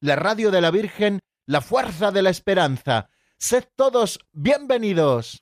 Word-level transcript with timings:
la 0.00 0.16
radio 0.16 0.50
de 0.50 0.60
la 0.60 0.70
Virgen, 0.70 1.20
la 1.46 1.60
fuerza 1.60 2.10
de 2.10 2.22
la 2.22 2.30
esperanza. 2.30 3.08
Sed 3.38 3.64
todos 3.76 4.18
bienvenidos. 4.32 5.38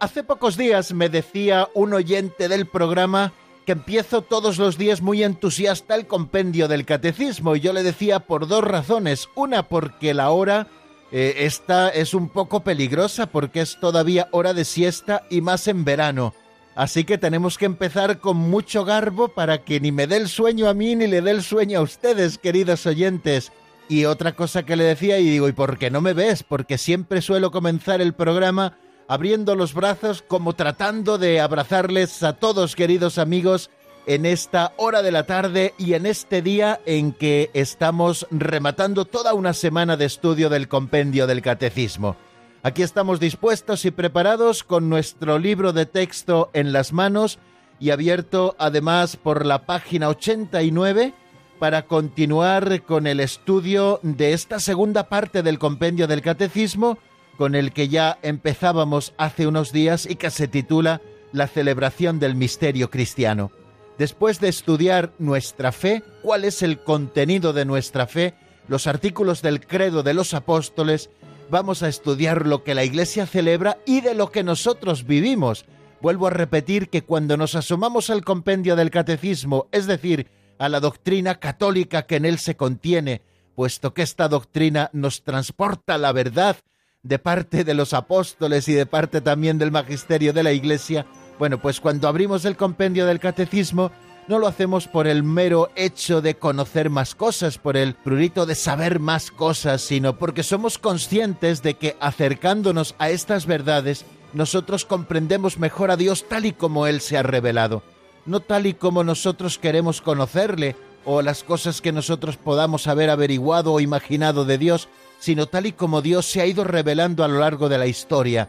Hace 0.00 0.22
pocos 0.22 0.56
días 0.56 0.92
me 0.92 1.08
decía 1.08 1.68
un 1.74 1.94
oyente 1.94 2.48
del 2.48 2.66
programa 2.66 3.32
que 3.64 3.72
empiezo 3.72 4.20
todos 4.20 4.58
los 4.58 4.76
días 4.76 5.00
muy 5.00 5.22
entusiasta 5.22 5.94
el 5.94 6.06
compendio 6.06 6.68
del 6.68 6.84
catecismo 6.84 7.56
y 7.56 7.60
yo 7.60 7.72
le 7.72 7.82
decía 7.82 8.20
por 8.20 8.46
dos 8.46 8.62
razones. 8.62 9.28
Una 9.34 9.66
porque 9.66 10.12
la 10.12 10.30
hora 10.30 10.68
eh, 11.12 11.34
esta 11.38 11.88
es 11.90 12.14
un 12.14 12.28
poco 12.28 12.64
peligrosa 12.64 13.26
porque 13.26 13.60
es 13.60 13.78
todavía 13.78 14.28
hora 14.32 14.54
de 14.54 14.64
siesta 14.64 15.22
y 15.30 15.40
más 15.40 15.68
en 15.68 15.84
verano. 15.84 16.34
Así 16.74 17.04
que 17.04 17.18
tenemos 17.18 17.56
que 17.56 17.66
empezar 17.66 18.18
con 18.18 18.36
mucho 18.36 18.84
garbo 18.84 19.28
para 19.28 19.62
que 19.62 19.78
ni 19.78 19.92
me 19.92 20.06
dé 20.06 20.16
el 20.16 20.28
sueño 20.28 20.68
a 20.68 20.74
mí 20.74 20.96
ni 20.96 21.06
le 21.06 21.20
dé 21.20 21.30
el 21.30 21.42
sueño 21.42 21.78
a 21.78 21.82
ustedes, 21.82 22.38
queridos 22.38 22.84
oyentes. 22.86 23.52
Y 23.88 24.06
otra 24.06 24.34
cosa 24.34 24.64
que 24.64 24.76
le 24.76 24.84
decía 24.84 25.18
y 25.18 25.28
digo, 25.28 25.48
¿y 25.48 25.52
por 25.52 25.78
qué 25.78 25.90
no 25.90 26.00
me 26.00 26.14
ves? 26.14 26.42
Porque 26.42 26.78
siempre 26.78 27.22
suelo 27.22 27.50
comenzar 27.50 28.00
el 28.00 28.14
programa 28.14 28.76
abriendo 29.06 29.54
los 29.54 29.74
brazos 29.74 30.22
como 30.22 30.54
tratando 30.54 31.18
de 31.18 31.40
abrazarles 31.40 32.22
a 32.22 32.32
todos 32.34 32.74
queridos 32.74 33.18
amigos 33.18 33.70
en 34.06 34.26
esta 34.26 34.72
hora 34.76 35.02
de 35.02 35.12
la 35.12 35.24
tarde 35.24 35.74
y 35.78 35.94
en 35.94 36.06
este 36.06 36.42
día 36.42 36.80
en 36.86 37.12
que 37.12 37.50
estamos 37.54 38.26
rematando 38.30 39.04
toda 39.04 39.34
una 39.34 39.52
semana 39.52 39.96
de 39.96 40.04
estudio 40.04 40.48
del 40.48 40.68
compendio 40.68 41.26
del 41.26 41.42
catecismo. 41.42 42.16
Aquí 42.62 42.82
estamos 42.82 43.20
dispuestos 43.20 43.84
y 43.84 43.90
preparados 43.90 44.64
con 44.64 44.88
nuestro 44.88 45.38
libro 45.38 45.72
de 45.72 45.86
texto 45.86 46.50
en 46.54 46.72
las 46.72 46.92
manos 46.92 47.38
y 47.78 47.90
abierto 47.90 48.56
además 48.58 49.16
por 49.16 49.44
la 49.44 49.66
página 49.66 50.08
89 50.08 51.12
para 51.58 51.82
continuar 51.82 52.82
con 52.82 53.06
el 53.06 53.20
estudio 53.20 54.00
de 54.02 54.32
esta 54.32 54.60
segunda 54.60 55.08
parte 55.08 55.42
del 55.42 55.58
compendio 55.58 56.06
del 56.06 56.22
catecismo 56.22 56.98
con 57.36 57.54
el 57.54 57.72
que 57.72 57.88
ya 57.88 58.18
empezábamos 58.22 59.12
hace 59.18 59.46
unos 59.46 59.72
días 59.72 60.06
y 60.06 60.16
que 60.16 60.30
se 60.30 60.48
titula 60.48 61.00
La 61.32 61.48
celebración 61.48 62.18
del 62.18 62.34
misterio 62.34 62.90
cristiano. 62.90 63.50
Después 63.98 64.40
de 64.40 64.48
estudiar 64.48 65.12
nuestra 65.18 65.70
fe, 65.70 66.02
cuál 66.22 66.44
es 66.44 66.62
el 66.62 66.80
contenido 66.80 67.52
de 67.52 67.64
nuestra 67.64 68.06
fe, 68.06 68.34
los 68.66 68.86
artículos 68.86 69.40
del 69.40 69.64
credo 69.64 70.02
de 70.02 70.14
los 70.14 70.34
apóstoles, 70.34 71.10
vamos 71.50 71.82
a 71.82 71.88
estudiar 71.88 72.46
lo 72.46 72.64
que 72.64 72.74
la 72.74 72.84
Iglesia 72.84 73.26
celebra 73.26 73.78
y 73.86 74.00
de 74.00 74.14
lo 74.14 74.32
que 74.32 74.42
nosotros 74.42 75.06
vivimos. 75.06 75.64
Vuelvo 76.00 76.26
a 76.26 76.30
repetir 76.30 76.88
que 76.88 77.02
cuando 77.02 77.36
nos 77.36 77.54
asomamos 77.54 78.10
al 78.10 78.24
compendio 78.24 78.74
del 78.74 78.90
catecismo, 78.90 79.68
es 79.70 79.86
decir, 79.86 80.28
a 80.58 80.68
la 80.68 80.80
doctrina 80.80 81.36
católica 81.36 82.02
que 82.02 82.16
en 82.16 82.24
él 82.24 82.38
se 82.38 82.56
contiene, 82.56 83.22
puesto 83.54 83.94
que 83.94 84.02
esta 84.02 84.28
doctrina 84.28 84.90
nos 84.92 85.22
transporta 85.22 85.98
la 85.98 86.12
verdad 86.12 86.56
de 87.02 87.18
parte 87.18 87.64
de 87.64 87.74
los 87.74 87.92
apóstoles 87.92 88.66
y 88.68 88.72
de 88.72 88.86
parte 88.86 89.20
también 89.20 89.58
del 89.58 89.70
magisterio 89.70 90.32
de 90.32 90.42
la 90.42 90.52
Iglesia, 90.52 91.06
bueno, 91.38 91.60
pues 91.60 91.80
cuando 91.80 92.08
abrimos 92.08 92.44
el 92.44 92.56
compendio 92.56 93.06
del 93.06 93.20
catecismo, 93.20 93.90
no 94.26 94.38
lo 94.38 94.46
hacemos 94.46 94.88
por 94.88 95.06
el 95.06 95.22
mero 95.22 95.70
hecho 95.76 96.22
de 96.22 96.36
conocer 96.36 96.88
más 96.88 97.14
cosas, 97.14 97.58
por 97.58 97.76
el 97.76 97.94
prurito 97.94 98.46
de 98.46 98.54
saber 98.54 98.98
más 98.98 99.30
cosas, 99.30 99.82
sino 99.82 100.18
porque 100.18 100.42
somos 100.42 100.78
conscientes 100.78 101.62
de 101.62 101.74
que 101.74 101.96
acercándonos 102.00 102.94
a 102.98 103.10
estas 103.10 103.46
verdades, 103.46 104.06
nosotros 104.32 104.84
comprendemos 104.84 105.58
mejor 105.58 105.90
a 105.90 105.96
Dios 105.96 106.26
tal 106.28 106.46
y 106.46 106.52
como 106.52 106.86
Él 106.86 107.00
se 107.00 107.18
ha 107.18 107.22
revelado, 107.22 107.82
no 108.24 108.40
tal 108.40 108.66
y 108.66 108.74
como 108.74 109.04
nosotros 109.04 109.58
queremos 109.58 110.00
conocerle 110.00 110.74
o 111.04 111.20
las 111.20 111.44
cosas 111.44 111.82
que 111.82 111.92
nosotros 111.92 112.38
podamos 112.38 112.86
haber 112.86 113.10
averiguado 113.10 113.72
o 113.72 113.80
imaginado 113.80 114.46
de 114.46 114.56
Dios, 114.56 114.88
sino 115.18 115.46
tal 115.46 115.66
y 115.66 115.72
como 115.72 116.00
Dios 116.00 116.24
se 116.24 116.40
ha 116.40 116.46
ido 116.46 116.64
revelando 116.64 117.24
a 117.24 117.28
lo 117.28 117.40
largo 117.40 117.68
de 117.68 117.78
la 117.78 117.86
historia. 117.86 118.48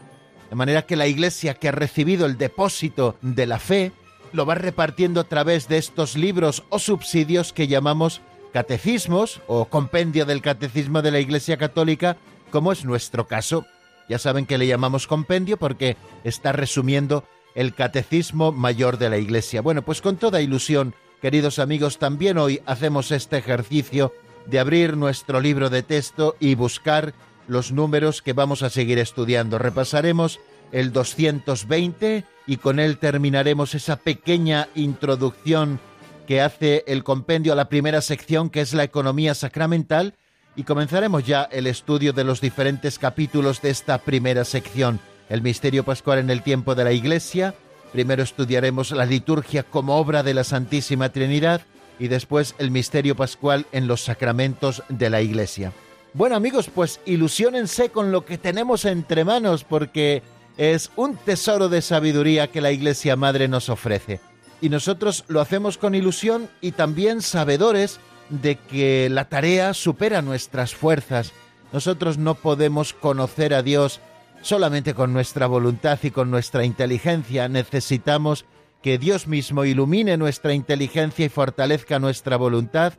De 0.50 0.56
manera 0.56 0.82
que 0.82 0.96
la 0.96 1.06
Iglesia 1.06 1.54
que 1.54 1.68
ha 1.68 1.72
recibido 1.72 2.26
el 2.26 2.38
depósito 2.38 3.16
de 3.22 3.46
la 3.46 3.58
fe 3.58 3.92
lo 4.32 4.46
va 4.46 4.54
repartiendo 4.54 5.20
a 5.20 5.24
través 5.24 5.68
de 5.68 5.78
estos 5.78 6.16
libros 6.16 6.64
o 6.68 6.78
subsidios 6.78 7.52
que 7.52 7.68
llamamos 7.68 8.20
catecismos 8.52 9.40
o 9.46 9.66
compendio 9.66 10.24
del 10.24 10.42
catecismo 10.42 11.02
de 11.02 11.10
la 11.10 11.20
Iglesia 11.20 11.56
Católica, 11.56 12.16
como 12.50 12.72
es 12.72 12.84
nuestro 12.84 13.26
caso. 13.26 13.66
Ya 14.08 14.18
saben 14.18 14.46
que 14.46 14.58
le 14.58 14.66
llamamos 14.66 15.06
compendio 15.06 15.56
porque 15.56 15.96
está 16.24 16.52
resumiendo 16.52 17.24
el 17.54 17.74
catecismo 17.74 18.52
mayor 18.52 18.98
de 18.98 19.10
la 19.10 19.18
Iglesia. 19.18 19.62
Bueno, 19.62 19.82
pues 19.82 20.00
con 20.00 20.16
toda 20.16 20.40
ilusión, 20.40 20.94
queridos 21.20 21.58
amigos, 21.58 21.98
también 21.98 22.38
hoy 22.38 22.60
hacemos 22.66 23.10
este 23.10 23.38
ejercicio 23.38 24.12
de 24.46 24.60
abrir 24.60 24.96
nuestro 24.96 25.40
libro 25.40 25.70
de 25.70 25.82
texto 25.82 26.36
y 26.38 26.54
buscar 26.54 27.14
los 27.48 27.72
números 27.72 28.22
que 28.22 28.32
vamos 28.32 28.62
a 28.62 28.70
seguir 28.70 28.98
estudiando. 28.98 29.58
Repasaremos 29.58 30.40
el 30.72 30.92
220 30.92 32.24
y 32.46 32.56
con 32.56 32.78
él 32.78 32.98
terminaremos 32.98 33.74
esa 33.74 33.96
pequeña 33.96 34.68
introducción 34.74 35.80
que 36.26 36.40
hace 36.40 36.84
el 36.86 37.04
compendio 37.04 37.52
a 37.52 37.56
la 37.56 37.68
primera 37.68 38.00
sección 38.00 38.50
que 38.50 38.60
es 38.60 38.74
la 38.74 38.84
economía 38.84 39.34
sacramental 39.34 40.14
y 40.56 40.64
comenzaremos 40.64 41.24
ya 41.24 41.44
el 41.44 41.66
estudio 41.66 42.12
de 42.12 42.24
los 42.24 42.40
diferentes 42.40 42.98
capítulos 42.98 43.62
de 43.62 43.70
esta 43.70 43.98
primera 43.98 44.44
sección, 44.44 45.00
el 45.28 45.42
misterio 45.42 45.84
pascual 45.84 46.18
en 46.18 46.30
el 46.30 46.42
tiempo 46.42 46.74
de 46.74 46.84
la 46.84 46.92
Iglesia. 46.92 47.54
Primero 47.92 48.22
estudiaremos 48.22 48.90
la 48.90 49.04
liturgia 49.04 49.62
como 49.62 49.96
obra 49.96 50.22
de 50.22 50.34
la 50.34 50.44
Santísima 50.44 51.10
Trinidad, 51.10 51.60
y 51.98 52.08
después 52.08 52.54
el 52.58 52.70
misterio 52.70 53.16
pascual 53.16 53.66
en 53.72 53.86
los 53.86 54.02
sacramentos 54.02 54.82
de 54.88 55.10
la 55.10 55.20
Iglesia. 55.22 55.72
Bueno 56.16 56.34
amigos, 56.34 56.70
pues 56.74 56.98
ilusionense 57.04 57.90
con 57.90 58.10
lo 58.10 58.24
que 58.24 58.38
tenemos 58.38 58.86
entre 58.86 59.22
manos 59.26 59.64
porque 59.64 60.22
es 60.56 60.90
un 60.96 61.14
tesoro 61.14 61.68
de 61.68 61.82
sabiduría 61.82 62.50
que 62.50 62.62
la 62.62 62.72
Iglesia 62.72 63.16
Madre 63.16 63.48
nos 63.48 63.68
ofrece. 63.68 64.20
Y 64.62 64.70
nosotros 64.70 65.26
lo 65.28 65.42
hacemos 65.42 65.76
con 65.76 65.94
ilusión 65.94 66.48
y 66.62 66.72
también 66.72 67.20
sabedores 67.20 68.00
de 68.30 68.56
que 68.56 69.10
la 69.10 69.28
tarea 69.28 69.74
supera 69.74 70.22
nuestras 70.22 70.74
fuerzas. 70.74 71.32
Nosotros 71.70 72.16
no 72.16 72.34
podemos 72.34 72.94
conocer 72.94 73.52
a 73.52 73.62
Dios 73.62 74.00
solamente 74.40 74.94
con 74.94 75.12
nuestra 75.12 75.46
voluntad 75.46 75.98
y 76.02 76.12
con 76.12 76.30
nuestra 76.30 76.64
inteligencia. 76.64 77.46
Necesitamos 77.50 78.46
que 78.80 78.96
Dios 78.96 79.26
mismo 79.26 79.66
ilumine 79.66 80.16
nuestra 80.16 80.54
inteligencia 80.54 81.26
y 81.26 81.28
fortalezca 81.28 81.98
nuestra 81.98 82.38
voluntad 82.38 82.94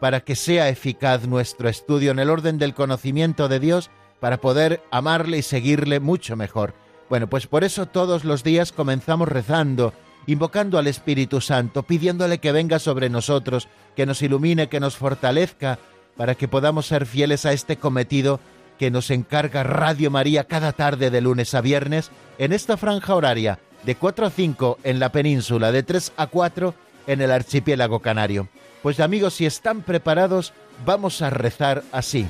para 0.00 0.20
que 0.20 0.34
sea 0.34 0.68
eficaz 0.68 1.26
nuestro 1.26 1.68
estudio 1.68 2.10
en 2.10 2.18
el 2.18 2.30
orden 2.30 2.58
del 2.58 2.74
conocimiento 2.74 3.48
de 3.48 3.60
Dios 3.60 3.90
para 4.18 4.40
poder 4.40 4.82
amarle 4.90 5.38
y 5.38 5.42
seguirle 5.42 6.00
mucho 6.00 6.36
mejor. 6.36 6.74
Bueno, 7.08 7.28
pues 7.28 7.46
por 7.46 7.64
eso 7.64 7.86
todos 7.86 8.24
los 8.24 8.42
días 8.42 8.72
comenzamos 8.72 9.28
rezando, 9.28 9.92
invocando 10.26 10.78
al 10.78 10.86
Espíritu 10.86 11.40
Santo, 11.40 11.82
pidiéndole 11.82 12.38
que 12.38 12.52
venga 12.52 12.78
sobre 12.78 13.10
nosotros, 13.10 13.68
que 13.96 14.06
nos 14.06 14.22
ilumine, 14.22 14.68
que 14.68 14.80
nos 14.80 14.96
fortalezca, 14.96 15.78
para 16.16 16.34
que 16.34 16.48
podamos 16.48 16.86
ser 16.86 17.06
fieles 17.06 17.46
a 17.46 17.52
este 17.52 17.76
cometido 17.76 18.40
que 18.78 18.90
nos 18.90 19.10
encarga 19.10 19.62
Radio 19.62 20.10
María 20.10 20.44
cada 20.44 20.72
tarde 20.72 21.10
de 21.10 21.20
lunes 21.20 21.54
a 21.54 21.60
viernes 21.60 22.10
en 22.38 22.52
esta 22.52 22.76
franja 22.76 23.14
horaria 23.14 23.58
de 23.84 23.94
4 23.94 24.26
a 24.26 24.30
5 24.30 24.78
en 24.84 25.00
la 25.00 25.12
península, 25.12 25.72
de 25.72 25.82
3 25.82 26.12
a 26.16 26.26
4 26.26 26.74
en 27.06 27.20
el 27.20 27.30
archipiélago 27.30 28.00
canario. 28.00 28.48
Pues 28.82 29.00
amigos, 29.00 29.34
si 29.34 29.46
están 29.46 29.82
preparados, 29.82 30.52
vamos 30.84 31.22
a 31.22 31.30
rezar 31.30 31.82
así. 31.92 32.26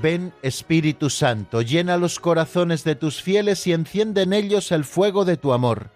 Ven 0.00 0.32
Espíritu 0.42 1.10
Santo, 1.10 1.60
llena 1.60 1.96
los 1.96 2.20
corazones 2.20 2.84
de 2.84 2.94
tus 2.94 3.20
fieles 3.20 3.66
y 3.66 3.72
enciende 3.72 4.22
en 4.22 4.32
ellos 4.32 4.70
el 4.70 4.84
fuego 4.84 5.24
de 5.24 5.36
tu 5.36 5.52
amor. 5.52 5.90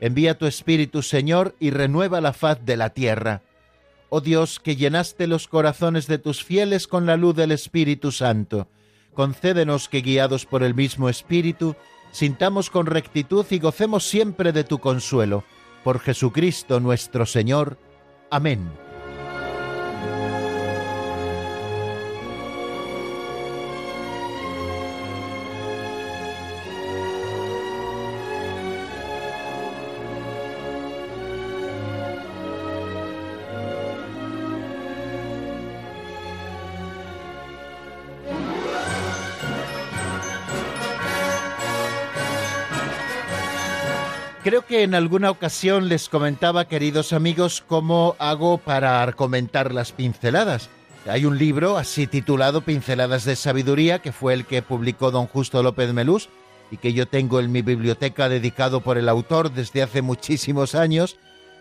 Envía 0.00 0.36
tu 0.36 0.46
Espíritu, 0.46 1.02
Señor, 1.02 1.54
y 1.58 1.70
renueva 1.70 2.20
la 2.20 2.32
faz 2.32 2.64
de 2.64 2.76
la 2.76 2.90
tierra. 2.90 3.42
oh 4.10 4.20
Dios, 4.20 4.60
que 4.60 4.76
llenaste 4.76 5.26
los 5.26 5.48
corazones 5.48 6.06
de 6.06 6.18
tus 6.18 6.44
fieles 6.44 6.86
con 6.86 7.06
la 7.06 7.16
luz 7.16 7.36
del 7.36 7.52
Espíritu 7.52 8.12
Santo, 8.12 8.68
concédenos 9.14 9.88
que, 9.88 10.02
guiados 10.02 10.44
por 10.44 10.62
el 10.62 10.74
mismo 10.74 11.08
Espíritu, 11.08 11.74
sintamos 12.10 12.70
con 12.70 12.86
rectitud 12.86 13.46
y 13.50 13.58
gocemos 13.58 14.08
siempre 14.08 14.52
de 14.52 14.64
tu 14.64 14.78
consuelo. 14.78 15.44
Por 15.84 16.00
Jesucristo 16.00 16.80
nuestro 16.80 17.26
Señor. 17.26 17.78
Amén. 18.30 18.87
Creo 44.48 44.64
que 44.64 44.82
en 44.82 44.94
alguna 44.94 45.30
ocasión 45.30 45.90
les 45.90 46.08
comentaba, 46.08 46.68
queridos 46.68 47.12
amigos, 47.12 47.62
cómo 47.68 48.16
hago 48.18 48.56
para 48.56 49.12
comentar 49.12 49.74
las 49.74 49.92
pinceladas. 49.92 50.70
Hay 51.06 51.26
un 51.26 51.36
libro 51.36 51.76
así 51.76 52.06
titulado 52.06 52.62
Pinceladas 52.62 53.26
de 53.26 53.36
Sabiduría, 53.36 53.98
que 53.98 54.10
fue 54.10 54.32
el 54.32 54.46
que 54.46 54.62
publicó 54.62 55.10
don 55.10 55.26
Justo 55.26 55.62
López 55.62 55.92
Melús 55.92 56.30
y 56.70 56.78
que 56.78 56.94
yo 56.94 57.06
tengo 57.06 57.40
en 57.40 57.52
mi 57.52 57.60
biblioteca 57.60 58.30
dedicado 58.30 58.80
por 58.80 58.96
el 58.96 59.10
autor 59.10 59.52
desde 59.52 59.82
hace 59.82 60.00
muchísimos 60.00 60.74
años. 60.74 61.18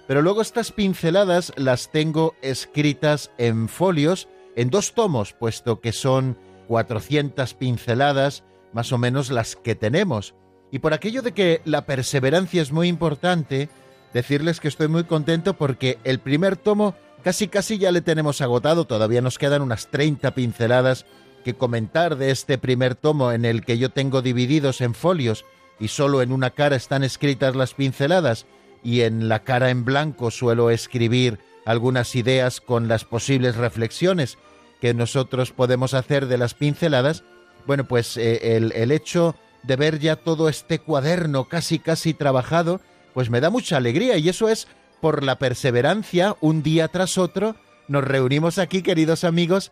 Pero 0.08 0.22
luego 0.22 0.42
estas 0.42 0.72
pinceladas 0.72 1.52
las 1.58 1.92
tengo 1.92 2.36
escritas 2.42 3.32
en 3.38 3.68
folios, 3.68 4.30
en 4.56 4.70
dos 4.70 4.94
tomos, 4.94 5.34
puesto 5.34 5.82
que 5.82 5.92
son 5.92 6.38
400 6.70 7.54
pinceladas, 7.54 8.46
más 8.72 8.94
o 8.94 8.98
menos 8.98 9.30
las 9.30 9.58
que 9.58 9.76
tenemos. 9.76 10.36
Y 10.72 10.80
por 10.80 10.94
aquello 10.94 11.22
de 11.22 11.32
que 11.32 11.62
la 11.66 11.86
perseverancia 11.86 12.62
es 12.62 12.72
muy 12.72 12.88
importante, 12.88 13.70
decirles 14.14 14.60
que 14.60 14.68
estoy 14.68 14.88
muy 14.88 15.06
contento 15.06 15.54
porque 15.56 15.98
el 16.04 16.20
primer 16.20 16.58
tomo 16.58 16.96
casi 17.24 17.48
casi 17.48 17.78
ya 17.78 17.92
le 17.92 18.02
tenemos 18.02 18.42
agotado, 18.42 18.86
todavía 18.86 19.22
nos 19.22 19.38
quedan 19.38 19.62
unas 19.62 19.88
30 19.88 20.32
pinceladas 20.32 21.06
que 21.44 21.56
comentar 21.56 22.18
de 22.18 22.32
este 22.32 22.58
primer 22.58 22.96
tomo 22.96 23.32
en 23.32 23.46
el 23.46 23.64
que 23.64 23.78
yo 23.78 23.90
tengo 23.90 24.22
divididos 24.22 24.82
en 24.82 24.94
folios 24.94 25.46
y 25.80 25.90
solo 25.90 26.22
en 26.22 26.32
una 26.32 26.52
cara 26.52 26.76
están 26.76 27.04
escritas 27.04 27.56
las 27.56 27.74
pinceladas 27.74 28.46
y 28.84 29.02
en 29.02 29.30
la 29.30 29.44
cara 29.44 29.70
en 29.70 29.86
blanco 29.86 30.32
suelo 30.32 30.70
escribir 30.70 31.40
algunas 31.66 32.16
ideas 32.16 32.62
con 32.62 32.88
las 32.88 33.04
posibles 33.04 33.56
reflexiones 33.56 34.38
que 34.80 34.94
nosotros 34.94 35.52
podemos 35.52 35.94
hacer 35.94 36.28
de 36.28 36.38
las 36.38 36.54
pinceladas, 36.54 37.24
bueno, 37.66 37.88
pues 37.88 38.16
eh, 38.16 38.56
el, 38.56 38.72
el 38.74 38.92
hecho 38.92 39.36
de 39.68 39.76
ver 39.76 40.00
ya 40.00 40.16
todo 40.16 40.50
este 40.50 40.80
cuaderno 40.80 41.46
casi 41.46 41.78
casi 41.78 42.14
trabajado, 42.14 42.80
pues 43.14 43.30
me 43.30 43.42
da 43.42 43.50
mucha 43.50 43.78
alegría 43.78 44.18
y 44.18 44.30
eso 44.30 44.50
es 44.50 44.68
por 45.02 45.24
la 45.24 45.38
perseverancia 45.38 46.36
un 46.40 46.64
día 46.64 46.88
tras 46.88 47.18
otro. 47.18 47.56
Nos 47.88 48.04
reunimos 48.04 48.58
aquí, 48.58 48.82
queridos 48.82 49.24
amigos, 49.24 49.72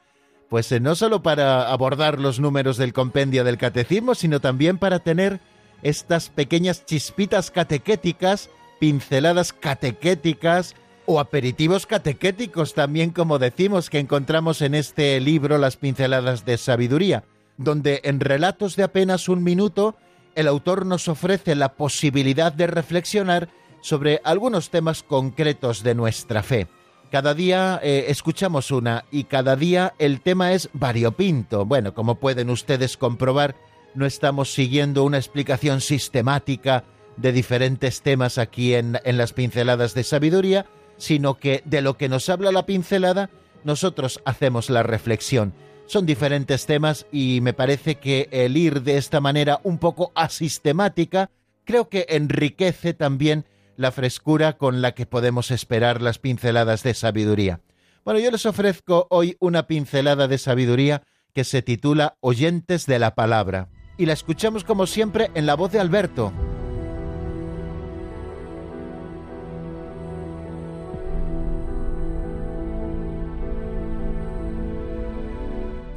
pues 0.49 0.71
eh, 0.71 0.79
no 0.79 0.95
solo 0.95 1.23
para 1.23 1.71
abordar 1.71 2.19
los 2.19 2.39
números 2.39 2.77
del 2.77 2.93
compendio 2.93 3.43
del 3.43 3.57
catecismo, 3.57 4.15
sino 4.15 4.41
también 4.41 4.77
para 4.77 4.99
tener 4.99 5.39
estas 5.81 6.29
pequeñas 6.29 6.85
chispitas 6.85 7.49
catequéticas, 7.49 8.49
pinceladas 8.79 9.53
catequéticas 9.53 10.75
o 11.05 11.19
aperitivos 11.19 11.85
catequéticos 11.85 12.73
también, 12.73 13.11
como 13.11 13.39
decimos, 13.39 13.89
que 13.89 13.99
encontramos 13.99 14.61
en 14.61 14.75
este 14.75 15.19
libro 15.21 15.57
Las 15.57 15.77
pinceladas 15.77 16.45
de 16.45 16.57
sabiduría 16.57 17.23
donde 17.57 18.01
en 18.03 18.19
relatos 18.19 18.75
de 18.75 18.83
apenas 18.83 19.29
un 19.29 19.43
minuto 19.43 19.95
el 20.35 20.47
autor 20.47 20.85
nos 20.85 21.07
ofrece 21.07 21.55
la 21.55 21.73
posibilidad 21.75 22.51
de 22.51 22.67
reflexionar 22.67 23.49
sobre 23.81 24.19
algunos 24.23 24.69
temas 24.69 25.03
concretos 25.03 25.83
de 25.83 25.95
nuestra 25.95 26.43
fe. 26.43 26.67
Cada 27.11 27.33
día 27.33 27.79
eh, 27.81 28.05
escuchamos 28.09 28.71
una 28.71 29.05
y 29.11 29.25
cada 29.25 29.55
día 29.55 29.93
el 29.99 30.21
tema 30.21 30.53
es 30.53 30.69
variopinto. 30.73 31.65
Bueno, 31.65 31.93
como 31.93 32.15
pueden 32.15 32.49
ustedes 32.49 32.97
comprobar, 32.97 33.55
no 33.93 34.05
estamos 34.05 34.53
siguiendo 34.53 35.03
una 35.03 35.17
explicación 35.17 35.81
sistemática 35.81 36.83
de 37.15 37.31
diferentes 37.31 38.01
temas 38.01 38.37
aquí 38.37 38.73
en, 38.73 38.99
en 39.05 39.17
las 39.17 39.31
pinceladas 39.31 39.93
de 39.93 40.03
sabiduría, 40.03 40.65
sino 40.97 41.35
que 41.35 41.61
de 41.63 41.81
lo 41.81 41.95
que 41.95 42.09
nos 42.09 42.27
habla 42.27 42.51
la 42.51 42.65
pincelada, 42.65 43.29
nosotros 43.63 44.19
hacemos 44.25 44.69
la 44.69 44.83
reflexión. 44.83 45.53
Son 45.87 46.05
diferentes 46.05 46.65
temas 46.65 47.05
y 47.11 47.41
me 47.41 47.53
parece 47.53 47.95
que 47.95 48.27
el 48.31 48.57
ir 48.57 48.81
de 48.81 48.97
esta 48.97 49.21
manera 49.21 49.59
un 49.63 49.77
poco 49.77 50.11
asistemática 50.15 51.29
creo 51.63 51.89
que 51.89 52.05
enriquece 52.09 52.93
también 52.93 53.45
la 53.77 53.91
frescura 53.91 54.57
con 54.57 54.81
la 54.81 54.93
que 54.93 55.05
podemos 55.05 55.51
esperar 55.51 56.01
las 56.01 56.17
pinceladas 56.17 56.81
de 56.83 56.93
sabiduría. 56.93 57.61
Bueno, 58.03 58.19
yo 58.19 58.31
les 58.31 58.45
ofrezco 58.45 59.07
hoy 59.09 59.35
una 59.39 59.67
pincelada 59.67 60.27
de 60.27 60.37
sabiduría 60.37 61.03
que 61.33 61.43
se 61.43 61.61
titula 61.61 62.17
Oyentes 62.19 62.85
de 62.85 62.99
la 62.99 63.13
Palabra 63.13 63.69
y 63.97 64.05
la 64.05 64.13
escuchamos 64.13 64.63
como 64.63 64.87
siempre 64.87 65.31
en 65.35 65.45
la 65.45 65.55
voz 65.55 65.71
de 65.71 65.79
Alberto. 65.79 66.31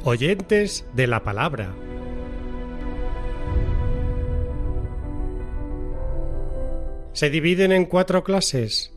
Oyentes 0.03 0.85
de 0.93 1.07
la 1.07 1.23
palabra. 1.23 1.73
Se 7.13 7.29
dividen 7.29 7.71
en 7.71 7.85
cuatro 7.85 8.23
clases. 8.23 8.93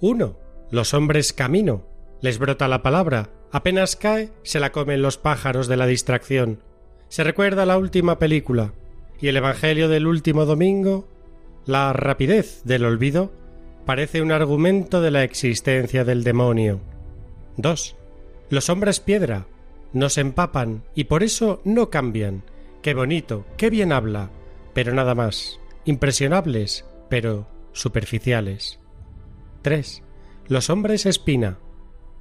Uno, 0.00 0.38
los 0.70 0.94
hombres 0.94 1.32
camino. 1.32 1.86
Les 2.22 2.38
brota 2.38 2.68
la 2.68 2.82
palabra. 2.82 3.30
Apenas 3.52 3.96
cae, 3.96 4.30
se 4.42 4.60
la 4.60 4.72
comen 4.72 5.02
los 5.02 5.18
pájaros 5.18 5.68
de 5.68 5.76
la 5.76 5.86
distracción. 5.86 6.62
Se 7.08 7.22
recuerda 7.22 7.66
la 7.66 7.78
última 7.78 8.18
película. 8.18 8.72
Y 9.20 9.28
el 9.28 9.36
Evangelio 9.36 9.88
del 9.88 10.06
último 10.06 10.44
domingo, 10.46 11.08
la 11.64 11.92
rapidez 11.92 12.62
del 12.64 12.84
olvido, 12.84 13.32
parece 13.84 14.22
un 14.22 14.32
argumento 14.32 15.00
de 15.00 15.10
la 15.10 15.22
existencia 15.22 16.04
del 16.04 16.24
demonio. 16.24 16.80
2. 17.56 17.96
Los 18.50 18.68
hombres 18.68 19.00
piedra 19.00 19.46
nos 19.92 20.18
empapan 20.18 20.84
y 20.94 21.04
por 21.04 21.22
eso 21.22 21.60
no 21.64 21.90
cambian. 21.90 22.44
Qué 22.82 22.94
bonito, 22.94 23.44
qué 23.56 23.70
bien 23.70 23.92
habla, 23.92 24.30
pero 24.74 24.92
nada 24.92 25.14
más. 25.14 25.60
Impresionables, 25.84 26.84
pero 27.08 27.48
superficiales. 27.72 28.80
3. 29.62 30.02
Los 30.48 30.70
hombres 30.70 31.06
espina. 31.06 31.58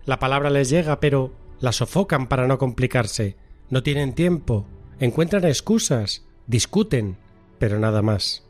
La 0.05 0.19
palabra 0.19 0.49
les 0.49 0.69
llega, 0.69 0.99
pero 0.99 1.33
la 1.59 1.71
sofocan 1.71 2.27
para 2.27 2.47
no 2.47 2.57
complicarse. 2.57 3.37
No 3.69 3.83
tienen 3.83 4.13
tiempo, 4.13 4.67
encuentran 4.99 5.45
excusas, 5.45 6.25
discuten, 6.47 7.17
pero 7.59 7.79
nada 7.79 8.01
más. 8.01 8.47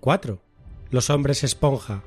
4. 0.00 0.40
Los 0.90 1.10
hombres 1.10 1.44
esponja. 1.44 2.04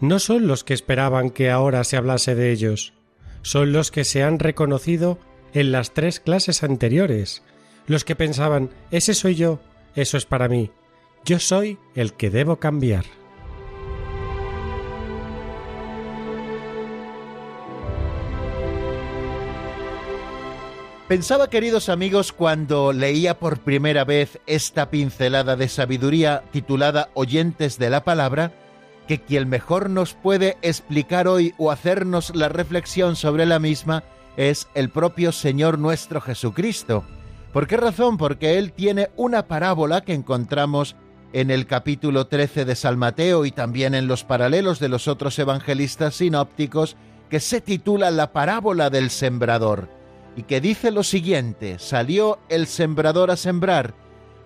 No 0.00 0.18
son 0.18 0.46
los 0.46 0.64
que 0.64 0.74
esperaban 0.74 1.30
que 1.30 1.50
ahora 1.50 1.82
se 1.84 1.96
hablase 1.96 2.34
de 2.34 2.52
ellos, 2.52 2.94
son 3.42 3.72
los 3.72 3.90
que 3.90 4.04
se 4.04 4.22
han 4.22 4.38
reconocido 4.38 5.18
en 5.54 5.72
las 5.72 5.92
tres 5.92 6.20
clases 6.20 6.62
anteriores. 6.62 7.42
Los 7.86 8.04
que 8.04 8.16
pensaban, 8.16 8.70
ese 8.90 9.14
soy 9.14 9.34
yo, 9.34 9.60
eso 9.94 10.16
es 10.16 10.26
para 10.26 10.48
mí, 10.48 10.70
yo 11.24 11.38
soy 11.38 11.78
el 11.94 12.12
que 12.12 12.30
debo 12.30 12.56
cambiar. 12.56 13.04
Pensaba, 21.08 21.48
queridos 21.48 21.88
amigos, 21.88 22.34
cuando 22.34 22.92
leía 22.92 23.38
por 23.38 23.60
primera 23.60 24.04
vez 24.04 24.40
esta 24.46 24.90
pincelada 24.90 25.56
de 25.56 25.68
sabiduría 25.68 26.42
titulada 26.50 27.08
Oyentes 27.14 27.78
de 27.78 27.88
la 27.88 28.04
Palabra, 28.04 28.52
que 29.06 29.22
quien 29.22 29.48
mejor 29.48 29.88
nos 29.88 30.12
puede 30.12 30.58
explicar 30.60 31.26
hoy 31.26 31.54
o 31.56 31.70
hacernos 31.70 32.36
la 32.36 32.50
reflexión 32.50 33.16
sobre 33.16 33.46
la 33.46 33.58
misma 33.58 34.04
es 34.38 34.68
el 34.74 34.88
propio 34.88 35.32
Señor 35.32 35.80
nuestro 35.80 36.20
Jesucristo. 36.20 37.02
¿Por 37.52 37.66
qué 37.66 37.76
razón? 37.76 38.16
Porque 38.16 38.56
Él 38.56 38.72
tiene 38.72 39.10
una 39.16 39.48
parábola 39.48 40.02
que 40.02 40.14
encontramos 40.14 40.94
en 41.32 41.50
el 41.50 41.66
capítulo 41.66 42.28
13 42.28 42.64
de 42.64 42.76
San 42.76 42.98
Mateo 42.98 43.44
y 43.44 43.50
también 43.50 43.96
en 43.96 44.06
los 44.06 44.22
paralelos 44.22 44.78
de 44.78 44.88
los 44.88 45.08
otros 45.08 45.36
evangelistas 45.40 46.14
sinópticos, 46.14 46.96
que 47.28 47.40
se 47.40 47.60
titula 47.60 48.12
La 48.12 48.32
parábola 48.32 48.90
del 48.90 49.10
sembrador, 49.10 49.88
y 50.36 50.44
que 50.44 50.60
dice 50.60 50.92
lo 50.92 51.02
siguiente, 51.02 51.80
salió 51.80 52.38
el 52.48 52.68
sembrador 52.68 53.32
a 53.32 53.36
sembrar, 53.36 53.92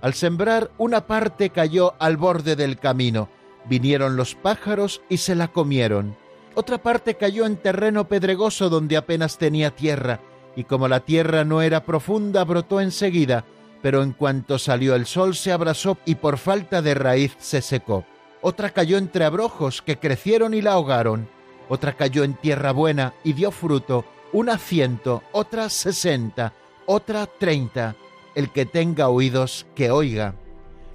al 0.01 0.15
sembrar 0.15 0.71
una 0.79 1.07
parte 1.07 1.51
cayó 1.51 1.95
al 1.99 2.17
borde 2.17 2.57
del 2.57 2.79
camino, 2.79 3.29
vinieron 3.69 4.17
los 4.17 4.35
pájaros 4.35 5.03
y 5.11 5.19
se 5.19 5.35
la 5.35 5.49
comieron. 5.49 6.17
Otra 6.55 6.79
parte 6.79 7.15
cayó 7.15 7.47
en 7.47 7.57
terreno 7.57 8.09
pedregoso 8.09 8.69
donde 8.69 8.97
apenas 8.97 9.39
tenía 9.39 9.71
tierra, 9.71 10.21
y 10.55 10.65
como 10.65 10.87
la 10.87 11.01
tierra 11.01 11.45
no 11.45 11.63
era 11.63 11.85
profunda, 11.85 12.45
brotó 12.45 12.81
enseguida, 12.81 13.45
pero 13.81 14.03
en 14.03 14.13
cuanto 14.13 14.59
salió 14.59 14.95
el 14.95 15.07
sol 15.07 15.35
se 15.35 15.51
abrasó 15.51 15.97
y 16.05 16.17
por 16.17 16.39
falta 16.39 16.83
de 16.83 16.95
raíz 16.95 17.35
se 17.39 17.63
secó. 17.63 18.05
Otra 18.43 18.71
cayó 18.71 18.99
entre 18.99 19.25
abrojos 19.25 19.83
que 19.83 19.99
crecieron 19.99 20.53
y 20.53 20.63
la 20.63 20.73
ahogaron. 20.73 21.29
Otra 21.69 21.95
cayó 21.95 22.25
en 22.25 22.35
tierra 22.35 22.73
buena 22.73 23.15
y 23.25 23.33
dio 23.33 23.51
fruto, 23.51 24.05
una 24.33 24.59
ciento, 24.59 25.23
otra 25.33 25.69
sesenta, 25.69 26.53
otra 26.87 27.27
treinta. 27.27 27.97
El 28.35 28.51
que 28.51 28.67
tenga 28.67 29.09
oídos, 29.09 29.67
que 29.75 29.91
oiga. 29.91 30.35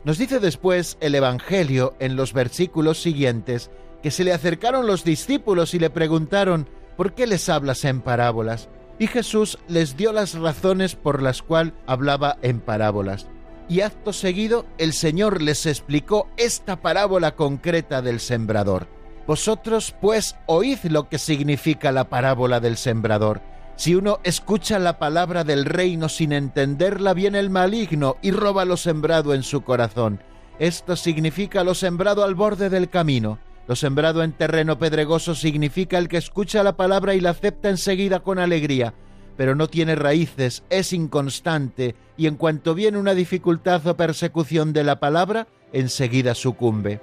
Nos 0.04 0.18
dice 0.18 0.40
después 0.40 0.98
el 1.02 1.16
Evangelio 1.16 1.96
en 2.00 2.16
los 2.16 2.34
versículos 2.34 3.02
siguientes 3.02 3.70
que 4.02 4.12
se 4.12 4.24
le 4.24 4.34
acercaron 4.34 4.88
los 4.88 5.04
discípulos 5.04 5.74
y 5.74 5.80
le 5.80 5.90
preguntaron, 5.90 6.68
¿por 6.96 7.14
qué 7.14 7.28
les 7.28 7.50
hablas 7.50 7.84
en 7.86 8.02
parábolas? 8.02 8.70
Y 9.00 9.08
Jesús 9.08 9.60
les 9.68 9.96
dio 9.96 10.12
las 10.12 10.34
razones 10.34 10.96
por 10.96 11.22
las 11.22 11.42
cuales 11.42 11.74
hablaba 11.86 12.38
en 12.42 12.60
parábolas. 12.60 13.28
Y 13.70 13.82
acto 13.82 14.14
seguido 14.14 14.66
el 14.78 14.94
Señor 14.94 15.42
les 15.42 15.66
explicó 15.66 16.28
esta 16.38 16.82
parábola 16.82 17.36
concreta 17.36 18.02
del 18.02 18.20
sembrador. 18.20 18.88
Vosotros 19.28 19.94
pues 20.00 20.38
oíd 20.46 20.80
lo 20.86 21.10
que 21.10 21.18
significa 21.18 21.92
la 21.92 22.06
parábola 22.06 22.62
del 22.62 22.78
sembrador. 22.78 23.42
Si 23.76 23.94
uno 23.94 24.20
escucha 24.24 24.80
la 24.80 24.98
palabra 24.98 25.44
del 25.44 25.66
reino 25.66 26.10
sin 26.10 26.32
entenderla, 26.32 27.14
viene 27.14 27.40
el 27.40 27.50
maligno 27.50 28.16
y 28.22 28.32
roba 28.32 28.66
lo 28.66 28.78
sembrado 28.78 29.34
en 29.34 29.44
su 29.44 29.62
corazón. 29.62 30.22
Esto 30.60 30.96
significa 30.96 31.64
lo 31.64 31.76
sembrado 31.76 32.24
al 32.24 32.34
borde 32.34 32.70
del 32.70 32.90
camino. 32.90 33.38
Lo 33.68 33.76
sembrado 33.76 34.24
en 34.24 34.32
terreno 34.32 34.80
pedregoso 34.80 35.36
significa 35.36 35.98
el 35.98 36.08
que 36.08 36.18
escucha 36.18 36.64
la 36.64 36.78
palabra 36.78 37.16
y 37.16 37.20
la 37.20 37.32
acepta 37.32 37.70
enseguida 37.70 38.22
con 38.22 38.40
alegría, 38.40 38.94
pero 39.36 39.56
no 39.56 39.68
tiene 39.68 39.96
raíces, 39.96 40.64
es 40.70 40.94
inconstante, 40.94 41.96
y 42.16 42.28
en 42.28 42.36
cuanto 42.36 42.74
viene 42.74 42.98
una 42.98 43.14
dificultad 43.14 43.86
o 43.86 43.98
persecución 43.98 44.72
de 44.72 44.86
la 44.86 45.02
palabra, 45.02 45.48
enseguida 45.74 46.34
sucumbe. 46.34 47.02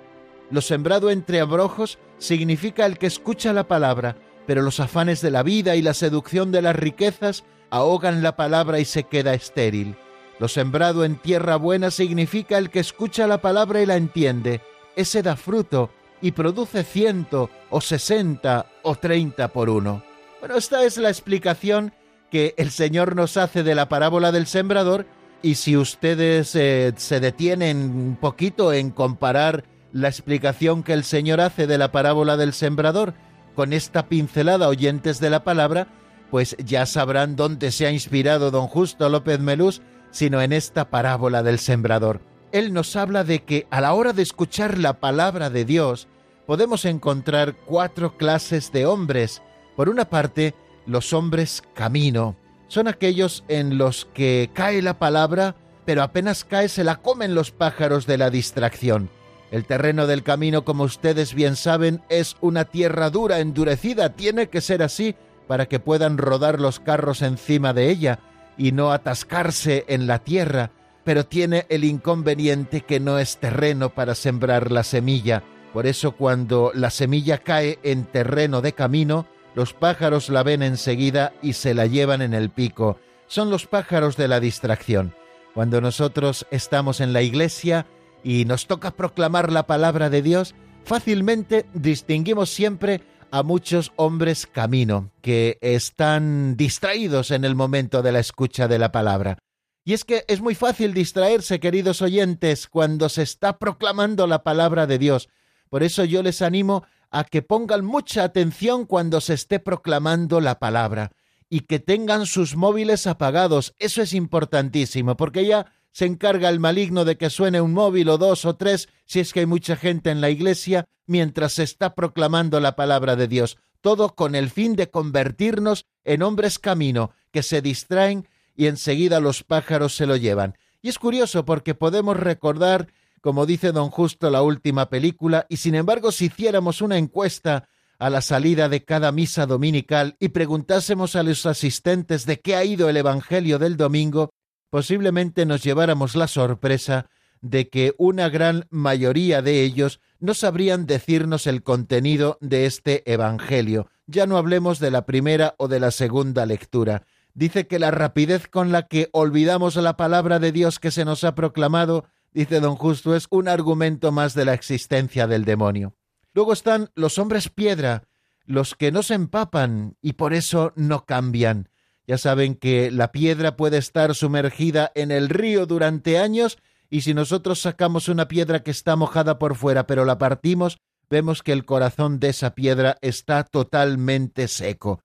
Lo 0.50 0.62
sembrado 0.62 1.10
entre 1.10 1.40
abrojos 1.40 1.98
significa 2.18 2.86
el 2.86 2.96
que 2.96 3.06
escucha 3.06 3.52
la 3.52 3.68
palabra, 3.68 4.16
pero 4.46 4.62
los 4.62 4.80
afanes 4.80 5.20
de 5.20 5.30
la 5.30 5.42
vida 5.42 5.76
y 5.76 5.82
la 5.82 5.94
seducción 5.94 6.50
de 6.50 6.62
las 6.62 6.76
riquezas 6.76 7.44
ahogan 7.70 8.22
la 8.22 8.36
palabra 8.36 8.78
y 8.78 8.86
se 8.86 9.04
queda 9.04 9.34
estéril. 9.34 9.96
Lo 10.38 10.48
sembrado 10.48 11.04
en 11.04 11.16
tierra 11.16 11.56
buena 11.56 11.90
significa 11.90 12.56
el 12.56 12.70
que 12.70 12.80
escucha 12.80 13.26
la 13.26 13.38
palabra 13.38 13.82
y 13.82 13.86
la 13.86 13.96
entiende. 13.96 14.60
Ese 14.96 15.22
da 15.22 15.36
fruto 15.36 15.90
y 16.24 16.32
produce 16.32 16.84
ciento 16.84 17.50
o 17.68 17.82
sesenta 17.82 18.64
o 18.82 18.94
treinta 18.94 19.48
por 19.48 19.68
uno. 19.68 20.02
Bueno, 20.40 20.56
esta 20.56 20.82
es 20.82 20.96
la 20.96 21.10
explicación 21.10 21.92
que 22.30 22.54
el 22.56 22.70
Señor 22.70 23.14
nos 23.14 23.36
hace 23.36 23.62
de 23.62 23.74
la 23.74 23.90
parábola 23.90 24.32
del 24.32 24.46
sembrador 24.46 25.04
y 25.42 25.56
si 25.56 25.76
ustedes 25.76 26.54
eh, 26.54 26.94
se 26.96 27.20
detienen 27.20 27.76
un 27.76 28.16
poquito 28.16 28.72
en 28.72 28.90
comparar 28.90 29.64
la 29.92 30.08
explicación 30.08 30.82
que 30.82 30.94
el 30.94 31.04
Señor 31.04 31.42
hace 31.42 31.66
de 31.66 31.76
la 31.76 31.92
parábola 31.92 32.38
del 32.38 32.54
sembrador 32.54 33.12
con 33.54 33.74
esta 33.74 34.08
pincelada 34.08 34.68
oyentes 34.68 35.20
de 35.20 35.28
la 35.28 35.44
palabra, 35.44 35.88
pues 36.30 36.56
ya 36.56 36.86
sabrán 36.86 37.36
dónde 37.36 37.70
se 37.70 37.86
ha 37.86 37.90
inspirado 37.90 38.50
don 38.50 38.66
Justo 38.66 39.10
López 39.10 39.40
Melús, 39.40 39.82
sino 40.10 40.40
en 40.40 40.54
esta 40.54 40.88
parábola 40.88 41.42
del 41.42 41.58
sembrador. 41.58 42.22
Él 42.50 42.72
nos 42.72 42.96
habla 42.96 43.24
de 43.24 43.40
que 43.42 43.66
a 43.70 43.82
la 43.82 43.92
hora 43.92 44.14
de 44.14 44.22
escuchar 44.22 44.78
la 44.78 45.00
palabra 45.00 45.50
de 45.50 45.66
Dios 45.66 46.08
podemos 46.46 46.84
encontrar 46.84 47.54
cuatro 47.64 48.16
clases 48.16 48.72
de 48.72 48.86
hombres. 48.86 49.42
Por 49.76 49.88
una 49.88 50.04
parte, 50.06 50.54
los 50.86 51.12
hombres 51.12 51.62
camino. 51.74 52.36
Son 52.68 52.88
aquellos 52.88 53.44
en 53.48 53.78
los 53.78 54.06
que 54.14 54.50
cae 54.52 54.82
la 54.82 54.98
palabra, 54.98 55.56
pero 55.84 56.02
apenas 56.02 56.44
cae 56.44 56.68
se 56.68 56.84
la 56.84 56.96
comen 56.96 57.34
los 57.34 57.50
pájaros 57.50 58.06
de 58.06 58.18
la 58.18 58.30
distracción. 58.30 59.10
El 59.50 59.66
terreno 59.66 60.06
del 60.06 60.22
camino, 60.22 60.64
como 60.64 60.84
ustedes 60.84 61.34
bien 61.34 61.56
saben, 61.56 62.02
es 62.08 62.36
una 62.40 62.64
tierra 62.64 63.10
dura, 63.10 63.38
endurecida. 63.38 64.10
Tiene 64.10 64.48
que 64.48 64.60
ser 64.60 64.82
así 64.82 65.14
para 65.46 65.66
que 65.66 65.78
puedan 65.78 66.18
rodar 66.18 66.60
los 66.60 66.80
carros 66.80 67.22
encima 67.22 67.72
de 67.72 67.90
ella 67.90 68.18
y 68.56 68.72
no 68.72 68.92
atascarse 68.92 69.84
en 69.88 70.06
la 70.06 70.20
tierra, 70.20 70.70
pero 71.04 71.26
tiene 71.26 71.66
el 71.68 71.84
inconveniente 71.84 72.80
que 72.80 72.98
no 72.98 73.18
es 73.18 73.36
terreno 73.36 73.90
para 73.90 74.14
sembrar 74.14 74.72
la 74.72 74.82
semilla. 74.82 75.42
Por 75.74 75.86
eso 75.86 76.12
cuando 76.12 76.72
la 76.74 76.88
semilla 76.88 77.36
cae 77.36 77.78
en 77.82 78.04
terreno 78.04 78.62
de 78.62 78.72
camino, 78.72 79.26
los 79.54 79.74
pájaros 79.74 80.30
la 80.30 80.42
ven 80.42 80.62
enseguida 80.62 81.34
y 81.42 81.52
se 81.52 81.74
la 81.74 81.86
llevan 81.86 82.22
en 82.22 82.32
el 82.32 82.48
pico. 82.48 82.98
Son 83.26 83.50
los 83.50 83.66
pájaros 83.66 84.16
de 84.16 84.28
la 84.28 84.40
distracción. 84.40 85.14
Cuando 85.52 85.82
nosotros 85.82 86.46
estamos 86.50 87.00
en 87.00 87.12
la 87.12 87.20
iglesia, 87.20 87.86
y 88.24 88.46
nos 88.46 88.66
toca 88.66 88.90
proclamar 88.92 89.52
la 89.52 89.66
palabra 89.66 90.10
de 90.10 90.22
Dios, 90.22 90.54
fácilmente 90.84 91.66
distinguimos 91.74 92.50
siempre 92.50 93.02
a 93.30 93.42
muchos 93.42 93.92
hombres 93.96 94.46
camino 94.46 95.10
que 95.20 95.58
están 95.60 96.56
distraídos 96.56 97.30
en 97.30 97.44
el 97.44 97.54
momento 97.54 98.02
de 98.02 98.12
la 98.12 98.20
escucha 98.20 98.66
de 98.66 98.78
la 98.78 98.90
palabra. 98.90 99.38
Y 99.84 99.92
es 99.92 100.04
que 100.04 100.24
es 100.28 100.40
muy 100.40 100.54
fácil 100.54 100.94
distraerse, 100.94 101.60
queridos 101.60 102.00
oyentes, 102.00 102.68
cuando 102.68 103.10
se 103.10 103.22
está 103.22 103.58
proclamando 103.58 104.26
la 104.26 104.42
palabra 104.42 104.86
de 104.86 104.98
Dios. 104.98 105.28
Por 105.68 105.82
eso 105.82 106.04
yo 106.04 106.22
les 106.22 106.42
animo 106.42 106.84
a 107.10 107.24
que 107.24 107.42
pongan 107.42 107.84
mucha 107.84 108.24
atención 108.24 108.86
cuando 108.86 109.20
se 109.20 109.34
esté 109.34 109.60
proclamando 109.60 110.40
la 110.40 110.58
palabra 110.58 111.12
y 111.48 111.60
que 111.60 111.78
tengan 111.78 112.26
sus 112.26 112.56
móviles 112.56 113.06
apagados. 113.06 113.74
Eso 113.78 114.02
es 114.02 114.12
importantísimo, 114.12 115.16
porque 115.16 115.46
ya 115.46 115.66
se 115.92 116.06
encarga 116.06 116.48
el 116.48 116.58
maligno 116.58 117.04
de 117.04 117.16
que 117.16 117.30
suene 117.30 117.60
un 117.60 117.72
móvil 117.72 118.08
o 118.08 118.18
dos 118.18 118.44
o 118.44 118.56
tres 118.56 118.88
si 119.06 119.20
es 119.20 119.32
que 119.32 119.40
hay 119.40 119.46
mucha 119.46 119.76
gente 119.76 120.10
en 120.10 120.20
la 120.20 120.30
iglesia 120.30 120.88
mientras 121.06 121.52
se 121.52 121.62
está 121.62 121.94
proclamando 121.94 122.58
la 122.58 122.74
palabra 122.74 123.14
de 123.14 123.28
Dios, 123.28 123.58
todo 123.80 124.16
con 124.16 124.34
el 124.34 124.50
fin 124.50 124.74
de 124.74 124.90
convertirnos 124.90 125.86
en 126.02 126.22
hombres 126.22 126.58
camino, 126.58 127.12
que 127.30 127.44
se 127.44 127.62
distraen 127.62 128.26
y 128.56 128.66
enseguida 128.66 129.20
los 129.20 129.44
pájaros 129.44 129.94
se 129.94 130.06
lo 130.06 130.16
llevan. 130.16 130.56
Y 130.82 130.88
es 130.88 130.98
curioso 130.98 131.44
porque 131.44 131.74
podemos 131.74 132.16
recordar, 132.16 132.88
como 133.24 133.46
dice 133.46 133.72
don 133.72 133.88
Justo, 133.88 134.28
la 134.28 134.42
última 134.42 134.90
película, 134.90 135.46
y 135.48 135.56
sin 135.56 135.74
embargo 135.76 136.12
si 136.12 136.26
hiciéramos 136.26 136.82
una 136.82 136.98
encuesta 136.98 137.70
a 137.98 138.10
la 138.10 138.20
salida 138.20 138.68
de 138.68 138.84
cada 138.84 139.12
misa 139.12 139.46
dominical 139.46 140.14
y 140.20 140.28
preguntásemos 140.28 141.16
a 141.16 141.22
los 141.22 141.46
asistentes 141.46 142.26
de 142.26 142.40
qué 142.40 142.54
ha 142.54 142.66
ido 142.66 142.90
el 142.90 142.98
Evangelio 142.98 143.58
del 143.58 143.78
domingo, 143.78 144.34
posiblemente 144.68 145.46
nos 145.46 145.62
lleváramos 145.62 146.16
la 146.16 146.28
sorpresa 146.28 147.06
de 147.40 147.70
que 147.70 147.94
una 147.96 148.28
gran 148.28 148.66
mayoría 148.68 149.40
de 149.40 149.62
ellos 149.62 150.00
no 150.20 150.34
sabrían 150.34 150.84
decirnos 150.84 151.46
el 151.46 151.62
contenido 151.62 152.36
de 152.42 152.66
este 152.66 153.10
Evangelio. 153.10 153.88
Ya 154.06 154.26
no 154.26 154.36
hablemos 154.36 154.80
de 154.80 154.90
la 154.90 155.06
primera 155.06 155.54
o 155.56 155.66
de 155.66 155.80
la 155.80 155.92
segunda 155.92 156.44
lectura. 156.44 157.04
Dice 157.32 157.66
que 157.68 157.78
la 157.78 157.90
rapidez 157.90 158.48
con 158.48 158.70
la 158.70 158.82
que 158.82 159.08
olvidamos 159.12 159.76
la 159.76 159.96
palabra 159.96 160.40
de 160.40 160.52
Dios 160.52 160.78
que 160.78 160.90
se 160.90 161.06
nos 161.06 161.24
ha 161.24 161.34
proclamado, 161.34 162.04
dice 162.34 162.60
don 162.60 162.76
Justo, 162.76 163.14
es 163.14 163.26
un 163.30 163.48
argumento 163.48 164.12
más 164.12 164.34
de 164.34 164.44
la 164.44 164.54
existencia 164.54 165.26
del 165.26 165.44
demonio. 165.44 165.94
Luego 166.34 166.52
están 166.52 166.90
los 166.96 167.18
hombres 167.18 167.48
piedra, 167.48 168.02
los 168.44 168.74
que 168.74 168.92
no 168.92 169.02
se 169.02 169.14
empapan 169.14 169.96
y 170.02 170.14
por 170.14 170.34
eso 170.34 170.72
no 170.76 171.06
cambian. 171.06 171.70
Ya 172.06 172.18
saben 172.18 172.56
que 172.56 172.90
la 172.90 173.12
piedra 173.12 173.56
puede 173.56 173.78
estar 173.78 174.14
sumergida 174.14 174.92
en 174.94 175.10
el 175.10 175.30
río 175.30 175.64
durante 175.64 176.18
años 176.18 176.58
y 176.90 177.00
si 177.00 177.14
nosotros 177.14 177.60
sacamos 177.60 178.08
una 178.08 178.28
piedra 178.28 178.62
que 178.62 178.70
está 178.70 178.96
mojada 178.96 179.38
por 179.38 179.54
fuera 179.54 179.86
pero 179.86 180.04
la 180.04 180.18
partimos, 180.18 180.78
vemos 181.08 181.42
que 181.42 181.52
el 181.52 181.64
corazón 181.64 182.20
de 182.20 182.30
esa 182.30 182.54
piedra 182.54 182.98
está 183.00 183.44
totalmente 183.44 184.48
seco. 184.48 185.00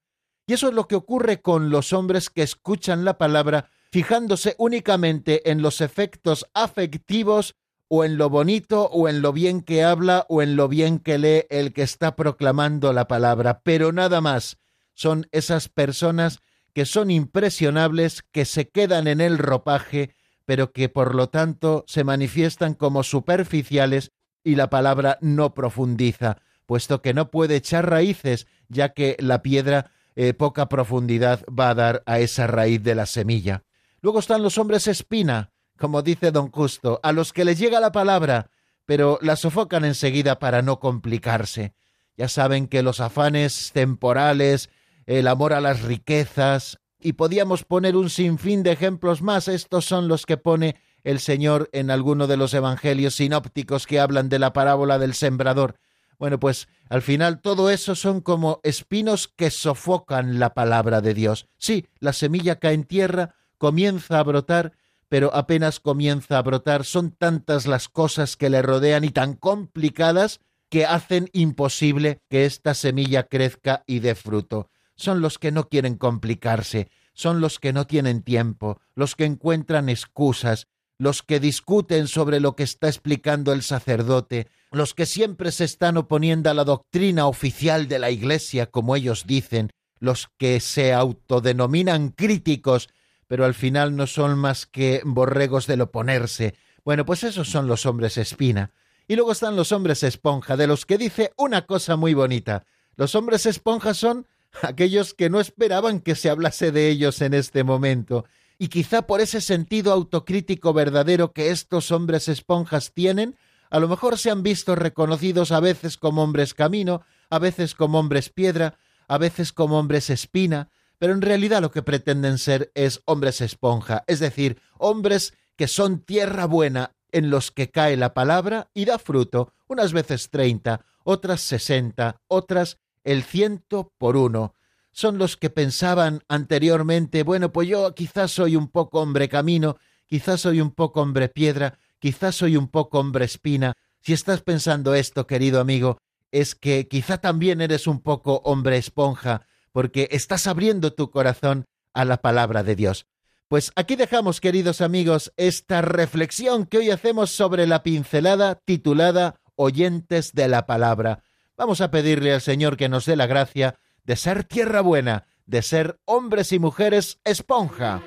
Y 0.46 0.54
eso 0.54 0.68
es 0.68 0.74
lo 0.74 0.88
que 0.88 0.96
ocurre 0.96 1.40
con 1.40 1.70
los 1.70 1.92
hombres 1.92 2.28
que 2.28 2.42
escuchan 2.42 3.04
la 3.04 3.18
palabra 3.18 3.70
fijándose 3.90 4.54
únicamente 4.58 5.50
en 5.50 5.62
los 5.62 5.80
efectos 5.80 6.46
afectivos 6.54 7.56
o 7.88 8.04
en 8.04 8.18
lo 8.18 8.30
bonito 8.30 8.84
o 8.84 9.08
en 9.08 9.20
lo 9.20 9.32
bien 9.32 9.62
que 9.62 9.82
habla 9.82 10.24
o 10.28 10.42
en 10.42 10.54
lo 10.54 10.68
bien 10.68 11.00
que 11.00 11.18
lee 11.18 11.46
el 11.50 11.72
que 11.72 11.82
está 11.82 12.14
proclamando 12.14 12.92
la 12.92 13.08
palabra, 13.08 13.62
pero 13.64 13.92
nada 13.92 14.20
más. 14.20 14.58
Son 14.94 15.26
esas 15.32 15.68
personas 15.68 16.40
que 16.72 16.84
son 16.84 17.10
impresionables, 17.10 18.22
que 18.30 18.44
se 18.44 18.68
quedan 18.68 19.08
en 19.08 19.20
el 19.20 19.38
ropaje, 19.38 20.14
pero 20.44 20.72
que 20.72 20.88
por 20.88 21.14
lo 21.14 21.28
tanto 21.28 21.84
se 21.88 22.04
manifiestan 22.04 22.74
como 22.74 23.02
superficiales 23.02 24.12
y 24.44 24.54
la 24.54 24.70
palabra 24.70 25.18
no 25.20 25.54
profundiza, 25.54 26.38
puesto 26.66 27.02
que 27.02 27.14
no 27.14 27.30
puede 27.30 27.56
echar 27.56 27.90
raíces, 27.90 28.46
ya 28.68 28.90
que 28.90 29.16
la 29.18 29.42
piedra 29.42 29.90
eh, 30.14 30.34
poca 30.34 30.68
profundidad 30.68 31.44
va 31.46 31.70
a 31.70 31.74
dar 31.74 32.02
a 32.06 32.20
esa 32.20 32.46
raíz 32.46 32.82
de 32.82 32.94
la 32.94 33.06
semilla. 33.06 33.64
Luego 34.02 34.18
están 34.18 34.42
los 34.42 34.58
hombres 34.58 34.86
espina, 34.86 35.52
como 35.78 36.02
dice 36.02 36.30
don 36.30 36.50
Justo, 36.50 37.00
a 37.02 37.12
los 37.12 37.32
que 37.32 37.44
les 37.44 37.58
llega 37.58 37.80
la 37.80 37.92
palabra, 37.92 38.50
pero 38.86 39.18
la 39.22 39.36
sofocan 39.36 39.84
enseguida 39.84 40.38
para 40.38 40.62
no 40.62 40.80
complicarse. 40.80 41.74
ya 42.16 42.28
saben 42.28 42.66
que 42.66 42.82
los 42.82 43.00
afanes 43.00 43.70
temporales, 43.72 44.68
el 45.06 45.26
amor 45.26 45.54
a 45.54 45.60
las 45.60 45.82
riquezas, 45.82 46.78
y 47.00 47.14
podíamos 47.14 47.64
poner 47.64 47.96
un 47.96 48.10
sinfín 48.10 48.62
de 48.62 48.72
ejemplos 48.72 49.22
más, 49.22 49.48
estos 49.48 49.86
son 49.86 50.06
los 50.06 50.26
que 50.26 50.36
pone 50.36 50.76
el 51.02 51.18
Señor 51.18 51.70
en 51.72 51.90
alguno 51.90 52.26
de 52.26 52.36
los 52.36 52.52
evangelios 52.52 53.14
sinópticos 53.14 53.86
que 53.86 54.00
hablan 54.00 54.28
de 54.28 54.38
la 54.38 54.52
parábola 54.52 54.98
del 54.98 55.14
sembrador. 55.14 55.76
Bueno, 56.18 56.38
pues 56.38 56.68
al 56.90 57.00
final 57.00 57.40
todo 57.40 57.70
eso 57.70 57.94
son 57.94 58.20
como 58.20 58.60
espinos 58.62 59.28
que 59.28 59.50
sofocan 59.50 60.38
la 60.38 60.52
palabra 60.52 61.00
de 61.00 61.14
Dios. 61.14 61.46
Sí, 61.56 61.86
la 61.98 62.12
semilla 62.12 62.56
cae 62.56 62.74
en 62.74 62.84
tierra, 62.84 63.34
comienza 63.60 64.18
a 64.18 64.22
brotar, 64.22 64.72
pero 65.10 65.34
apenas 65.34 65.80
comienza 65.80 66.38
a 66.38 66.42
brotar, 66.42 66.86
son 66.86 67.10
tantas 67.10 67.66
las 67.66 67.90
cosas 67.90 68.38
que 68.38 68.48
le 68.48 68.62
rodean 68.62 69.04
y 69.04 69.10
tan 69.10 69.34
complicadas 69.34 70.40
que 70.70 70.86
hacen 70.86 71.28
imposible 71.34 72.22
que 72.30 72.46
esta 72.46 72.72
semilla 72.72 73.24
crezca 73.24 73.84
y 73.86 73.98
dé 73.98 74.14
fruto. 74.14 74.70
Son 74.96 75.20
los 75.20 75.38
que 75.38 75.52
no 75.52 75.68
quieren 75.68 75.96
complicarse, 75.96 76.88
son 77.12 77.42
los 77.42 77.58
que 77.58 77.74
no 77.74 77.86
tienen 77.86 78.22
tiempo, 78.22 78.80
los 78.94 79.14
que 79.14 79.26
encuentran 79.26 79.90
excusas, 79.90 80.66
los 80.96 81.22
que 81.22 81.38
discuten 81.38 82.08
sobre 82.08 82.40
lo 82.40 82.56
que 82.56 82.62
está 82.62 82.88
explicando 82.88 83.52
el 83.52 83.62
sacerdote, 83.62 84.48
los 84.70 84.94
que 84.94 85.04
siempre 85.04 85.52
se 85.52 85.64
están 85.64 85.98
oponiendo 85.98 86.48
a 86.48 86.54
la 86.54 86.64
doctrina 86.64 87.26
oficial 87.26 87.88
de 87.88 87.98
la 87.98 88.10
Iglesia, 88.10 88.66
como 88.66 88.96
ellos 88.96 89.26
dicen, 89.26 89.70
los 89.98 90.28
que 90.38 90.60
se 90.60 90.94
autodenominan 90.94 92.08
críticos, 92.08 92.88
pero 93.30 93.44
al 93.44 93.54
final 93.54 93.94
no 93.94 94.08
son 94.08 94.36
más 94.36 94.66
que 94.66 95.02
borregos 95.04 95.68
del 95.68 95.82
oponerse. 95.82 96.56
Bueno, 96.84 97.06
pues 97.06 97.22
esos 97.22 97.48
son 97.48 97.68
los 97.68 97.86
hombres 97.86 98.18
espina. 98.18 98.72
Y 99.06 99.14
luego 99.14 99.30
están 99.30 99.54
los 99.54 99.70
hombres 99.70 100.02
esponja, 100.02 100.56
de 100.56 100.66
los 100.66 100.84
que 100.84 100.98
dice 100.98 101.32
una 101.36 101.64
cosa 101.64 101.94
muy 101.94 102.12
bonita. 102.12 102.64
Los 102.96 103.14
hombres 103.14 103.46
esponja 103.46 103.94
son 103.94 104.26
aquellos 104.62 105.14
que 105.14 105.30
no 105.30 105.38
esperaban 105.38 106.00
que 106.00 106.16
se 106.16 106.28
hablase 106.28 106.72
de 106.72 106.88
ellos 106.88 107.20
en 107.20 107.32
este 107.34 107.62
momento, 107.62 108.24
y 108.58 108.66
quizá 108.66 109.02
por 109.02 109.20
ese 109.20 109.40
sentido 109.40 109.92
autocrítico 109.92 110.72
verdadero 110.72 111.32
que 111.32 111.50
estos 111.50 111.92
hombres 111.92 112.26
esponjas 112.26 112.94
tienen, 112.94 113.36
a 113.70 113.78
lo 113.78 113.86
mejor 113.86 114.18
se 114.18 114.32
han 114.32 114.42
visto 114.42 114.74
reconocidos 114.74 115.52
a 115.52 115.60
veces 115.60 115.98
como 115.98 116.24
hombres 116.24 116.52
camino, 116.52 117.02
a 117.28 117.38
veces 117.38 117.76
como 117.76 118.00
hombres 118.00 118.28
piedra, 118.28 118.76
a 119.06 119.18
veces 119.18 119.52
como 119.52 119.78
hombres 119.78 120.10
espina, 120.10 120.68
pero 121.00 121.14
en 121.14 121.22
realidad 121.22 121.62
lo 121.62 121.70
que 121.70 121.82
pretenden 121.82 122.36
ser 122.36 122.70
es 122.74 123.00
hombres 123.06 123.40
esponja, 123.40 124.04
es 124.06 124.20
decir, 124.20 124.60
hombres 124.76 125.32
que 125.56 125.66
son 125.66 126.00
tierra 126.00 126.44
buena 126.44 126.94
en 127.10 127.30
los 127.30 127.50
que 127.50 127.70
cae 127.70 127.96
la 127.96 128.12
palabra 128.12 128.68
y 128.74 128.84
da 128.84 128.98
fruto, 128.98 129.54
unas 129.66 129.94
veces 129.94 130.28
treinta, 130.28 130.84
otras 131.02 131.40
sesenta, 131.40 132.20
otras 132.28 132.76
el 133.02 133.22
ciento 133.22 133.94
por 133.96 134.18
uno 134.18 134.54
son 134.92 135.16
los 135.16 135.38
que 135.38 135.48
pensaban 135.48 136.22
anteriormente, 136.28 137.22
bueno, 137.22 137.50
pues 137.50 137.66
yo 137.66 137.94
quizás 137.94 138.32
soy 138.32 138.54
un 138.54 138.68
poco 138.68 139.00
hombre 139.00 139.30
camino, 139.30 139.78
quizás 140.06 140.42
soy 140.42 140.60
un 140.60 140.70
poco 140.70 141.00
hombre 141.00 141.30
piedra, 141.30 141.78
quizás 141.98 142.36
soy 142.36 142.58
un 142.58 142.68
poco 142.68 142.98
hombre 142.98 143.24
espina. 143.24 143.72
Si 144.00 144.12
estás 144.12 144.42
pensando 144.42 144.94
esto, 144.94 145.26
querido 145.26 145.60
amigo, 145.60 145.96
es 146.30 146.54
que 146.54 146.88
quizá 146.88 147.16
también 147.18 147.62
eres 147.62 147.86
un 147.86 148.00
poco 148.00 148.42
hombre 148.44 148.76
esponja, 148.76 149.46
porque 149.72 150.08
estás 150.10 150.46
abriendo 150.46 150.92
tu 150.92 151.10
corazón 151.10 151.66
a 151.92 152.04
la 152.04 152.18
palabra 152.18 152.62
de 152.62 152.76
Dios. 152.76 153.06
Pues 153.48 153.72
aquí 153.74 153.96
dejamos, 153.96 154.40
queridos 154.40 154.80
amigos, 154.80 155.32
esta 155.36 155.82
reflexión 155.82 156.66
que 156.66 156.78
hoy 156.78 156.90
hacemos 156.90 157.30
sobre 157.30 157.66
la 157.66 157.82
pincelada 157.82 158.54
titulada 158.64 159.40
Oyentes 159.56 160.32
de 160.32 160.46
la 160.46 160.66
Palabra. 160.66 161.24
Vamos 161.56 161.80
a 161.80 161.90
pedirle 161.90 162.32
al 162.32 162.40
Señor 162.40 162.76
que 162.76 162.88
nos 162.88 163.06
dé 163.06 163.16
la 163.16 163.26
gracia 163.26 163.78
de 164.04 164.16
ser 164.16 164.44
tierra 164.44 164.80
buena, 164.80 165.26
de 165.46 165.62
ser 165.62 165.98
hombres 166.04 166.52
y 166.52 166.58
mujeres 166.58 167.18
esponja. 167.24 168.02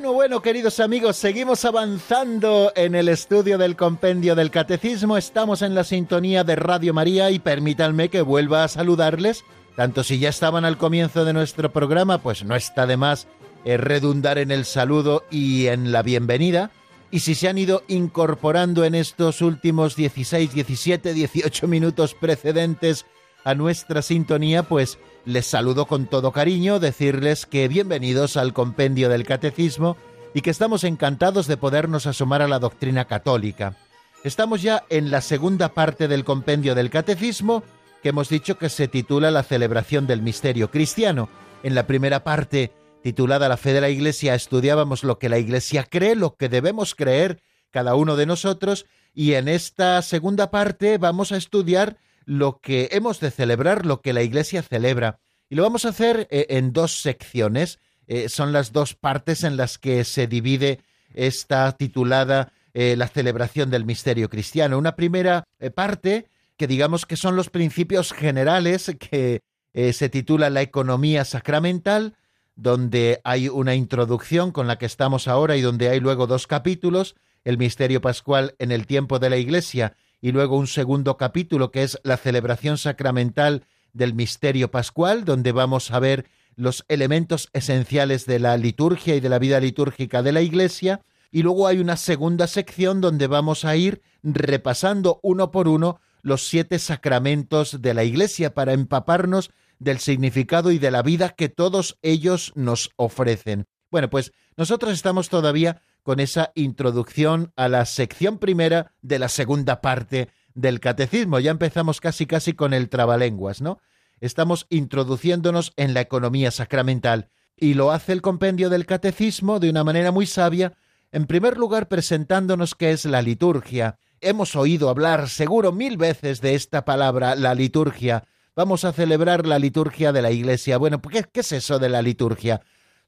Bueno, 0.00 0.14
bueno, 0.14 0.40
queridos 0.40 0.80
amigos, 0.80 1.18
seguimos 1.18 1.66
avanzando 1.66 2.72
en 2.74 2.94
el 2.94 3.06
estudio 3.10 3.58
del 3.58 3.76
compendio 3.76 4.34
del 4.34 4.50
catecismo. 4.50 5.18
Estamos 5.18 5.60
en 5.60 5.74
la 5.74 5.84
sintonía 5.84 6.42
de 6.42 6.56
Radio 6.56 6.94
María 6.94 7.30
y 7.30 7.38
permítanme 7.38 8.08
que 8.08 8.22
vuelva 8.22 8.64
a 8.64 8.68
saludarles. 8.68 9.44
Tanto 9.76 10.02
si 10.02 10.18
ya 10.18 10.30
estaban 10.30 10.64
al 10.64 10.78
comienzo 10.78 11.26
de 11.26 11.34
nuestro 11.34 11.70
programa, 11.70 12.16
pues 12.16 12.44
no 12.44 12.56
está 12.56 12.86
de 12.86 12.96
más 12.96 13.28
eh, 13.66 13.76
redundar 13.76 14.38
en 14.38 14.50
el 14.50 14.64
saludo 14.64 15.24
y 15.30 15.66
en 15.66 15.92
la 15.92 16.00
bienvenida. 16.00 16.70
Y 17.10 17.20
si 17.20 17.34
se 17.34 17.50
han 17.50 17.58
ido 17.58 17.82
incorporando 17.86 18.86
en 18.86 18.94
estos 18.94 19.42
últimos 19.42 19.96
16, 19.96 20.54
17, 20.54 21.12
18 21.12 21.68
minutos 21.68 22.14
precedentes 22.14 23.04
a 23.44 23.54
nuestra 23.54 24.00
sintonía, 24.00 24.62
pues 24.62 24.98
les 25.24 25.46
saludo 25.46 25.86
con 25.86 26.06
todo 26.06 26.32
cariño, 26.32 26.78
decirles 26.78 27.46
que 27.46 27.68
bienvenidos 27.68 28.36
al 28.36 28.52
compendio 28.52 29.08
del 29.08 29.26
catecismo 29.26 29.96
y 30.34 30.40
que 30.40 30.50
estamos 30.50 30.84
encantados 30.84 31.46
de 31.46 31.56
podernos 31.56 32.06
asomar 32.06 32.42
a 32.42 32.48
la 32.48 32.58
doctrina 32.58 33.04
católica. 33.04 33.76
Estamos 34.24 34.62
ya 34.62 34.84
en 34.88 35.10
la 35.10 35.20
segunda 35.20 35.70
parte 35.70 36.08
del 36.08 36.24
compendio 36.24 36.74
del 36.74 36.90
catecismo, 36.90 37.62
que 38.02 38.10
hemos 38.10 38.28
dicho 38.28 38.58
que 38.58 38.68
se 38.68 38.88
titula 38.88 39.30
La 39.30 39.42
celebración 39.42 40.06
del 40.06 40.22
misterio 40.22 40.70
cristiano. 40.70 41.28
En 41.62 41.74
la 41.74 41.86
primera 41.86 42.24
parte, 42.24 42.72
titulada 43.02 43.48
La 43.48 43.56
fe 43.56 43.72
de 43.72 43.80
la 43.80 43.90
Iglesia, 43.90 44.34
estudiábamos 44.34 45.04
lo 45.04 45.18
que 45.18 45.28
la 45.28 45.38
Iglesia 45.38 45.84
cree, 45.84 46.16
lo 46.16 46.36
que 46.36 46.48
debemos 46.48 46.94
creer 46.94 47.42
cada 47.70 47.94
uno 47.94 48.16
de 48.16 48.26
nosotros, 48.26 48.86
y 49.14 49.34
en 49.34 49.48
esta 49.48 50.00
segunda 50.02 50.50
parte 50.50 50.98
vamos 50.98 51.32
a 51.32 51.36
estudiar 51.36 51.98
lo 52.24 52.60
que 52.60 52.88
hemos 52.92 53.20
de 53.20 53.30
celebrar, 53.30 53.86
lo 53.86 54.00
que 54.00 54.12
la 54.12 54.22
Iglesia 54.22 54.62
celebra. 54.62 55.20
Y 55.48 55.56
lo 55.56 55.62
vamos 55.62 55.84
a 55.84 55.90
hacer 55.90 56.28
eh, 56.30 56.46
en 56.50 56.72
dos 56.72 57.00
secciones. 57.00 57.78
Eh, 58.06 58.28
son 58.28 58.52
las 58.52 58.72
dos 58.72 58.94
partes 58.94 59.44
en 59.44 59.56
las 59.56 59.78
que 59.78 60.04
se 60.04 60.26
divide 60.26 60.80
esta 61.12 61.70
titulada 61.72 62.52
eh, 62.72 62.94
La 62.96 63.08
celebración 63.08 63.70
del 63.70 63.84
misterio 63.84 64.28
cristiano. 64.28 64.78
Una 64.78 64.96
primera 64.96 65.44
parte 65.74 66.28
que 66.56 66.66
digamos 66.66 67.06
que 67.06 67.16
son 67.16 67.36
los 67.36 67.50
principios 67.50 68.12
generales 68.12 68.94
que 68.98 69.42
se 69.72 70.08
titula 70.08 70.50
La 70.50 70.62
economía 70.62 71.24
sacramental, 71.24 72.16
donde 72.54 73.20
hay 73.24 73.48
una 73.48 73.74
introducción 73.74 74.52
con 74.52 74.66
la 74.66 74.76
que 74.76 74.86
estamos 74.86 75.26
ahora 75.26 75.56
y 75.56 75.62
donde 75.62 75.88
hay 75.88 76.00
luego 76.00 76.26
dos 76.26 76.46
capítulos, 76.46 77.14
el 77.44 77.56
misterio 77.56 78.00
pascual 78.00 78.54
en 78.58 78.72
el 78.72 78.86
tiempo 78.86 79.18
de 79.18 79.30
la 79.30 79.36
Iglesia 79.36 79.96
y 80.20 80.32
luego 80.32 80.56
un 80.56 80.66
segundo 80.66 81.16
capítulo 81.16 81.70
que 81.70 81.82
es 81.82 81.98
la 82.02 82.16
celebración 82.16 82.78
sacramental 82.78 83.64
del 83.92 84.14
misterio 84.14 84.70
pascual, 84.70 85.24
donde 85.24 85.52
vamos 85.52 85.90
a 85.90 85.98
ver 85.98 86.26
los 86.56 86.84
elementos 86.88 87.48
esenciales 87.52 88.26
de 88.26 88.38
la 88.38 88.56
liturgia 88.56 89.16
y 89.16 89.20
de 89.20 89.28
la 89.28 89.38
vida 89.38 89.60
litúrgica 89.60 90.22
de 90.22 90.32
la 90.32 90.42
Iglesia, 90.42 91.00
y 91.32 91.42
luego 91.42 91.66
hay 91.66 91.78
una 91.78 91.96
segunda 91.96 92.46
sección 92.46 93.00
donde 93.00 93.26
vamos 93.26 93.64
a 93.64 93.76
ir 93.76 94.02
repasando 94.22 95.20
uno 95.22 95.50
por 95.50 95.68
uno 95.68 96.00
los 96.22 96.46
siete 96.46 96.78
sacramentos 96.78 97.80
de 97.80 97.94
la 97.94 98.04
Iglesia 98.04 98.52
para 98.52 98.72
empaparnos 98.72 99.50
del 99.78 99.98
significado 99.98 100.70
y 100.70 100.78
de 100.78 100.90
la 100.90 101.02
vida 101.02 101.30
que 101.30 101.48
todos 101.48 101.98
ellos 102.02 102.52
nos 102.54 102.90
ofrecen. 102.96 103.66
Bueno, 103.90 104.10
pues 104.10 104.32
nosotros 104.56 104.92
estamos 104.92 105.28
todavía 105.28 105.82
con 106.02 106.20
esa 106.20 106.52
introducción 106.54 107.52
a 107.56 107.68
la 107.68 107.84
sección 107.84 108.38
primera 108.38 108.92
de 109.02 109.18
la 109.18 109.28
segunda 109.28 109.80
parte 109.80 110.28
del 110.54 110.80
catecismo. 110.80 111.38
Ya 111.38 111.50
empezamos 111.50 112.00
casi 112.00 112.26
casi 112.26 112.52
con 112.52 112.74
el 112.74 112.88
trabalenguas, 112.88 113.60
¿no? 113.60 113.78
Estamos 114.20 114.66
introduciéndonos 114.68 115.72
en 115.76 115.94
la 115.94 116.02
economía 116.02 116.50
sacramental 116.50 117.30
y 117.56 117.74
lo 117.74 117.90
hace 117.90 118.12
el 118.12 118.22
compendio 118.22 118.70
del 118.70 118.86
catecismo 118.86 119.60
de 119.60 119.70
una 119.70 119.84
manera 119.84 120.12
muy 120.12 120.26
sabia, 120.26 120.74
en 121.12 121.26
primer 121.26 121.58
lugar 121.58 121.88
presentándonos 121.88 122.74
qué 122.74 122.92
es 122.92 123.04
la 123.04 123.22
liturgia. 123.22 123.98
Hemos 124.20 124.56
oído 124.56 124.90
hablar 124.90 125.28
seguro 125.28 125.72
mil 125.72 125.96
veces 125.96 126.40
de 126.40 126.54
esta 126.54 126.84
palabra, 126.84 127.34
la 127.34 127.54
liturgia. 127.54 128.24
Vamos 128.54 128.84
a 128.84 128.92
celebrar 128.92 129.46
la 129.46 129.58
liturgia 129.58 130.12
de 130.12 130.22
la 130.22 130.30
Iglesia. 130.30 130.76
Bueno, 130.76 131.00
¿qué, 131.00 131.24
qué 131.32 131.40
es 131.40 131.52
eso 131.52 131.78
de 131.78 131.88
la 131.88 132.02
liturgia? 132.02 132.60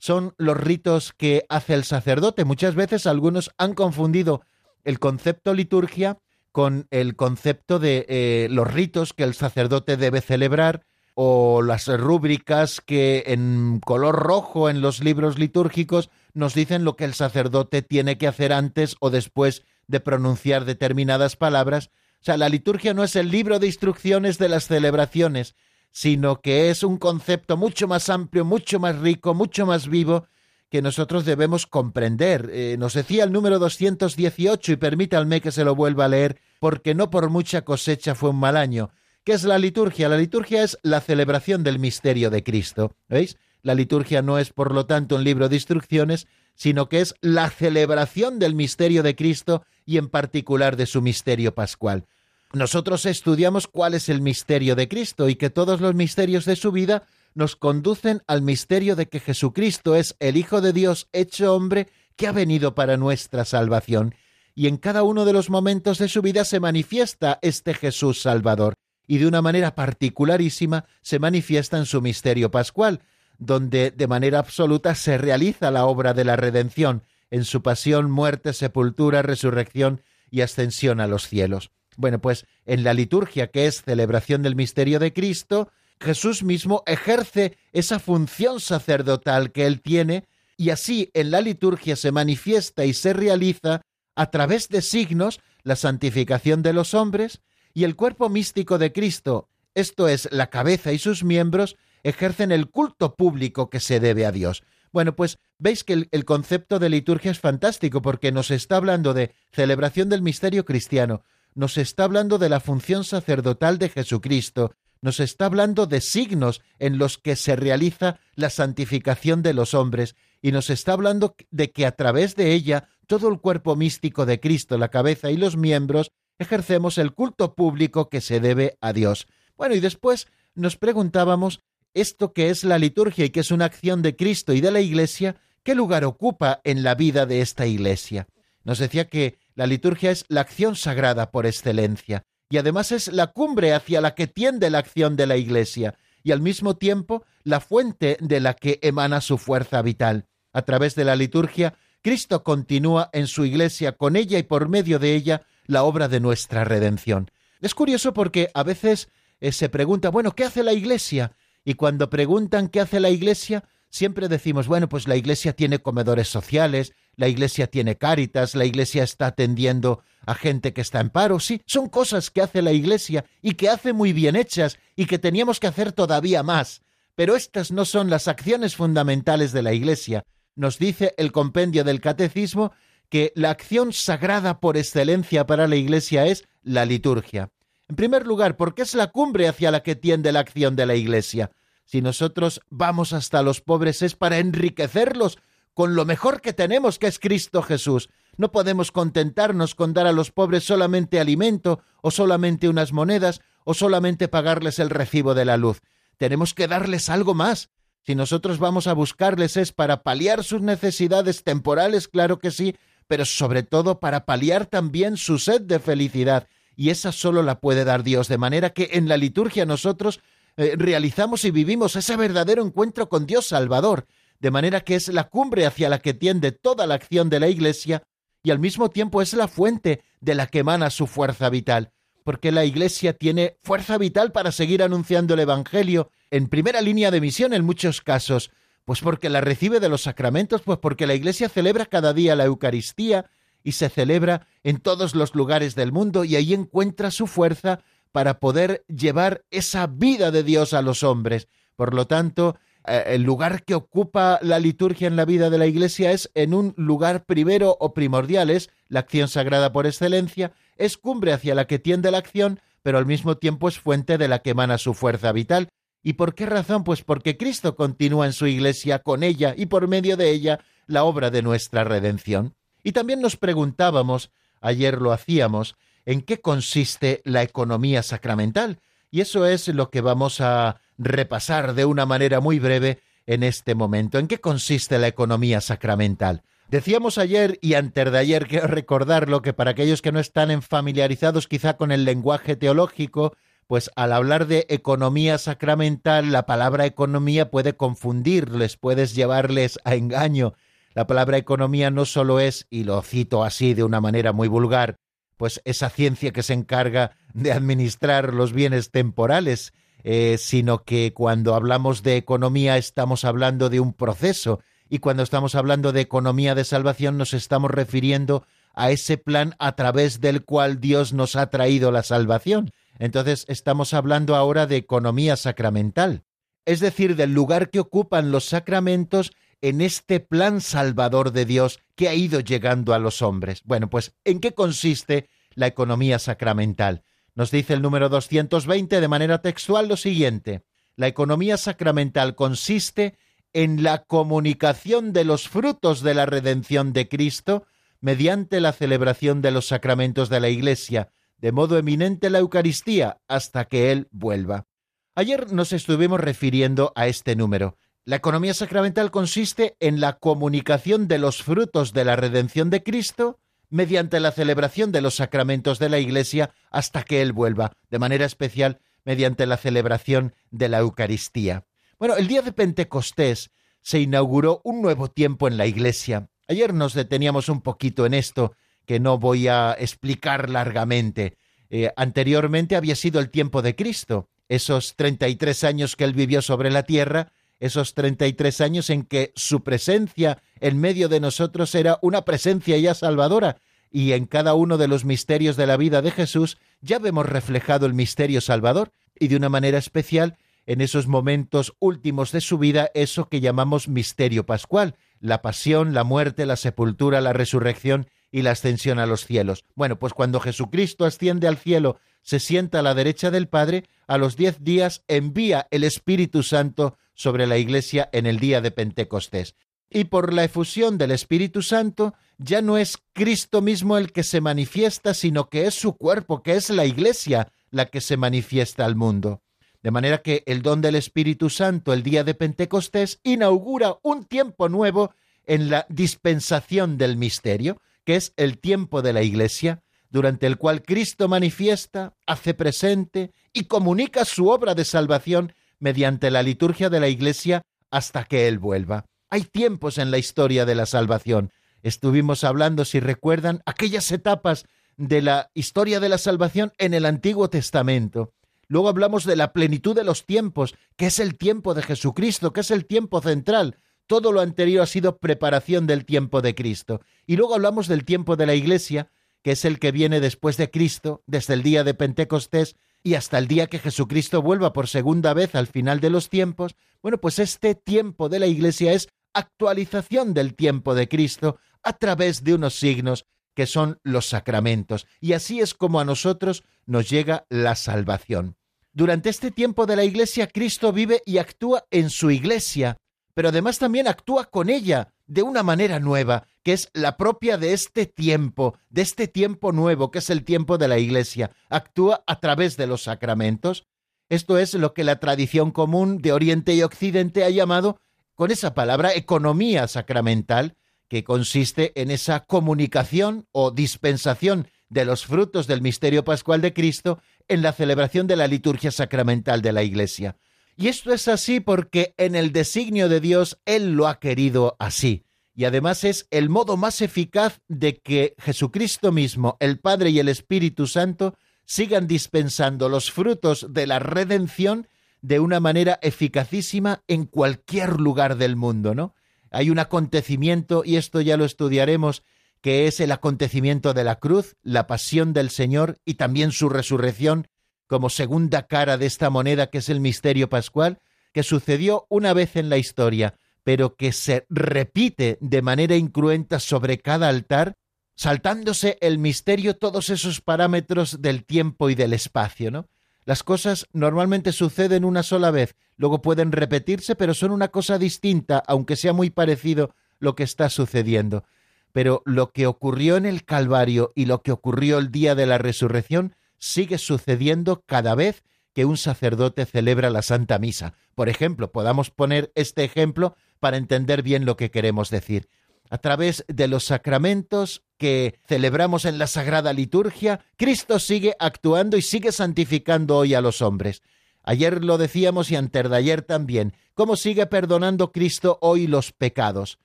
Son 0.02 0.34
los 0.36 0.56
ritos 0.56 1.12
que 1.12 1.46
hace 1.48 1.74
el 1.74 1.84
sacerdote. 1.84 2.44
Muchas 2.44 2.74
veces 2.74 3.06
algunos 3.06 3.52
han 3.56 3.74
confundido 3.74 4.42
el 4.82 4.98
concepto 4.98 5.54
liturgia 5.54 6.18
con 6.50 6.88
el 6.90 7.14
concepto 7.14 7.78
de 7.78 8.04
eh, 8.08 8.48
los 8.50 8.66
ritos 8.66 9.12
que 9.12 9.22
el 9.22 9.34
sacerdote 9.34 9.96
debe 9.96 10.20
celebrar. 10.20 10.84
o 11.14 11.60
las 11.60 11.88
rúbricas 11.88 12.80
que 12.80 13.24
en 13.26 13.80
color 13.84 14.16
rojo 14.16 14.70
en 14.70 14.80
los 14.80 15.04
libros 15.04 15.38
litúrgicos 15.38 16.08
nos 16.32 16.54
dicen 16.54 16.84
lo 16.84 16.96
que 16.96 17.04
el 17.04 17.12
sacerdote 17.12 17.82
tiene 17.82 18.16
que 18.16 18.26
hacer 18.26 18.50
antes 18.50 18.96
o 18.98 19.10
después 19.10 19.62
de 19.86 20.00
pronunciar 20.00 20.64
determinadas 20.64 21.36
palabras. 21.36 21.90
O 22.22 22.24
sea, 22.24 22.38
la 22.38 22.48
liturgia 22.48 22.94
no 22.94 23.04
es 23.04 23.14
el 23.14 23.30
libro 23.30 23.58
de 23.58 23.66
instrucciones 23.66 24.38
de 24.38 24.48
las 24.48 24.66
celebraciones, 24.68 25.54
sino 25.92 26.40
que 26.40 26.70
es 26.70 26.82
un 26.82 26.96
concepto 26.96 27.56
mucho 27.56 27.86
más 27.86 28.08
amplio, 28.08 28.44
mucho 28.44 28.80
más 28.80 28.98
rico, 28.98 29.34
mucho 29.34 29.66
más 29.66 29.88
vivo, 29.88 30.26
que 30.70 30.82
nosotros 30.82 31.26
debemos 31.26 31.66
comprender. 31.66 32.50
Eh, 32.52 32.76
nos 32.78 32.94
decía 32.94 33.24
el 33.24 33.32
número 33.32 33.58
218, 33.58 34.72
y 34.72 34.76
permítanme 34.76 35.42
que 35.42 35.52
se 35.52 35.64
lo 35.64 35.74
vuelva 35.74 36.06
a 36.06 36.08
leer, 36.08 36.40
porque 36.58 36.94
no 36.94 37.10
por 37.10 37.28
mucha 37.28 37.62
cosecha 37.62 38.14
fue 38.14 38.30
un 38.30 38.40
mal 38.40 38.56
año. 38.56 38.90
¿Qué 39.22 39.32
es 39.32 39.44
la 39.44 39.58
liturgia? 39.58 40.08
La 40.08 40.16
liturgia 40.16 40.64
es 40.64 40.78
la 40.82 41.00
celebración 41.02 41.62
del 41.62 41.78
misterio 41.78 42.30
de 42.30 42.42
Cristo. 42.42 42.96
¿Veis? 43.08 43.36
La 43.62 43.74
liturgia 43.74 44.22
no 44.22 44.38
es, 44.38 44.52
por 44.52 44.72
lo 44.72 44.86
tanto, 44.86 45.16
un 45.16 45.24
libro 45.24 45.48
de 45.48 45.56
instrucciones, 45.56 46.26
sino 46.54 46.88
que 46.88 47.00
es 47.00 47.14
la 47.20 47.50
celebración 47.50 48.38
del 48.38 48.54
misterio 48.54 49.02
de 49.02 49.14
Cristo 49.14 49.64
y 49.84 49.98
en 49.98 50.08
particular 50.08 50.76
de 50.76 50.86
su 50.86 51.02
misterio 51.02 51.54
pascual. 51.54 52.06
Nosotros 52.54 53.06
estudiamos 53.06 53.66
cuál 53.66 53.94
es 53.94 54.10
el 54.10 54.20
misterio 54.20 54.76
de 54.76 54.86
Cristo 54.86 55.28
y 55.28 55.36
que 55.36 55.48
todos 55.48 55.80
los 55.80 55.94
misterios 55.94 56.44
de 56.44 56.56
su 56.56 56.70
vida 56.70 57.04
nos 57.34 57.56
conducen 57.56 58.22
al 58.26 58.42
misterio 58.42 58.94
de 58.94 59.08
que 59.08 59.20
Jesucristo 59.20 59.94
es 59.94 60.16
el 60.20 60.36
Hijo 60.36 60.60
de 60.60 60.74
Dios 60.74 61.08
hecho 61.12 61.54
hombre 61.54 61.88
que 62.16 62.26
ha 62.26 62.32
venido 62.32 62.74
para 62.74 62.98
nuestra 62.98 63.46
salvación. 63.46 64.14
Y 64.54 64.66
en 64.66 64.76
cada 64.76 65.02
uno 65.02 65.24
de 65.24 65.32
los 65.32 65.48
momentos 65.48 65.96
de 65.96 66.08
su 66.08 66.20
vida 66.20 66.44
se 66.44 66.60
manifiesta 66.60 67.38
este 67.40 67.72
Jesús 67.72 68.20
Salvador, 68.20 68.74
y 69.06 69.16
de 69.16 69.26
una 69.26 69.40
manera 69.40 69.74
particularísima 69.74 70.84
se 71.00 71.18
manifiesta 71.18 71.78
en 71.78 71.86
su 71.86 72.02
misterio 72.02 72.50
pascual, 72.50 73.00
donde 73.38 73.90
de 73.90 74.06
manera 74.06 74.38
absoluta 74.38 74.94
se 74.94 75.16
realiza 75.16 75.70
la 75.70 75.86
obra 75.86 76.12
de 76.12 76.24
la 76.24 76.36
redención, 76.36 77.02
en 77.30 77.44
su 77.46 77.62
pasión, 77.62 78.10
muerte, 78.10 78.52
sepultura, 78.52 79.22
resurrección 79.22 80.02
y 80.30 80.42
ascensión 80.42 81.00
a 81.00 81.06
los 81.06 81.26
cielos. 81.28 81.70
Bueno, 81.96 82.20
pues 82.20 82.46
en 82.66 82.84
la 82.84 82.94
liturgia, 82.94 83.48
que 83.48 83.66
es 83.66 83.82
celebración 83.82 84.42
del 84.42 84.56
misterio 84.56 84.98
de 84.98 85.12
Cristo, 85.12 85.70
Jesús 86.00 86.42
mismo 86.42 86.82
ejerce 86.86 87.56
esa 87.72 87.98
función 87.98 88.60
sacerdotal 88.60 89.52
que 89.52 89.66
él 89.66 89.80
tiene 89.80 90.24
y 90.56 90.70
así 90.70 91.10
en 91.14 91.30
la 91.30 91.40
liturgia 91.40 91.96
se 91.96 92.12
manifiesta 92.12 92.84
y 92.84 92.92
se 92.92 93.12
realiza 93.12 93.82
a 94.14 94.30
través 94.30 94.68
de 94.68 94.82
signos 94.82 95.40
la 95.62 95.76
santificación 95.76 96.62
de 96.62 96.72
los 96.72 96.94
hombres 96.94 97.40
y 97.72 97.84
el 97.84 97.96
cuerpo 97.96 98.28
místico 98.28 98.78
de 98.78 98.92
Cristo, 98.92 99.48
esto 99.74 100.08
es 100.08 100.28
la 100.30 100.48
cabeza 100.48 100.92
y 100.92 100.98
sus 100.98 101.24
miembros, 101.24 101.76
ejercen 102.02 102.52
el 102.52 102.68
culto 102.68 103.14
público 103.14 103.70
que 103.70 103.80
se 103.80 104.00
debe 104.00 104.26
a 104.26 104.32
Dios. 104.32 104.62
Bueno, 104.92 105.16
pues 105.16 105.38
veis 105.58 105.84
que 105.84 105.94
el, 105.94 106.08
el, 106.10 106.26
concepto 106.26 106.78
de 106.78 106.90
liturgia 106.90 107.30
es 107.30 107.38
fantástico 107.38 108.02
porque 108.02 108.30
nos 108.32 108.50
está 108.50 108.76
hablando 108.76 109.14
de 109.14 109.34
celebración 109.50 110.10
del 110.10 110.20
misterio 110.20 110.66
cristiano, 110.66 111.22
nos 111.54 111.78
está 111.78 112.04
hablando 112.04 112.38
de 112.38 112.48
la 112.48 112.60
función 112.60 113.04
sacerdotal 113.04 113.78
de 113.78 113.88
Jesucristo, 113.88 114.74
nos 115.00 115.20
está 115.20 115.46
hablando 115.46 115.86
de 115.86 116.00
signos 116.00 116.62
en 116.78 116.96
los 116.96 117.18
que 117.18 117.36
se 117.36 117.56
realiza 117.56 118.20
la 118.36 118.50
santificación 118.50 119.42
de 119.42 119.52
los 119.52 119.74
hombres, 119.74 120.14
y 120.40 120.52
nos 120.52 120.70
está 120.70 120.92
hablando 120.92 121.36
de 121.50 121.70
que 121.70 121.86
a 121.86 121.92
través 121.92 122.36
de 122.36 122.52
ella 122.52 122.88
todo 123.06 123.28
el 123.28 123.40
cuerpo 123.40 123.76
místico 123.76 124.26
de 124.26 124.40
Cristo, 124.40 124.78
la 124.78 124.88
cabeza 124.88 125.30
y 125.30 125.36
los 125.36 125.56
miembros, 125.56 126.12
ejercemos 126.38 126.98
el 126.98 127.12
culto 127.12 127.54
público 127.54 128.08
que 128.08 128.20
se 128.20 128.40
debe 128.40 128.76
a 128.80 128.92
Dios. 128.92 129.26
Bueno, 129.56 129.74
y 129.74 129.80
después 129.80 130.28
nos 130.54 130.76
preguntábamos, 130.76 131.60
esto 131.94 132.32
que 132.32 132.50
es 132.50 132.64
la 132.64 132.78
liturgia 132.78 133.24
y 133.24 133.30
que 133.30 133.40
es 133.40 133.50
una 133.50 133.66
acción 133.66 134.02
de 134.02 134.16
Cristo 134.16 134.52
y 134.52 134.60
de 134.60 134.70
la 134.70 134.80
Iglesia, 134.80 135.36
¿qué 135.62 135.74
lugar 135.74 136.04
ocupa 136.04 136.60
en 136.64 136.82
la 136.82 136.94
vida 136.94 137.26
de 137.26 137.40
esta 137.40 137.66
Iglesia? 137.66 138.28
Nos 138.64 138.78
decía 138.78 139.08
que 139.08 139.38
la 139.54 139.66
liturgia 139.66 140.10
es 140.10 140.24
la 140.28 140.40
acción 140.42 140.76
sagrada 140.76 141.30
por 141.30 141.46
excelencia, 141.46 142.24
y 142.50 142.58
además 142.58 142.92
es 142.92 143.08
la 143.12 143.28
cumbre 143.28 143.72
hacia 143.72 144.00
la 144.00 144.14
que 144.14 144.26
tiende 144.26 144.70
la 144.70 144.78
acción 144.78 145.16
de 145.16 145.26
la 145.26 145.36
Iglesia, 145.36 145.94
y 146.22 146.32
al 146.32 146.40
mismo 146.40 146.76
tiempo 146.76 147.24
la 147.44 147.60
fuente 147.60 148.16
de 148.20 148.40
la 148.40 148.54
que 148.54 148.78
emana 148.82 149.20
su 149.20 149.38
fuerza 149.38 149.82
vital. 149.82 150.26
A 150.52 150.62
través 150.62 150.94
de 150.94 151.04
la 151.04 151.16
liturgia, 151.16 151.74
Cristo 152.02 152.42
continúa 152.42 153.10
en 153.12 153.26
su 153.26 153.44
Iglesia 153.44 153.92
con 153.92 154.16
ella 154.16 154.38
y 154.38 154.42
por 154.42 154.68
medio 154.68 154.98
de 154.98 155.14
ella 155.14 155.42
la 155.66 155.84
obra 155.84 156.08
de 156.08 156.20
nuestra 156.20 156.64
redención. 156.64 157.30
Es 157.60 157.74
curioso 157.74 158.12
porque 158.12 158.50
a 158.54 158.62
veces 158.62 159.08
eh, 159.40 159.52
se 159.52 159.68
pregunta, 159.68 160.10
bueno, 160.10 160.32
¿qué 160.32 160.44
hace 160.44 160.62
la 160.62 160.72
Iglesia? 160.72 161.32
Y 161.64 161.74
cuando 161.74 162.10
preguntan 162.10 162.68
qué 162.68 162.80
hace 162.80 163.00
la 163.00 163.10
Iglesia, 163.10 163.64
siempre 163.88 164.28
decimos, 164.28 164.66
bueno, 164.66 164.88
pues 164.88 165.06
la 165.06 165.16
Iglesia 165.16 165.52
tiene 165.52 165.78
comedores 165.78 166.28
sociales, 166.28 166.92
la 167.16 167.28
Iglesia 167.28 167.66
tiene 167.66 167.96
cáritas, 167.96 168.54
la 168.54 168.64
Iglesia 168.64 169.04
está 169.04 169.26
atendiendo 169.26 170.02
a 170.24 170.34
gente 170.34 170.72
que 170.72 170.80
está 170.80 171.00
en 171.00 171.10
paro. 171.10 171.40
Sí, 171.40 171.60
son 171.66 171.88
cosas 171.88 172.30
que 172.30 172.42
hace 172.42 172.62
la 172.62 172.72
Iglesia 172.72 173.24
y 173.42 173.54
que 173.54 173.68
hace 173.68 173.92
muy 173.92 174.12
bien 174.12 174.36
hechas 174.36 174.78
y 174.96 175.06
que 175.06 175.18
teníamos 175.18 175.60
que 175.60 175.66
hacer 175.66 175.92
todavía 175.92 176.42
más. 176.42 176.82
Pero 177.14 177.36
estas 177.36 177.70
no 177.70 177.84
son 177.84 178.08
las 178.08 178.28
acciones 178.28 178.76
fundamentales 178.76 179.52
de 179.52 179.62
la 179.62 179.72
Iglesia. 179.72 180.24
Nos 180.54 180.78
dice 180.78 181.14
el 181.18 181.32
compendio 181.32 181.84
del 181.84 182.00
Catecismo 182.00 182.72
que 183.08 183.32
la 183.34 183.50
acción 183.50 183.92
sagrada 183.92 184.60
por 184.60 184.76
excelencia 184.76 185.46
para 185.46 185.68
la 185.68 185.76
Iglesia 185.76 186.26
es 186.26 186.48
la 186.62 186.86
liturgia. 186.86 187.50
En 187.88 187.96
primer 187.96 188.26
lugar, 188.26 188.56
porque 188.56 188.82
es 188.82 188.94
la 188.94 189.08
cumbre 189.08 189.48
hacia 189.48 189.70
la 189.70 189.82
que 189.82 189.96
tiende 189.96 190.32
la 190.32 190.40
acción 190.40 190.76
de 190.76 190.86
la 190.86 190.94
Iglesia. 190.94 191.50
Si 191.84 192.00
nosotros 192.00 192.62
vamos 192.70 193.12
hasta 193.12 193.42
los 193.42 193.60
pobres 193.60 194.00
es 194.00 194.14
para 194.14 194.38
enriquecerlos 194.38 195.38
con 195.74 195.94
lo 195.94 196.04
mejor 196.04 196.40
que 196.40 196.52
tenemos, 196.52 196.98
que 196.98 197.06
es 197.06 197.18
Cristo 197.18 197.62
Jesús. 197.62 198.08
No 198.36 198.52
podemos 198.52 198.92
contentarnos 198.92 199.74
con 199.74 199.92
dar 199.92 200.06
a 200.06 200.12
los 200.12 200.30
pobres 200.30 200.64
solamente 200.64 201.20
alimento, 201.20 201.80
o 202.00 202.10
solamente 202.10 202.68
unas 202.68 202.92
monedas, 202.92 203.40
o 203.64 203.74
solamente 203.74 204.28
pagarles 204.28 204.78
el 204.78 204.90
recibo 204.90 205.34
de 205.34 205.44
la 205.44 205.56
luz. 205.56 205.80
Tenemos 206.16 206.54
que 206.54 206.68
darles 206.68 207.08
algo 207.08 207.34
más. 207.34 207.70
Si 208.04 208.14
nosotros 208.14 208.58
vamos 208.58 208.86
a 208.86 208.94
buscarles 208.94 209.56
es 209.56 209.72
para 209.72 210.02
paliar 210.02 210.42
sus 210.42 210.60
necesidades 210.60 211.44
temporales, 211.44 212.08
claro 212.08 212.38
que 212.38 212.50
sí, 212.50 212.76
pero 213.06 213.24
sobre 213.24 213.62
todo 213.62 214.00
para 214.00 214.24
paliar 214.24 214.66
también 214.66 215.16
su 215.16 215.38
sed 215.38 215.62
de 215.62 215.78
felicidad. 215.78 216.48
Y 216.74 216.90
esa 216.90 217.12
solo 217.12 217.42
la 217.42 217.60
puede 217.60 217.84
dar 217.84 218.02
Dios, 218.02 218.28
de 218.28 218.38
manera 218.38 218.70
que 218.70 218.90
en 218.94 219.08
la 219.08 219.16
liturgia 219.16 219.66
nosotros 219.66 220.20
eh, 220.56 220.74
realizamos 220.76 221.44
y 221.44 221.50
vivimos 221.50 221.96
ese 221.96 222.16
verdadero 222.16 222.64
encuentro 222.64 223.08
con 223.08 223.26
Dios 223.26 223.46
Salvador, 223.46 224.06
de 224.42 224.50
manera 224.50 224.80
que 224.80 224.96
es 224.96 225.06
la 225.06 225.28
cumbre 225.28 225.66
hacia 225.66 225.88
la 225.88 226.00
que 226.00 226.14
tiende 226.14 226.50
toda 226.50 226.88
la 226.88 226.94
acción 226.94 227.30
de 227.30 227.38
la 227.38 227.48
Iglesia 227.48 228.02
y 228.42 228.50
al 228.50 228.58
mismo 228.58 228.90
tiempo 228.90 229.22
es 229.22 229.34
la 229.34 229.46
fuente 229.46 230.02
de 230.20 230.34
la 230.34 230.48
que 230.48 230.58
emana 230.58 230.90
su 230.90 231.06
fuerza 231.06 231.48
vital, 231.48 231.92
porque 232.24 232.50
la 232.50 232.64
Iglesia 232.64 233.12
tiene 233.12 233.56
fuerza 233.62 233.98
vital 233.98 234.32
para 234.32 234.50
seguir 234.50 234.82
anunciando 234.82 235.34
el 235.34 235.40
Evangelio 235.40 236.10
en 236.32 236.48
primera 236.48 236.80
línea 236.80 237.12
de 237.12 237.20
misión 237.20 237.52
en 237.52 237.64
muchos 237.64 238.00
casos, 238.00 238.50
pues 238.84 239.00
porque 239.00 239.30
la 239.30 239.40
recibe 239.40 239.78
de 239.78 239.88
los 239.88 240.02
sacramentos, 240.02 240.62
pues 240.62 240.80
porque 240.80 241.06
la 241.06 241.14
Iglesia 241.14 241.48
celebra 241.48 241.86
cada 241.86 242.12
día 242.12 242.34
la 242.34 242.44
Eucaristía 242.44 243.30
y 243.62 243.72
se 243.72 243.88
celebra 243.90 244.48
en 244.64 244.78
todos 244.78 245.14
los 245.14 245.36
lugares 245.36 245.76
del 245.76 245.92
mundo 245.92 246.24
y 246.24 246.34
ahí 246.34 246.52
encuentra 246.52 247.12
su 247.12 247.28
fuerza 247.28 247.78
para 248.10 248.40
poder 248.40 248.84
llevar 248.88 249.44
esa 249.52 249.86
vida 249.86 250.32
de 250.32 250.42
Dios 250.42 250.74
a 250.74 250.82
los 250.82 251.04
hombres. 251.04 251.46
Por 251.76 251.94
lo 251.94 252.08
tanto, 252.08 252.56
eh, 252.86 253.04
el 253.08 253.22
lugar 253.22 253.64
que 253.64 253.74
ocupa 253.74 254.38
la 254.42 254.58
liturgia 254.58 255.06
en 255.06 255.16
la 255.16 255.24
vida 255.24 255.50
de 255.50 255.58
la 255.58 255.66
Iglesia 255.66 256.12
es 256.12 256.30
en 256.34 256.54
un 256.54 256.74
lugar 256.76 257.24
primero 257.24 257.76
o 257.80 257.94
primordial, 257.94 258.50
es 258.50 258.70
la 258.88 259.00
acción 259.00 259.28
sagrada 259.28 259.72
por 259.72 259.86
excelencia, 259.86 260.52
es 260.76 260.96
cumbre 260.96 261.32
hacia 261.32 261.54
la 261.54 261.66
que 261.66 261.78
tiende 261.78 262.10
la 262.10 262.18
acción, 262.18 262.60
pero 262.82 262.98
al 262.98 263.06
mismo 263.06 263.36
tiempo 263.36 263.68
es 263.68 263.78
fuente 263.78 264.18
de 264.18 264.28
la 264.28 264.40
que 264.40 264.50
emana 264.50 264.78
su 264.78 264.94
fuerza 264.94 265.32
vital. 265.32 265.68
¿Y 266.02 266.14
por 266.14 266.34
qué 266.34 266.46
razón? 266.46 266.82
Pues 266.82 267.02
porque 267.02 267.36
Cristo 267.36 267.76
continúa 267.76 268.26
en 268.26 268.32
su 268.32 268.46
Iglesia 268.46 268.98
con 268.98 269.22
ella 269.22 269.54
y 269.56 269.66
por 269.66 269.86
medio 269.86 270.16
de 270.16 270.30
ella 270.30 270.58
la 270.86 271.04
obra 271.04 271.30
de 271.30 271.42
nuestra 271.42 271.84
redención. 271.84 272.54
Y 272.82 272.92
también 272.92 273.20
nos 273.20 273.36
preguntábamos, 273.36 274.32
ayer 274.60 275.00
lo 275.00 275.12
hacíamos, 275.12 275.76
en 276.04 276.22
qué 276.22 276.40
consiste 276.40 277.22
la 277.24 277.42
economía 277.42 278.02
sacramental. 278.02 278.80
Y 279.12 279.20
eso 279.20 279.46
es 279.46 279.68
lo 279.68 279.90
que 279.90 280.00
vamos 280.00 280.40
a 280.40 280.80
repasar 281.04 281.74
de 281.74 281.84
una 281.84 282.06
manera 282.06 282.40
muy 282.40 282.58
breve 282.58 283.00
en 283.26 283.42
este 283.42 283.74
momento. 283.74 284.18
¿En 284.18 284.28
qué 284.28 284.38
consiste 284.38 284.98
la 284.98 285.08
economía 285.08 285.60
sacramental? 285.60 286.42
Decíamos 286.68 287.18
ayer 287.18 287.58
y 287.60 287.74
antes 287.74 288.10
de 288.10 288.18
ayer, 288.18 288.46
quiero 288.46 288.66
recordarlo, 288.66 289.42
que 289.42 289.52
para 289.52 289.72
aquellos 289.72 290.00
que 290.00 290.12
no 290.12 290.20
están 290.20 290.62
familiarizados 290.62 291.46
quizá 291.46 291.76
con 291.76 291.92
el 291.92 292.04
lenguaje 292.04 292.56
teológico, 292.56 293.36
pues 293.66 293.90
al 293.94 294.12
hablar 294.12 294.46
de 294.46 294.66
economía 294.70 295.38
sacramental, 295.38 296.32
la 296.32 296.46
palabra 296.46 296.86
economía 296.86 297.50
puede 297.50 297.74
confundirles, 297.74 298.76
puedes 298.76 299.14
llevarles 299.14 299.78
a 299.84 299.94
engaño. 299.94 300.54
La 300.94 301.06
palabra 301.06 301.36
economía 301.36 301.90
no 301.90 302.04
solo 302.04 302.40
es, 302.40 302.66
y 302.70 302.84
lo 302.84 303.00
cito 303.02 303.44
así 303.44 303.74
de 303.74 303.84
una 303.84 304.00
manera 304.00 304.32
muy 304.32 304.48
vulgar, 304.48 304.96
pues 305.36 305.60
esa 305.64 305.90
ciencia 305.90 306.32
que 306.32 306.42
se 306.42 306.52
encarga 306.54 307.12
de 307.34 307.52
administrar 307.52 308.32
los 308.32 308.52
bienes 308.52 308.90
temporales, 308.90 309.72
eh, 310.04 310.36
sino 310.38 310.84
que 310.84 311.12
cuando 311.12 311.54
hablamos 311.54 312.02
de 312.02 312.16
economía 312.16 312.76
estamos 312.76 313.24
hablando 313.24 313.70
de 313.70 313.80
un 313.80 313.92
proceso 313.92 314.60
y 314.88 314.98
cuando 314.98 315.22
estamos 315.22 315.54
hablando 315.54 315.92
de 315.92 316.00
economía 316.00 316.54
de 316.54 316.64
salvación 316.64 317.16
nos 317.16 317.34
estamos 317.34 317.70
refiriendo 317.70 318.44
a 318.74 318.90
ese 318.90 319.16
plan 319.16 319.54
a 319.58 319.76
través 319.76 320.20
del 320.20 320.44
cual 320.44 320.80
Dios 320.80 321.12
nos 321.12 321.36
ha 321.36 321.50
traído 321.50 321.92
la 321.92 322.02
salvación. 322.02 322.72
Entonces 322.98 323.44
estamos 323.48 323.94
hablando 323.94 324.36
ahora 324.36 324.66
de 324.66 324.76
economía 324.76 325.36
sacramental, 325.36 326.24
es 326.64 326.80
decir, 326.80 327.16
del 327.16 327.32
lugar 327.32 327.70
que 327.70 327.80
ocupan 327.80 328.30
los 328.30 328.44
sacramentos 328.44 329.32
en 329.60 329.80
este 329.80 330.20
plan 330.20 330.60
salvador 330.60 331.32
de 331.32 331.44
Dios 331.44 331.80
que 331.94 332.08
ha 332.08 332.14
ido 332.14 332.40
llegando 332.40 332.94
a 332.94 332.98
los 332.98 333.22
hombres. 333.22 333.62
Bueno, 333.64 333.88
pues 333.88 334.14
¿en 334.24 334.40
qué 334.40 334.52
consiste 334.52 335.28
la 335.54 335.68
economía 335.68 336.18
sacramental? 336.18 337.04
Nos 337.34 337.50
dice 337.50 337.74
el 337.74 337.82
número 337.82 338.08
220 338.08 339.00
de 339.00 339.08
manera 339.08 339.40
textual 339.40 339.88
lo 339.88 339.96
siguiente. 339.96 340.64
La 340.96 341.06
economía 341.06 341.56
sacramental 341.56 342.34
consiste 342.34 343.16
en 343.54 343.82
la 343.82 344.04
comunicación 344.04 345.12
de 345.12 345.24
los 345.24 345.48
frutos 345.48 346.02
de 346.02 346.14
la 346.14 346.26
redención 346.26 346.92
de 346.92 347.08
Cristo 347.08 347.66
mediante 348.00 348.60
la 348.60 348.72
celebración 348.72 349.40
de 349.40 349.50
los 349.50 349.68
sacramentos 349.68 350.28
de 350.28 350.40
la 350.40 350.48
Iglesia, 350.48 351.10
de 351.38 351.52
modo 351.52 351.78
eminente 351.78 352.30
la 352.30 352.38
Eucaristía, 352.38 353.20
hasta 353.28 353.64
que 353.64 353.92
Él 353.92 354.08
vuelva. 354.10 354.66
Ayer 355.14 355.52
nos 355.52 355.72
estuvimos 355.72 356.20
refiriendo 356.20 356.92
a 356.96 357.06
este 357.06 357.36
número. 357.36 357.78
La 358.04 358.16
economía 358.16 358.54
sacramental 358.54 359.10
consiste 359.10 359.76
en 359.78 360.00
la 360.00 360.18
comunicación 360.18 361.06
de 361.06 361.18
los 361.18 361.42
frutos 361.42 361.92
de 361.92 362.04
la 362.04 362.16
redención 362.16 362.68
de 362.70 362.82
Cristo 362.82 363.38
mediante 363.72 364.20
la 364.20 364.32
celebración 364.32 364.92
de 364.92 365.00
los 365.00 365.14
sacramentos 365.14 365.78
de 365.78 365.88
la 365.88 365.98
Iglesia 365.98 366.50
hasta 366.70 367.02
que 367.02 367.22
Él 367.22 367.32
vuelva, 367.32 367.72
de 367.90 367.98
manera 367.98 368.26
especial 368.26 368.80
mediante 369.04 369.46
la 369.46 369.56
celebración 369.56 370.34
de 370.50 370.68
la 370.68 370.78
Eucaristía. 370.78 371.64
Bueno, 371.98 372.16
el 372.16 372.28
día 372.28 372.42
de 372.42 372.52
Pentecostés 372.52 373.50
se 373.80 373.98
inauguró 373.98 374.60
un 374.64 374.82
nuevo 374.82 375.08
tiempo 375.08 375.48
en 375.48 375.56
la 375.56 375.66
Iglesia. 375.66 376.28
Ayer 376.48 376.74
nos 376.74 376.92
deteníamos 376.92 377.48
un 377.48 377.62
poquito 377.62 378.04
en 378.04 378.12
esto, 378.12 378.54
que 378.84 379.00
no 379.00 379.18
voy 379.18 379.48
a 379.48 379.72
explicar 379.72 380.50
largamente. 380.50 381.38
Eh, 381.70 381.90
anteriormente 381.96 382.76
había 382.76 382.94
sido 382.94 383.20
el 383.20 383.30
tiempo 383.30 383.62
de 383.62 383.74
Cristo, 383.74 384.28
esos 384.48 384.96
33 384.96 385.64
años 385.64 385.96
que 385.96 386.04
él 386.04 386.12
vivió 386.12 386.42
sobre 386.42 386.70
la 386.70 386.82
tierra, 386.82 387.32
esos 387.62 387.94
33 387.94 388.60
años 388.60 388.90
en 388.90 389.04
que 389.04 389.32
su 389.36 389.62
presencia 389.62 390.42
en 390.60 390.80
medio 390.80 391.08
de 391.08 391.20
nosotros 391.20 391.76
era 391.76 392.00
una 392.02 392.24
presencia 392.24 392.76
ya 392.76 392.92
salvadora, 392.92 393.58
y 393.88 394.12
en 394.12 394.26
cada 394.26 394.54
uno 394.54 394.78
de 394.78 394.88
los 394.88 395.04
misterios 395.04 395.56
de 395.56 395.68
la 395.68 395.76
vida 395.76 396.02
de 396.02 396.10
Jesús 396.10 396.58
ya 396.80 396.98
vemos 396.98 397.24
reflejado 397.24 397.86
el 397.86 397.94
misterio 397.94 398.40
salvador, 398.40 398.90
y 399.16 399.28
de 399.28 399.36
una 399.36 399.48
manera 399.48 399.78
especial 399.78 400.38
en 400.66 400.80
esos 400.80 401.06
momentos 401.06 401.74
últimos 401.78 402.32
de 402.32 402.40
su 402.40 402.58
vida 402.58 402.90
eso 402.94 403.28
que 403.28 403.40
llamamos 403.40 403.86
misterio 403.86 404.44
pascual, 404.44 404.96
la 405.20 405.40
pasión, 405.40 405.94
la 405.94 406.02
muerte, 406.02 406.46
la 406.46 406.56
sepultura, 406.56 407.20
la 407.20 407.32
resurrección 407.32 408.08
y 408.32 408.42
la 408.42 408.52
ascensión 408.52 408.98
a 408.98 409.06
los 409.06 409.24
cielos. 409.24 409.64
Bueno, 409.76 410.00
pues 410.00 410.14
cuando 410.14 410.40
Jesucristo 410.40 411.04
asciende 411.04 411.46
al 411.46 411.58
cielo, 411.58 412.00
se 412.22 412.40
sienta 412.40 412.80
a 412.80 412.82
la 412.82 412.94
derecha 412.94 413.30
del 413.30 413.46
Padre, 413.46 413.84
a 414.06 414.18
los 414.18 414.36
diez 414.36 414.62
días 414.62 415.04
envía 415.08 415.68
el 415.70 415.84
Espíritu 415.84 416.42
Santo 416.42 416.96
sobre 417.14 417.46
la 417.46 417.58
Iglesia 417.58 418.08
en 418.12 418.26
el 418.26 418.38
día 418.38 418.60
de 418.60 418.70
Pentecostés. 418.70 419.54
Y 419.90 420.04
por 420.04 420.32
la 420.32 420.44
efusión 420.44 420.96
del 420.96 421.10
Espíritu 421.10 421.62
Santo, 421.62 422.14
ya 422.38 422.62
no 422.62 422.78
es 422.78 422.98
Cristo 423.12 423.60
mismo 423.60 423.98
el 423.98 424.12
que 424.12 424.22
se 424.22 424.40
manifiesta, 424.40 425.12
sino 425.12 425.50
que 425.50 425.66
es 425.66 425.74
su 425.74 425.96
cuerpo, 425.96 426.42
que 426.42 426.56
es 426.56 426.70
la 426.70 426.86
Iglesia 426.86 427.52
la 427.70 427.86
que 427.86 428.00
se 428.00 428.16
manifiesta 428.16 428.84
al 428.86 428.96
mundo. 428.96 429.42
De 429.82 429.90
manera 429.90 430.22
que 430.22 430.44
el 430.46 430.62
don 430.62 430.80
del 430.80 430.94
Espíritu 430.94 431.50
Santo 431.50 431.92
el 431.92 432.02
día 432.02 432.24
de 432.24 432.34
Pentecostés 432.34 433.20
inaugura 433.22 433.98
un 434.02 434.24
tiempo 434.24 434.68
nuevo 434.68 435.12
en 435.44 435.70
la 435.70 435.86
dispensación 435.88 436.96
del 436.98 437.16
misterio, 437.16 437.80
que 438.04 438.16
es 438.16 438.32
el 438.36 438.58
tiempo 438.58 439.02
de 439.02 439.12
la 439.12 439.22
Iglesia, 439.22 439.82
durante 440.12 440.46
el 440.46 440.58
cual 440.58 440.82
Cristo 440.82 441.26
manifiesta, 441.26 442.14
hace 442.26 442.52
presente 442.52 443.32
y 443.52 443.64
comunica 443.64 444.26
su 444.26 444.48
obra 444.48 444.74
de 444.74 444.84
salvación 444.84 445.54
mediante 445.78 446.30
la 446.30 446.42
liturgia 446.42 446.90
de 446.90 447.00
la 447.00 447.08
Iglesia 447.08 447.62
hasta 447.90 448.24
que 448.24 448.46
Él 448.46 448.58
vuelva. 448.58 449.06
Hay 449.30 449.44
tiempos 449.44 449.96
en 449.96 450.10
la 450.10 450.18
historia 450.18 450.66
de 450.66 450.74
la 450.74 450.84
salvación. 450.84 451.50
Estuvimos 451.82 452.44
hablando, 452.44 452.84
si 452.84 453.00
recuerdan, 453.00 453.62
aquellas 453.64 454.12
etapas 454.12 454.66
de 454.98 455.22
la 455.22 455.50
historia 455.54 455.98
de 455.98 456.10
la 456.10 456.18
salvación 456.18 456.72
en 456.76 456.92
el 456.92 457.06
Antiguo 457.06 457.48
Testamento. 457.48 458.34
Luego 458.68 458.90
hablamos 458.90 459.24
de 459.24 459.36
la 459.36 459.54
plenitud 459.54 459.96
de 459.96 460.04
los 460.04 460.26
tiempos, 460.26 460.74
que 460.96 461.06
es 461.06 461.18
el 461.20 461.36
tiempo 461.36 461.72
de 461.72 461.82
Jesucristo, 461.82 462.52
que 462.52 462.60
es 462.60 462.70
el 462.70 462.84
tiempo 462.84 463.22
central. 463.22 463.78
Todo 464.06 464.30
lo 464.30 464.40
anterior 464.40 464.82
ha 464.82 464.86
sido 464.86 465.16
preparación 465.16 465.86
del 465.86 466.04
tiempo 466.04 466.42
de 466.42 466.54
Cristo. 466.54 467.00
Y 467.26 467.36
luego 467.36 467.54
hablamos 467.54 467.88
del 467.88 468.04
tiempo 468.04 468.36
de 468.36 468.44
la 468.44 468.54
Iglesia, 468.54 469.10
que 469.42 469.52
es 469.52 469.64
el 469.64 469.78
que 469.78 469.92
viene 469.92 470.20
después 470.20 470.56
de 470.56 470.70
Cristo, 470.70 471.22
desde 471.26 471.54
el 471.54 471.62
día 471.62 471.84
de 471.84 471.94
Pentecostés 471.94 472.76
y 473.02 473.14
hasta 473.14 473.38
el 473.38 473.48
día 473.48 473.66
que 473.66 473.78
Jesucristo 473.78 474.42
vuelva 474.42 474.72
por 474.72 474.88
segunda 474.88 475.34
vez 475.34 475.54
al 475.54 475.66
final 475.66 476.00
de 476.00 476.10
los 476.10 476.28
tiempos. 476.28 476.76
Bueno, 477.02 477.18
pues 477.18 477.38
este 477.38 477.74
tiempo 477.74 478.28
de 478.28 478.38
la 478.38 478.46
Iglesia 478.46 478.92
es 478.92 479.08
actualización 479.34 480.34
del 480.34 480.54
tiempo 480.54 480.94
de 480.94 481.08
Cristo 481.08 481.58
a 481.82 481.94
través 481.94 482.44
de 482.44 482.54
unos 482.54 482.74
signos 482.74 483.26
que 483.54 483.66
son 483.66 483.98
los 484.02 484.26
sacramentos. 484.26 485.06
Y 485.20 485.32
así 485.32 485.60
es 485.60 485.74
como 485.74 486.00
a 486.00 486.04
nosotros 486.04 486.64
nos 486.86 487.10
llega 487.10 487.46
la 487.50 487.74
salvación. 487.74 488.56
Durante 488.92 489.30
este 489.30 489.50
tiempo 489.50 489.86
de 489.86 489.96
la 489.96 490.04
Iglesia, 490.04 490.46
Cristo 490.46 490.92
vive 490.92 491.22
y 491.24 491.38
actúa 491.38 491.84
en 491.90 492.10
su 492.10 492.30
Iglesia, 492.30 492.96
pero 493.34 493.48
además 493.48 493.78
también 493.78 494.08
actúa 494.08 494.46
con 494.46 494.68
ella 494.68 495.12
de 495.26 495.42
una 495.42 495.62
manera 495.62 495.98
nueva, 495.98 496.46
que 496.62 496.72
es 496.72 496.90
la 496.92 497.16
propia 497.16 497.56
de 497.56 497.72
este 497.72 498.06
tiempo, 498.06 498.76
de 498.90 499.02
este 499.02 499.28
tiempo 499.28 499.72
nuevo, 499.72 500.10
que 500.10 500.18
es 500.18 500.30
el 500.30 500.44
tiempo 500.44 500.78
de 500.78 500.88
la 500.88 500.98
Iglesia. 500.98 501.50
Actúa 501.70 502.22
a 502.26 502.40
través 502.40 502.76
de 502.76 502.86
los 502.86 503.02
sacramentos. 503.04 503.86
Esto 504.28 504.58
es 504.58 504.74
lo 504.74 504.92
que 504.92 505.04
la 505.04 505.20
tradición 505.20 505.70
común 505.70 506.18
de 506.18 506.32
Oriente 506.32 506.74
y 506.74 506.82
Occidente 506.82 507.44
ha 507.44 507.50
llamado, 507.50 507.98
con 508.34 508.50
esa 508.50 508.74
palabra, 508.74 509.14
economía 509.14 509.88
sacramental, 509.88 510.76
que 511.08 511.24
consiste 511.24 511.92
en 512.00 512.10
esa 512.10 512.40
comunicación 512.40 513.46
o 513.52 513.70
dispensación 513.70 514.68
de 514.88 515.04
los 515.04 515.26
frutos 515.26 515.66
del 515.66 515.82
misterio 515.82 516.24
pascual 516.24 516.60
de 516.60 516.72
Cristo 516.72 517.20
en 517.48 517.62
la 517.62 517.72
celebración 517.72 518.26
de 518.26 518.36
la 518.36 518.46
liturgia 518.46 518.90
sacramental 518.90 519.62
de 519.62 519.72
la 519.72 519.82
Iglesia. 519.82 520.36
Y 520.76 520.88
esto 520.88 521.12
es 521.12 521.28
así 521.28 521.60
porque 521.60 522.14
en 522.16 522.34
el 522.34 522.52
designio 522.52 523.08
de 523.08 523.20
Dios 523.20 523.60
Él 523.66 523.92
lo 523.92 524.08
ha 524.08 524.18
querido 524.18 524.76
así. 524.78 525.24
Y 525.54 525.64
además 525.64 526.04
es 526.04 526.26
el 526.30 526.48
modo 526.48 526.76
más 526.76 527.02
eficaz 527.02 527.60
de 527.68 527.98
que 527.98 528.34
Jesucristo 528.38 529.12
mismo, 529.12 529.56
el 529.60 529.78
Padre 529.78 530.10
y 530.10 530.18
el 530.18 530.28
Espíritu 530.28 530.86
Santo 530.86 531.34
sigan 531.66 532.06
dispensando 532.06 532.88
los 532.88 533.10
frutos 533.12 533.66
de 533.70 533.86
la 533.86 533.98
redención 533.98 534.88
de 535.20 535.40
una 535.40 535.60
manera 535.60 535.98
eficacísima 536.02 537.02
en 537.06 537.26
cualquier 537.26 538.00
lugar 538.00 538.36
del 538.36 538.56
mundo, 538.56 538.94
¿no? 538.94 539.14
Hay 539.50 539.70
un 539.70 539.78
acontecimiento, 539.78 540.82
y 540.84 540.96
esto 540.96 541.20
ya 541.20 541.36
lo 541.36 541.44
estudiaremos, 541.44 542.22
que 542.62 542.86
es 542.86 543.00
el 543.00 543.12
acontecimiento 543.12 543.92
de 543.92 544.04
la 544.04 544.16
cruz, 544.16 544.56
la 544.62 544.86
pasión 544.86 545.32
del 545.32 545.50
Señor 545.50 545.98
y 546.04 546.14
también 546.14 546.52
su 546.52 546.68
resurrección 546.68 547.48
como 547.92 548.08
segunda 548.08 548.68
cara 548.68 548.96
de 548.96 549.04
esta 549.04 549.28
moneda 549.28 549.66
que 549.66 549.76
es 549.76 549.90
el 549.90 550.00
misterio 550.00 550.48
pascual, 550.48 550.98
que 551.34 551.42
sucedió 551.42 552.06
una 552.08 552.32
vez 552.32 552.56
en 552.56 552.70
la 552.70 552.78
historia, 552.78 553.34
pero 553.64 553.96
que 553.96 554.12
se 554.12 554.46
repite 554.48 555.36
de 555.42 555.60
manera 555.60 555.94
incruenta 555.94 556.58
sobre 556.58 557.00
cada 557.00 557.28
altar, 557.28 557.74
saltándose 558.14 558.96
el 559.02 559.18
misterio 559.18 559.76
todos 559.76 560.08
esos 560.08 560.40
parámetros 560.40 561.20
del 561.20 561.44
tiempo 561.44 561.90
y 561.90 561.94
del 561.94 562.14
espacio, 562.14 562.70
¿no? 562.70 562.88
Las 563.26 563.42
cosas 563.42 563.86
normalmente 563.92 564.52
suceden 564.52 565.04
una 565.04 565.22
sola 565.22 565.50
vez, 565.50 565.76
luego 565.98 566.22
pueden 566.22 566.50
repetirse, 566.50 567.14
pero 567.14 567.34
son 567.34 567.50
una 567.50 567.68
cosa 567.68 567.98
distinta, 567.98 568.62
aunque 568.66 568.96
sea 568.96 569.12
muy 569.12 569.28
parecido 569.28 569.94
lo 570.18 570.34
que 570.34 570.44
está 570.44 570.70
sucediendo 570.70 571.44
pero 571.92 572.22
lo 572.24 572.52
que 572.52 572.66
ocurrió 572.66 573.18
en 573.18 573.26
el 573.26 573.44
Calvario 573.44 574.12
y 574.14 574.24
lo 574.24 574.40
que 574.40 574.50
ocurrió 574.50 574.96
el 574.96 575.10
día 575.10 575.34
de 575.34 575.44
la 575.44 575.58
resurrección 575.58 576.34
sigue 576.62 576.98
sucediendo 576.98 577.82
cada 577.86 578.14
vez 578.14 578.44
que 578.72 578.84
un 578.84 578.96
sacerdote 578.96 579.66
celebra 579.66 580.10
la 580.10 580.22
Santa 580.22 580.60
Misa. 580.60 580.94
Por 581.16 581.28
ejemplo, 581.28 581.72
podamos 581.72 582.10
poner 582.10 582.52
este 582.54 582.84
ejemplo 582.84 583.34
para 583.58 583.76
entender 583.76 584.22
bien 584.22 584.44
lo 584.46 584.56
que 584.56 584.70
queremos 584.70 585.10
decir. 585.10 585.48
A 585.90 585.98
través 585.98 586.44
de 586.46 586.68
los 586.68 586.84
sacramentos 586.84 587.82
que 587.98 588.38
celebramos 588.46 589.04
en 589.06 589.18
la 589.18 589.26
Sagrada 589.26 589.72
Liturgia, 589.72 590.40
Cristo 590.56 591.00
sigue 591.00 591.34
actuando 591.40 591.96
y 591.96 592.02
sigue 592.02 592.30
santificando 592.30 593.16
hoy 593.16 593.34
a 593.34 593.40
los 593.40 593.60
hombres. 593.60 594.00
Ayer 594.44 594.84
lo 594.84 594.98
decíamos 594.98 595.50
y 595.50 595.56
antes 595.56 595.90
de 595.90 595.96
ayer 595.96 596.22
también, 596.22 596.74
cómo 596.94 597.16
sigue 597.16 597.46
perdonando 597.46 598.12
Cristo 598.12 598.58
hoy 598.62 598.86
los 598.86 599.10
pecados 599.12 599.78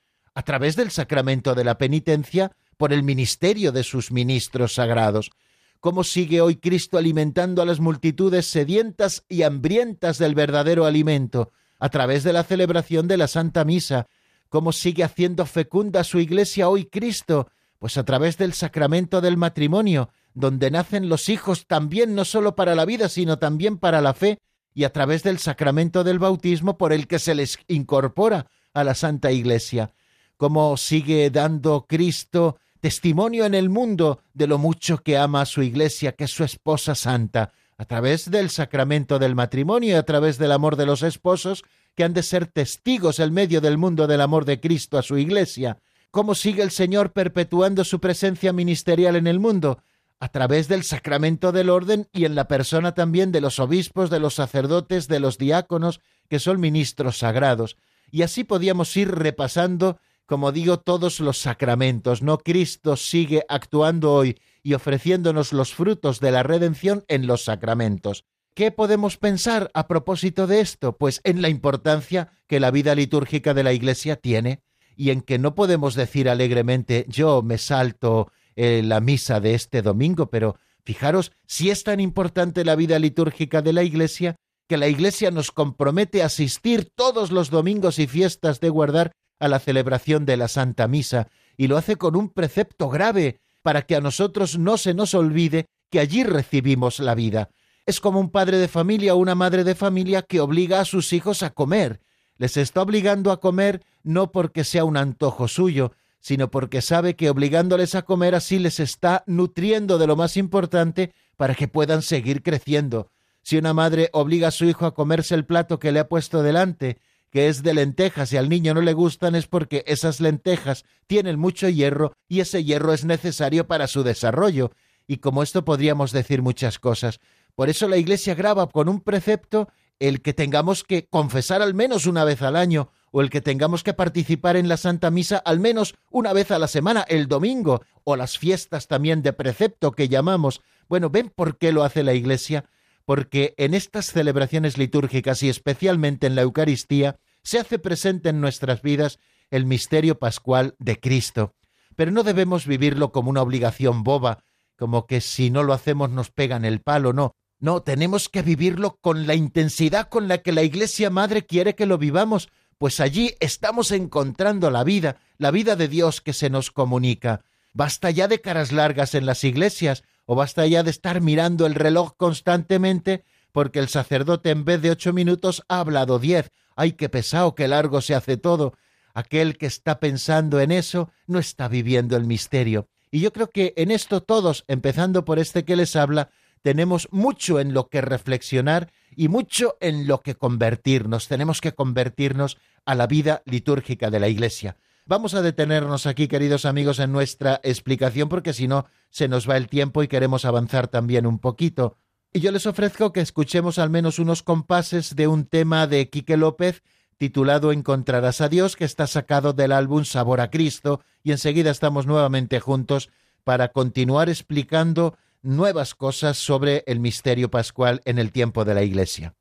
a 0.35 0.43
través 0.43 0.75
del 0.75 0.91
sacramento 0.91 1.55
de 1.55 1.63
la 1.63 1.79
penitencia 1.79 2.51
por 2.77 2.93
el 2.93 3.01
ministerio 3.01 3.71
de 3.71 3.83
sus 3.83 4.11
ministros 4.11 4.75
sagrados, 4.75 5.31
cómo 5.79 6.03
sigue 6.03 6.41
hoy 6.41 6.57
Cristo 6.57 6.97
alimentando 6.97 7.61
a 7.61 7.65
las 7.65 7.79
multitudes 7.79 8.47
sedientas 8.47 9.23
y 9.29 9.43
hambrientas 9.43 10.17
del 10.17 10.35
verdadero 10.35 10.85
alimento, 10.85 11.51
a 11.79 11.89
través 11.89 12.23
de 12.23 12.33
la 12.33 12.43
celebración 12.43 13.07
de 13.07 13.17
la 13.17 13.27
Santa 13.27 13.63
Misa, 13.65 14.07
cómo 14.49 14.71
sigue 14.71 15.03
haciendo 15.03 15.45
fecunda 15.45 16.03
su 16.03 16.19
iglesia 16.19 16.69
hoy 16.69 16.85
Cristo, 16.85 17.49
pues 17.79 17.97
a 17.97 18.03
través 18.03 18.37
del 18.37 18.53
sacramento 18.53 19.21
del 19.21 19.37
matrimonio, 19.37 20.09
donde 20.33 20.71
nacen 20.71 21.09
los 21.09 21.29
hijos 21.29 21.67
también 21.67 22.15
no 22.15 22.25
sólo 22.25 22.55
para 22.55 22.75
la 22.75 22.85
vida, 22.85 23.09
sino 23.09 23.39
también 23.39 23.77
para 23.77 24.01
la 24.01 24.13
fe, 24.13 24.39
y 24.73 24.83
a 24.83 24.93
través 24.93 25.23
del 25.23 25.39
sacramento 25.39 26.03
del 26.03 26.19
bautismo 26.19 26.77
por 26.77 26.93
el 26.93 27.07
que 27.07 27.19
se 27.19 27.33
les 27.33 27.57
incorpora 27.67 28.47
a 28.73 28.83
la 28.83 28.93
Santa 28.93 29.31
Iglesia, 29.31 29.93
cómo 30.37 30.77
sigue 30.77 31.31
dando 31.31 31.85
Cristo 31.87 32.57
testimonio 32.79 33.45
en 33.45 33.53
el 33.53 33.69
mundo 33.69 34.21
de 34.33 34.47
lo 34.47 34.57
mucho 34.57 34.99
que 34.99 35.17
ama 35.17 35.41
a 35.41 35.45
su 35.45 35.61
Iglesia, 35.61 36.13
que 36.13 36.25
es 36.25 36.31
su 36.31 36.43
esposa 36.43 36.95
santa, 36.95 37.51
a 37.77 37.85
través 37.85 38.31
del 38.31 38.49
sacramento 38.49 39.19
del 39.19 39.35
matrimonio 39.35 39.91
y 39.91 39.93
a 39.93 40.03
través 40.03 40.37
del 40.37 40.51
amor 40.51 40.75
de 40.75 40.85
los 40.85 41.03
esposos, 41.03 41.63
que 41.95 42.03
han 42.03 42.13
de 42.13 42.23
ser 42.23 42.47
testigos 42.47 43.19
en 43.19 43.33
medio 43.33 43.61
del 43.61 43.77
mundo 43.77 44.07
del 44.07 44.21
amor 44.21 44.45
de 44.45 44.59
Cristo 44.59 44.97
a 44.97 45.03
su 45.03 45.17
Iglesia. 45.17 45.79
¿Cómo 46.11 46.35
sigue 46.35 46.63
el 46.63 46.71
Señor 46.71 47.11
perpetuando 47.11 47.83
su 47.83 47.99
presencia 47.99 48.53
ministerial 48.53 49.15
en 49.15 49.27
el 49.27 49.39
mundo? 49.39 49.79
A 50.19 50.29
través 50.29 50.67
del 50.67 50.83
sacramento 50.83 51.51
del 51.51 51.69
orden 51.69 52.07
y 52.11 52.25
en 52.25 52.33
la 52.33 52.47
persona 52.47 52.93
también 52.93 53.31
de 53.31 53.41
los 53.41 53.59
obispos, 53.59 54.09
de 54.09 54.19
los 54.19 54.35
sacerdotes, 54.35 55.07
de 55.07 55.19
los 55.19 55.37
diáconos, 55.37 56.01
que 56.29 56.39
son 56.39 56.59
ministros 56.59 57.19
sagrados. 57.19 57.77
Y 58.11 58.21
así 58.21 58.43
podíamos 58.43 58.95
ir 58.97 59.11
repasando, 59.11 59.99
como 60.27 60.51
digo, 60.51 60.77
todos 60.77 61.19
los 61.19 61.39
sacramentos. 61.39 62.21
No 62.21 62.37
Cristo 62.37 62.97
sigue 62.97 63.43
actuando 63.47 64.13
hoy 64.13 64.37
y 64.61 64.73
ofreciéndonos 64.73 65.53
los 65.53 65.73
frutos 65.73 66.19
de 66.19 66.31
la 66.31 66.43
redención 66.43 67.05
en 67.07 67.25
los 67.25 67.45
sacramentos. 67.45 68.25
¿Qué 68.53 68.71
podemos 68.71 69.17
pensar 69.17 69.71
a 69.73 69.87
propósito 69.87 70.45
de 70.45 70.59
esto? 70.59 70.97
Pues 70.97 71.21
en 71.23 71.41
la 71.41 71.49
importancia 71.49 72.29
que 72.47 72.59
la 72.59 72.71
vida 72.71 72.93
litúrgica 72.93 73.53
de 73.53 73.63
la 73.63 73.71
Iglesia 73.71 74.17
tiene 74.17 74.61
y 74.95 75.11
en 75.11 75.21
que 75.21 75.39
no 75.39 75.55
podemos 75.55 75.95
decir 75.95 76.27
alegremente 76.27 77.05
yo 77.07 77.41
me 77.41 77.57
salto 77.57 78.31
eh, 78.55 78.81
la 78.83 78.99
misa 78.99 79.39
de 79.39 79.53
este 79.53 79.81
domingo, 79.81 80.29
pero 80.29 80.57
fijaros 80.83 81.31
si 81.45 81.69
es 81.69 81.83
tan 81.83 81.99
importante 81.99 82.65
la 82.65 82.75
vida 82.75 82.99
litúrgica 82.99 83.61
de 83.61 83.73
la 83.73 83.83
Iglesia 83.83 84.35
que 84.67 84.77
la 84.77 84.87
Iglesia 84.87 85.31
nos 85.31 85.51
compromete 85.51 86.21
a 86.21 86.25
asistir 86.25 86.89
todos 86.93 87.31
los 87.31 87.49
domingos 87.49 87.99
y 87.99 88.07
fiestas 88.07 88.59
de 88.59 88.69
guardar 88.69 89.11
a 89.39 89.47
la 89.47 89.59
celebración 89.59 90.25
de 90.25 90.37
la 90.37 90.47
Santa 90.47 90.87
Misa, 90.87 91.27
y 91.57 91.67
lo 91.67 91.77
hace 91.77 91.95
con 91.95 92.15
un 92.15 92.29
precepto 92.29 92.89
grave, 92.89 93.39
para 93.61 93.81
que 93.81 93.95
a 93.95 94.01
nosotros 94.01 94.57
no 94.57 94.77
se 94.77 94.93
nos 94.93 95.13
olvide 95.13 95.67
que 95.89 95.99
allí 95.99 96.23
recibimos 96.23 96.99
la 96.99 97.15
vida. 97.15 97.49
Es 97.85 97.99
como 97.99 98.19
un 98.19 98.29
padre 98.29 98.57
de 98.57 98.67
familia 98.67 99.15
o 99.15 99.17
una 99.17 99.35
madre 99.35 99.63
de 99.63 99.75
familia 99.75 100.21
que 100.21 100.39
obliga 100.39 100.79
a 100.79 100.85
sus 100.85 101.13
hijos 101.13 101.43
a 101.43 101.51
comer. 101.51 102.01
Les 102.37 102.57
está 102.57 102.81
obligando 102.81 103.31
a 103.31 103.39
comer 103.39 103.83
no 104.03 104.31
porque 104.31 104.63
sea 104.63 104.83
un 104.83 104.97
antojo 104.97 105.47
suyo, 105.47 105.93
sino 106.19 106.51
porque 106.51 106.81
sabe 106.81 107.15
que 107.15 107.29
obligándoles 107.29 107.95
a 107.95 108.01
comer 108.01 108.35
así 108.35 108.59
les 108.59 108.79
está 108.79 109.23
nutriendo 109.27 109.97
de 109.97 110.07
lo 110.07 110.15
más 110.15 110.37
importante 110.37 111.13
para 111.37 111.55
que 111.55 111.67
puedan 111.67 112.01
seguir 112.01 112.43
creciendo. 112.43 113.09
Si 113.41 113.57
una 113.57 113.73
madre 113.73 114.09
obliga 114.11 114.49
a 114.49 114.51
su 114.51 114.65
hijo 114.65 114.85
a 114.85 114.93
comerse 114.93 115.35
el 115.35 115.45
plato 115.45 115.79
que 115.79 115.93
le 115.93 115.99
ha 115.99 116.09
puesto 116.09 116.43
delante, 116.43 116.97
que 117.37 117.49
es 117.49 117.61
de 117.61 117.75
lentejas 117.75 118.33
y 118.33 118.37
al 118.37 118.49
niño 118.49 118.73
no 118.73 118.81
le 118.81 118.93
gustan 118.93 119.35
es 119.35 119.45
porque 119.45 119.83
esas 119.85 120.19
lentejas 120.19 120.85
tienen 121.05 121.37
mucho 121.37 121.69
hierro 121.69 122.13
y 122.27 122.39
ese 122.39 122.63
hierro 122.63 122.93
es 122.93 123.05
necesario 123.05 123.67
para 123.67 123.85
su 123.85 124.01
desarrollo. 124.01 124.71
Y 125.05 125.17
como 125.17 125.43
esto 125.43 125.63
podríamos 125.63 126.11
decir 126.11 126.41
muchas 126.41 126.79
cosas. 126.79 127.19
Por 127.53 127.69
eso 127.69 127.87
la 127.87 127.97
Iglesia 127.97 128.33
graba 128.33 128.67
con 128.69 128.89
un 128.89 129.01
precepto 129.01 129.67
el 129.99 130.23
que 130.23 130.33
tengamos 130.33 130.83
que 130.83 131.05
confesar 131.05 131.61
al 131.61 131.75
menos 131.75 132.07
una 132.07 132.23
vez 132.23 132.41
al 132.41 132.55
año, 132.55 132.89
o 133.11 133.21
el 133.21 133.29
que 133.29 133.41
tengamos 133.41 133.83
que 133.83 133.93
participar 133.93 134.55
en 134.55 134.67
la 134.67 134.77
Santa 134.77 135.11
Misa 135.11 135.37
al 135.37 135.59
menos 135.59 135.93
una 136.09 136.33
vez 136.33 136.49
a 136.49 136.57
la 136.57 136.67
semana, 136.67 137.05
el 137.07 137.27
domingo, 137.27 137.83
o 138.03 138.15
las 138.15 138.39
fiestas 138.39 138.87
también 138.87 139.21
de 139.21 139.33
precepto 139.33 139.91
que 139.91 140.09
llamamos. 140.09 140.61
Bueno, 140.89 141.11
¿ven 141.11 141.29
por 141.29 141.59
qué 141.59 141.71
lo 141.71 141.83
hace 141.83 142.01
la 142.01 142.15
Iglesia? 142.15 142.65
Porque 143.05 143.53
en 143.57 143.75
estas 143.75 144.07
celebraciones 144.07 144.79
litúrgicas 144.79 145.43
y 145.43 145.49
especialmente 145.49 146.25
en 146.25 146.33
la 146.33 146.41
Eucaristía 146.41 147.19
se 147.47 147.59
hace 147.59 147.79
presente 147.79 148.27
en 148.27 148.41
nuestras 148.41 148.81
vidas 148.81 149.19
el 149.51 149.65
misterio 149.65 150.19
pascual 150.19 150.75
de 150.79 150.99
Cristo. 150.99 151.55
Pero 151.95 152.11
no 152.11 152.23
debemos 152.23 152.67
vivirlo 152.67 153.13
como 153.13 153.29
una 153.29 153.41
obligación 153.41 154.03
boba, 154.03 154.43
como 154.75 155.07
que 155.07 155.21
si 155.21 155.49
no 155.49 155.63
lo 155.63 155.71
hacemos 155.71 156.09
nos 156.09 156.29
pegan 156.29 156.65
el 156.65 156.81
palo, 156.81 157.13
no. 157.13 157.37
No, 157.57 157.83
tenemos 157.83 158.27
que 158.27 158.41
vivirlo 158.41 158.97
con 158.99 159.27
la 159.27 159.33
intensidad 159.33 160.09
con 160.09 160.27
la 160.27 160.39
que 160.39 160.51
la 160.51 160.63
Iglesia 160.63 161.09
Madre 161.09 161.45
quiere 161.45 161.73
que 161.73 161.85
lo 161.85 161.97
vivamos, 161.97 162.49
pues 162.77 162.99
allí 162.99 163.33
estamos 163.39 163.91
encontrando 163.91 164.69
la 164.69 164.83
vida, 164.83 165.15
la 165.37 165.49
vida 165.49 165.77
de 165.77 165.87
Dios 165.87 166.19
que 166.19 166.33
se 166.33 166.49
nos 166.49 166.69
comunica. 166.69 167.45
Basta 167.73 168.11
ya 168.11 168.27
de 168.27 168.41
caras 168.41 168.73
largas 168.73 169.15
en 169.15 169.25
las 169.25 169.45
iglesias, 169.45 170.03
o 170.25 170.35
basta 170.35 170.67
ya 170.67 170.83
de 170.83 170.91
estar 170.91 171.21
mirando 171.21 171.65
el 171.65 171.75
reloj 171.75 172.11
constantemente, 172.17 173.23
porque 173.53 173.79
el 173.79 173.87
sacerdote 173.87 174.49
en 174.49 174.65
vez 174.65 174.81
de 174.81 174.91
ocho 174.91 175.13
minutos 175.13 175.63
ha 175.69 175.79
hablado 175.79 176.19
diez. 176.19 176.51
¡Ay, 176.77 176.93
qué 176.93 177.09
pesado, 177.09 177.55
qué 177.55 177.67
largo 177.67 178.01
se 178.01 178.15
hace 178.15 178.37
todo! 178.37 178.75
Aquel 179.15 179.57
que 179.57 179.65
está 179.65 179.99
pensando 179.99 180.61
en 180.61 180.71
eso 180.71 181.09
no 181.25 181.39
está 181.39 181.67
viviendo 181.67 182.15
el 182.15 182.23
misterio. 182.23 182.87
Y 183.09 183.19
yo 183.19 183.33
creo 183.33 183.49
que 183.49 183.73
en 183.77 183.89
esto 183.89 184.21
todos, 184.21 184.63
empezando 184.67 185.25
por 185.25 185.39
este 185.39 185.65
que 185.65 185.75
les 185.75 185.95
habla, 185.95 186.29
tenemos 186.61 187.07
mucho 187.11 187.59
en 187.59 187.73
lo 187.73 187.89
que 187.89 188.01
reflexionar 188.01 188.91
y 189.15 189.27
mucho 189.27 189.75
en 189.81 190.05
lo 190.05 190.21
que 190.21 190.35
convertirnos. 190.35 191.27
Tenemos 191.27 191.61
que 191.61 191.73
convertirnos 191.73 192.59
a 192.85 192.93
la 192.93 193.07
vida 193.07 193.41
litúrgica 193.45 194.11
de 194.11 194.19
la 194.19 194.27
Iglesia. 194.27 194.77
Vamos 195.05 195.33
a 195.33 195.41
detenernos 195.41 196.05
aquí, 196.05 196.27
queridos 196.27 196.65
amigos, 196.65 196.99
en 196.99 197.11
nuestra 197.11 197.59
explicación, 197.63 198.29
porque 198.29 198.53
si 198.53 198.67
no, 198.67 198.85
se 199.09 199.27
nos 199.27 199.49
va 199.49 199.57
el 199.57 199.67
tiempo 199.67 200.03
y 200.03 200.07
queremos 200.07 200.45
avanzar 200.45 200.89
también 200.89 201.25
un 201.25 201.39
poquito. 201.39 201.97
Y 202.33 202.39
yo 202.39 202.51
les 202.51 202.65
ofrezco 202.65 203.13
que 203.13 203.21
escuchemos 203.21 203.79
al 203.79 203.89
menos 203.89 204.19
unos 204.19 204.43
compases 204.43 205.15
de 205.15 205.27
un 205.27 205.45
tema 205.45 205.87
de 205.87 206.09
Quique 206.09 206.37
López 206.37 206.83
titulado 207.17 207.71
Encontrarás 207.71 208.41
a 208.41 208.49
Dios, 208.49 208.75
que 208.75 208.85
está 208.85 209.07
sacado 209.07 209.53
del 209.53 209.71
álbum 209.71 210.05
Sabor 210.05 210.39
a 210.39 210.49
Cristo, 210.49 211.01
y 211.23 211.31
enseguida 211.31 211.71
estamos 211.71 212.05
nuevamente 212.05 212.59
juntos 212.59 213.09
para 213.43 213.69
continuar 213.69 214.29
explicando 214.29 215.17
nuevas 215.41 215.95
cosas 215.95 216.37
sobre 216.37 216.83
el 216.85 216.99
misterio 216.99 217.49
pascual 217.49 218.01
en 218.05 218.19
el 218.19 218.31
tiempo 218.31 218.65
de 218.65 218.75
la 218.75 218.83
Iglesia. 218.83 219.33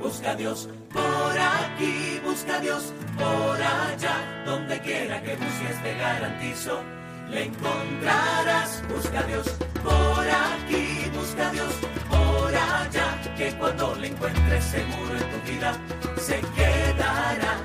Busca 0.00 0.32
a 0.32 0.36
Dios 0.36 0.68
por 0.92 1.38
aquí, 1.38 2.20
busca 2.24 2.56
a 2.56 2.60
Dios 2.60 2.92
por 3.16 3.60
allá, 3.60 4.44
donde 4.46 4.80
quiera 4.80 5.22
que 5.22 5.36
busques 5.36 5.82
te 5.82 5.94
garantizo, 5.96 6.82
le 7.30 7.44
encontrarás. 7.46 8.82
Busca 8.88 9.20
a 9.20 9.22
Dios 9.24 9.46
por 9.82 10.24
aquí, 10.28 11.10
busca 11.14 11.48
a 11.48 11.52
Dios 11.52 11.72
por 12.08 12.54
allá, 12.54 13.34
que 13.36 13.52
cuando 13.58 13.94
le 13.94 14.08
encuentres 14.08 14.64
seguro 14.64 15.16
en 15.16 15.30
tu 15.30 15.50
vida 15.50 15.72
se 16.18 16.40
quedará. 16.56 17.58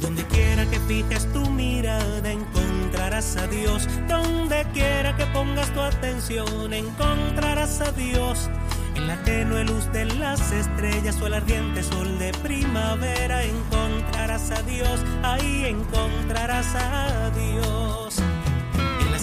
Donde 0.00 0.24
quiera 0.24 0.64
que 0.66 0.78
fijes 0.80 1.30
tu 1.32 1.48
mirada, 1.50 2.30
encontrarás 2.30 3.36
a 3.36 3.46
Dios. 3.46 3.86
Donde 4.08 4.66
quiera 4.72 5.16
que 5.16 5.26
pongas 5.26 5.72
tu 5.72 5.80
atención, 5.80 6.72
encontrarás 6.72 7.80
a 7.80 7.92
Dios. 7.92 8.50
En 8.96 9.06
la 9.06 9.16
tenue 9.22 9.64
luz 9.64 9.90
de 9.92 10.04
las 10.04 10.52
estrellas 10.52 11.20
o 11.22 11.26
el 11.26 11.34
ardiente 11.34 11.82
sol 11.82 12.18
de 12.18 12.32
primavera, 12.42 13.44
encontrarás 13.44 14.50
a 14.50 14.62
Dios. 14.62 15.00
Ahí 15.22 15.66
encontrarás 15.66 16.74
a 16.74 17.30
Dios. 17.30 18.20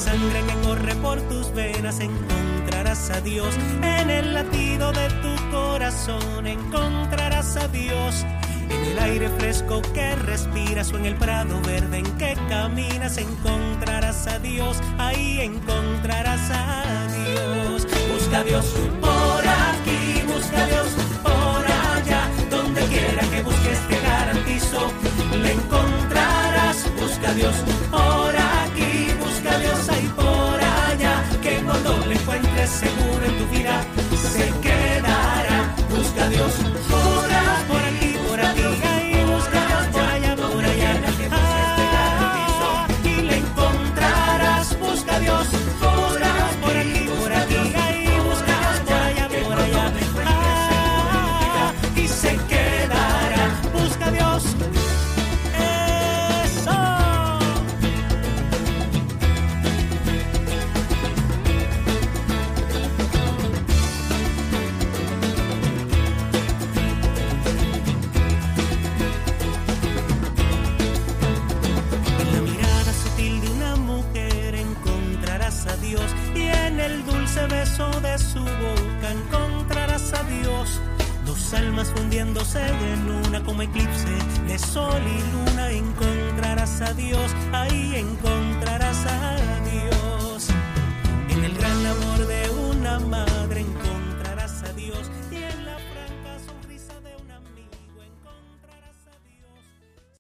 Sangre 0.08 0.42
que 0.42 0.54
corre 0.66 0.96
por 0.96 1.20
tus 1.24 1.54
venas, 1.54 2.00
encontrarás 2.00 3.10
a 3.10 3.20
Dios. 3.20 3.54
En 3.84 4.10
el 4.10 4.34
latido 4.34 4.94
de 4.94 5.10
tu 5.22 5.52
corazón, 5.52 6.48
encontrarás 6.48 7.58
a 7.58 7.68
Dios 7.68 8.26
en 8.70 8.86
el 8.86 9.00
aire 9.00 9.28
fresco 9.38 9.82
que 9.94 10.16
respiras 10.16 10.94
o 10.94 10.98
en 10.98 11.08
el 11.08 11.16
prado 11.16 11.60
verde 11.62 11.98
en 11.98 12.06
que 12.18 12.38
caminas 12.48 13.18
encontrarás 13.18 14.28
a 14.28 14.40
Dios, 14.40 14.78
ahí 14.98 15.42
encontrarás 15.42 16.52
a 16.52 16.84
Dios. 17.12 17.86
Busca 18.14 18.40
a 18.40 18.44
Dios 18.46 18.66
por 19.02 19.44
aquí, 19.46 20.24
busca 20.26 20.64
a 20.64 20.68
Dios 20.68 20.88
por 21.22 21.66
allá, 21.66 22.30
donde 22.50 22.82
quiera 22.84 23.24
que 23.30 23.44
busques 23.44 23.80
te 23.90 24.00
garantizo, 24.00 24.90
le 25.44 25.52
encontrarás. 25.52 26.86
Busca 26.98 27.30
a 27.30 27.34
Dios 27.34 27.56
por 27.92 28.30
aquí, 28.30 28.37
seguro 32.68 33.26
en 33.26 33.38
tu 33.38 33.48
vida 33.48 33.86
se 34.18 34.52
quedará. 34.62 35.76
Busca 35.90 36.26
a 36.26 36.30
Dios 36.30 36.54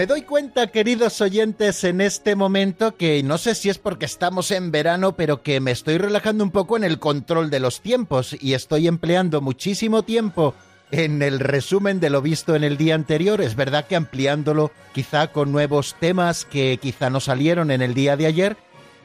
Me 0.00 0.06
doy 0.06 0.22
cuenta, 0.22 0.68
queridos 0.68 1.20
oyentes, 1.20 1.84
en 1.84 2.00
este 2.00 2.34
momento 2.34 2.96
que 2.96 3.22
no 3.22 3.36
sé 3.36 3.54
si 3.54 3.68
es 3.68 3.76
porque 3.76 4.06
estamos 4.06 4.50
en 4.50 4.70
verano, 4.70 5.14
pero 5.14 5.42
que 5.42 5.60
me 5.60 5.72
estoy 5.72 5.98
relajando 5.98 6.42
un 6.42 6.50
poco 6.50 6.78
en 6.78 6.84
el 6.84 6.98
control 6.98 7.50
de 7.50 7.60
los 7.60 7.82
tiempos 7.82 8.34
y 8.40 8.54
estoy 8.54 8.88
empleando 8.88 9.42
muchísimo 9.42 10.02
tiempo 10.02 10.54
en 10.90 11.20
el 11.20 11.38
resumen 11.38 12.00
de 12.00 12.08
lo 12.08 12.22
visto 12.22 12.56
en 12.56 12.64
el 12.64 12.78
día 12.78 12.94
anterior. 12.94 13.42
Es 13.42 13.56
verdad 13.56 13.86
que 13.86 13.94
ampliándolo 13.94 14.72
quizá 14.94 15.26
con 15.32 15.52
nuevos 15.52 15.94
temas 16.00 16.46
que 16.46 16.78
quizá 16.80 17.10
no 17.10 17.20
salieron 17.20 17.70
en 17.70 17.82
el 17.82 17.92
día 17.92 18.16
de 18.16 18.24
ayer 18.24 18.56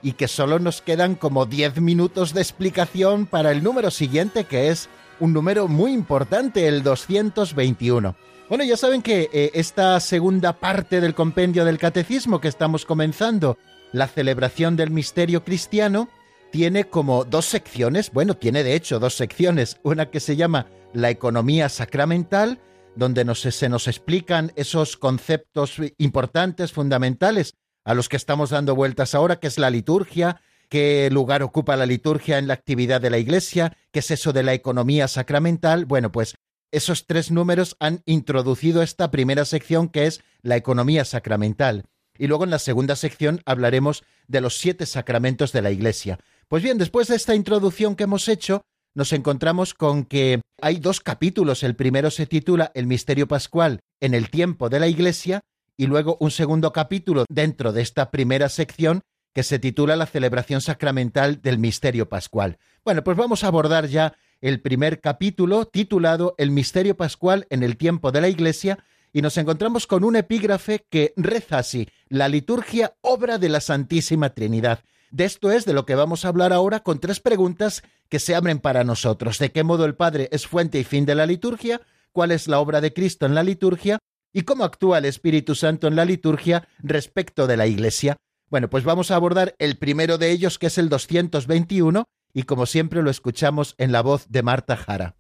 y 0.01 0.13
que 0.13 0.29
solo 0.29 0.59
nos 0.59 0.81
quedan 0.81 1.15
como 1.15 1.45
10 1.45 1.81
minutos 1.81 2.33
de 2.33 2.39
explicación 2.39 3.25
para 3.25 3.51
el 3.51 3.63
número 3.63 3.91
siguiente, 3.91 4.45
que 4.45 4.69
es 4.69 4.87
un 5.19 5.33
número 5.33 5.67
muy 5.67 5.91
importante, 5.91 6.69
el 6.69 6.83
221. 6.83 8.15
Bueno, 8.47 8.63
ya 8.63 8.77
saben 8.77 9.01
que 9.01 9.27
eh, 9.33 9.51
esta 9.55 9.99
segunda 9.99 10.59
parte 10.59 11.01
del 11.01 11.15
compendio 11.15 11.65
del 11.65 11.79
catecismo 11.79 12.39
que 12.39 12.47
estamos 12.47 12.85
comenzando, 12.85 13.57
la 13.91 14.07
celebración 14.07 14.75
del 14.75 14.91
misterio 14.91 15.43
cristiano, 15.43 16.09
tiene 16.51 16.83
como 16.83 17.25
dos 17.25 17.45
secciones, 17.45 18.11
bueno, 18.11 18.35
tiene 18.35 18.63
de 18.63 18.75
hecho 18.75 18.99
dos 18.99 19.15
secciones, 19.15 19.79
una 19.81 20.11
que 20.11 20.19
se 20.19 20.35
llama 20.35 20.67
la 20.93 21.09
economía 21.09 21.69
sacramental, 21.69 22.59
donde 22.95 23.25
nos, 23.25 23.39
se 23.39 23.67
nos 23.67 23.87
explican 23.87 24.51
esos 24.55 24.95
conceptos 24.95 25.77
importantes, 25.97 26.71
fundamentales, 26.71 27.55
a 27.83 27.95
los 27.95 28.09
que 28.09 28.17
estamos 28.17 28.51
dando 28.51 28.75
vueltas 28.75 29.15
ahora, 29.15 29.37
que 29.37 29.47
es 29.47 29.57
la 29.57 29.71
liturgia, 29.71 30.39
qué 30.69 31.09
lugar 31.11 31.41
ocupa 31.41 31.75
la 31.75 31.87
liturgia 31.87 32.37
en 32.37 32.47
la 32.47 32.53
actividad 32.53 33.01
de 33.01 33.09
la 33.09 33.17
Iglesia, 33.17 33.75
qué 33.91 33.99
es 33.99 34.11
eso 34.11 34.33
de 34.33 34.43
la 34.43 34.53
economía 34.53 35.07
sacramental. 35.07 35.85
Bueno, 35.85 36.11
pues 36.11 36.35
esos 36.71 37.07
tres 37.07 37.31
números 37.31 37.75
han 37.79 38.01
introducido 38.05 38.81
esta 38.81 39.11
primera 39.11 39.45
sección 39.45 39.89
que 39.89 40.07
es 40.07 40.21
la 40.41 40.55
economía 40.55 41.05
sacramental. 41.05 41.85
Y 42.17 42.27
luego 42.27 42.43
en 42.45 42.49
la 42.49 42.59
segunda 42.59 42.95
sección 42.95 43.41
hablaremos 43.45 44.03
de 44.27 44.41
los 44.41 44.57
siete 44.57 44.85
sacramentos 44.85 45.51
de 45.51 45.61
la 45.61 45.71
Iglesia. 45.71 46.19
Pues 46.47 46.63
bien, 46.63 46.77
después 46.77 47.07
de 47.07 47.15
esta 47.15 47.35
introducción 47.35 47.95
que 47.95 48.03
hemos 48.03 48.27
hecho, 48.27 48.61
nos 48.93 49.11
encontramos 49.11 49.73
con 49.73 50.05
que 50.05 50.41
hay 50.61 50.79
dos 50.79 51.01
capítulos. 51.01 51.63
El 51.63 51.75
primero 51.75 52.11
se 52.11 52.25
titula 52.25 52.71
El 52.73 52.87
misterio 52.87 53.27
pascual 53.27 53.81
en 53.99 54.13
el 54.13 54.29
tiempo 54.29 54.69
de 54.69 54.79
la 54.79 54.87
Iglesia 54.87 55.41
y 55.77 55.87
luego 55.87 56.17
un 56.21 56.31
segundo 56.31 56.71
capítulo 56.71 57.25
dentro 57.29 57.73
de 57.73 57.81
esta 57.81 58.09
primera 58.11 58.47
sección 58.47 59.01
que 59.33 59.43
se 59.43 59.59
titula 59.59 59.97
La 59.97 60.05
celebración 60.05 60.61
sacramental 60.61 61.41
del 61.41 61.59
misterio 61.59 62.07
pascual. 62.07 62.57
Bueno, 62.85 63.03
pues 63.03 63.17
vamos 63.17 63.43
a 63.43 63.47
abordar 63.47 63.87
ya 63.87 64.15
el 64.45 64.61
primer 64.61 65.01
capítulo 65.01 65.65
titulado 65.65 66.35
El 66.37 66.51
misterio 66.51 66.95
pascual 66.95 67.47
en 67.49 67.63
el 67.63 67.77
tiempo 67.77 68.11
de 68.11 68.21
la 68.21 68.29
Iglesia 68.29 68.77
y 69.11 69.23
nos 69.23 69.39
encontramos 69.39 69.87
con 69.87 70.03
un 70.03 70.15
epígrafe 70.15 70.85
que 70.87 71.15
reza 71.17 71.57
así, 71.57 71.89
la 72.09 72.29
liturgia 72.29 72.95
obra 73.01 73.39
de 73.39 73.49
la 73.49 73.59
Santísima 73.59 74.35
Trinidad. 74.35 74.83
De 75.09 75.25
esto 75.25 75.51
es 75.51 75.65
de 75.65 75.73
lo 75.73 75.87
que 75.87 75.95
vamos 75.95 76.25
a 76.25 76.27
hablar 76.27 76.53
ahora 76.53 76.81
con 76.81 76.99
tres 76.99 77.19
preguntas 77.19 77.81
que 78.07 78.19
se 78.19 78.35
abren 78.35 78.59
para 78.59 78.83
nosotros. 78.83 79.39
¿De 79.39 79.51
qué 79.51 79.63
modo 79.63 79.83
el 79.83 79.95
Padre 79.95 80.29
es 80.31 80.45
fuente 80.45 80.77
y 80.77 80.83
fin 80.83 81.07
de 81.07 81.15
la 81.15 81.25
liturgia? 81.25 81.81
¿Cuál 82.11 82.29
es 82.29 82.47
la 82.47 82.59
obra 82.59 82.81
de 82.81 82.93
Cristo 82.93 83.25
en 83.25 83.33
la 83.33 83.41
liturgia? 83.41 83.97
¿Y 84.31 84.43
cómo 84.43 84.63
actúa 84.63 84.99
el 84.99 85.05
Espíritu 85.05 85.55
Santo 85.55 85.87
en 85.87 85.95
la 85.95 86.05
liturgia 86.05 86.67
respecto 86.83 87.47
de 87.47 87.57
la 87.57 87.65
Iglesia? 87.65 88.17
Bueno, 88.51 88.69
pues 88.69 88.83
vamos 88.83 89.09
a 89.09 89.15
abordar 89.15 89.55
el 89.57 89.79
primero 89.79 90.19
de 90.19 90.29
ellos, 90.29 90.59
que 90.59 90.67
es 90.67 90.77
el 90.77 90.87
221, 90.87 92.05
y 92.35 92.43
como 92.43 92.65
siempre 92.65 93.01
lo 93.01 93.09
escuchamos 93.09 93.75
en 93.77 93.93
la 93.93 94.01
voz 94.01 94.27
de 94.29 94.43
Marta 94.43 94.75
Jara. 94.75 95.15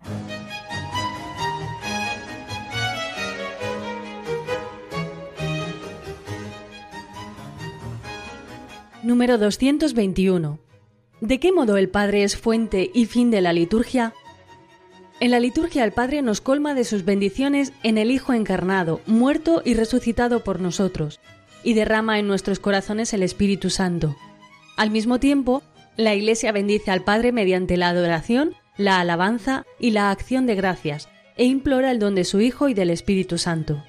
Número 9.01 9.37
221. 9.37 10.59
¿De 11.21 11.39
qué 11.39 11.53
modo 11.53 11.77
el 11.77 11.87
Padre 11.87 12.23
es 12.23 12.35
fuente 12.35 12.91
y 12.93 13.05
fin 13.05 13.31
de 13.31 13.39
la 13.39 13.53
liturgia? 13.53 14.13
En 15.21 15.31
la 15.31 15.39
liturgia 15.39 15.85
el 15.85 15.93
Padre 15.93 16.21
nos 16.21 16.41
colma 16.41 16.73
de 16.73 16.83
sus 16.83 17.05
bendiciones 17.05 17.71
en 17.83 17.97
el 17.97 18.11
Hijo 18.11 18.33
encarnado, 18.33 18.99
muerto 19.05 19.61
y 19.63 19.75
resucitado 19.75 20.43
por 20.43 20.59
nosotros, 20.59 21.21
y 21.63 21.75
derrama 21.75 22.19
en 22.19 22.27
nuestros 22.27 22.59
corazones 22.59 23.13
el 23.13 23.23
Espíritu 23.23 23.69
Santo. 23.69 24.17
Al 24.75 24.91
mismo 24.91 25.19
tiempo, 25.21 25.63
la 25.97 26.13
Iglesia 26.13 26.51
bendice 26.51 26.91
al 26.91 27.03
Padre 27.03 27.31
mediante 27.31 27.77
la 27.77 27.89
adoración, 27.89 28.53
la 28.77 28.99
alabanza 28.99 29.65
y 29.79 29.91
la 29.91 30.11
acción 30.11 30.45
de 30.45 30.55
gracias, 30.55 31.09
e 31.37 31.45
implora 31.45 31.91
el 31.91 31.99
don 31.99 32.15
de 32.15 32.23
su 32.23 32.41
Hijo 32.41 32.69
y 32.69 32.73
del 32.73 32.89
Espíritu 32.89 33.37
Santo. 33.37 33.83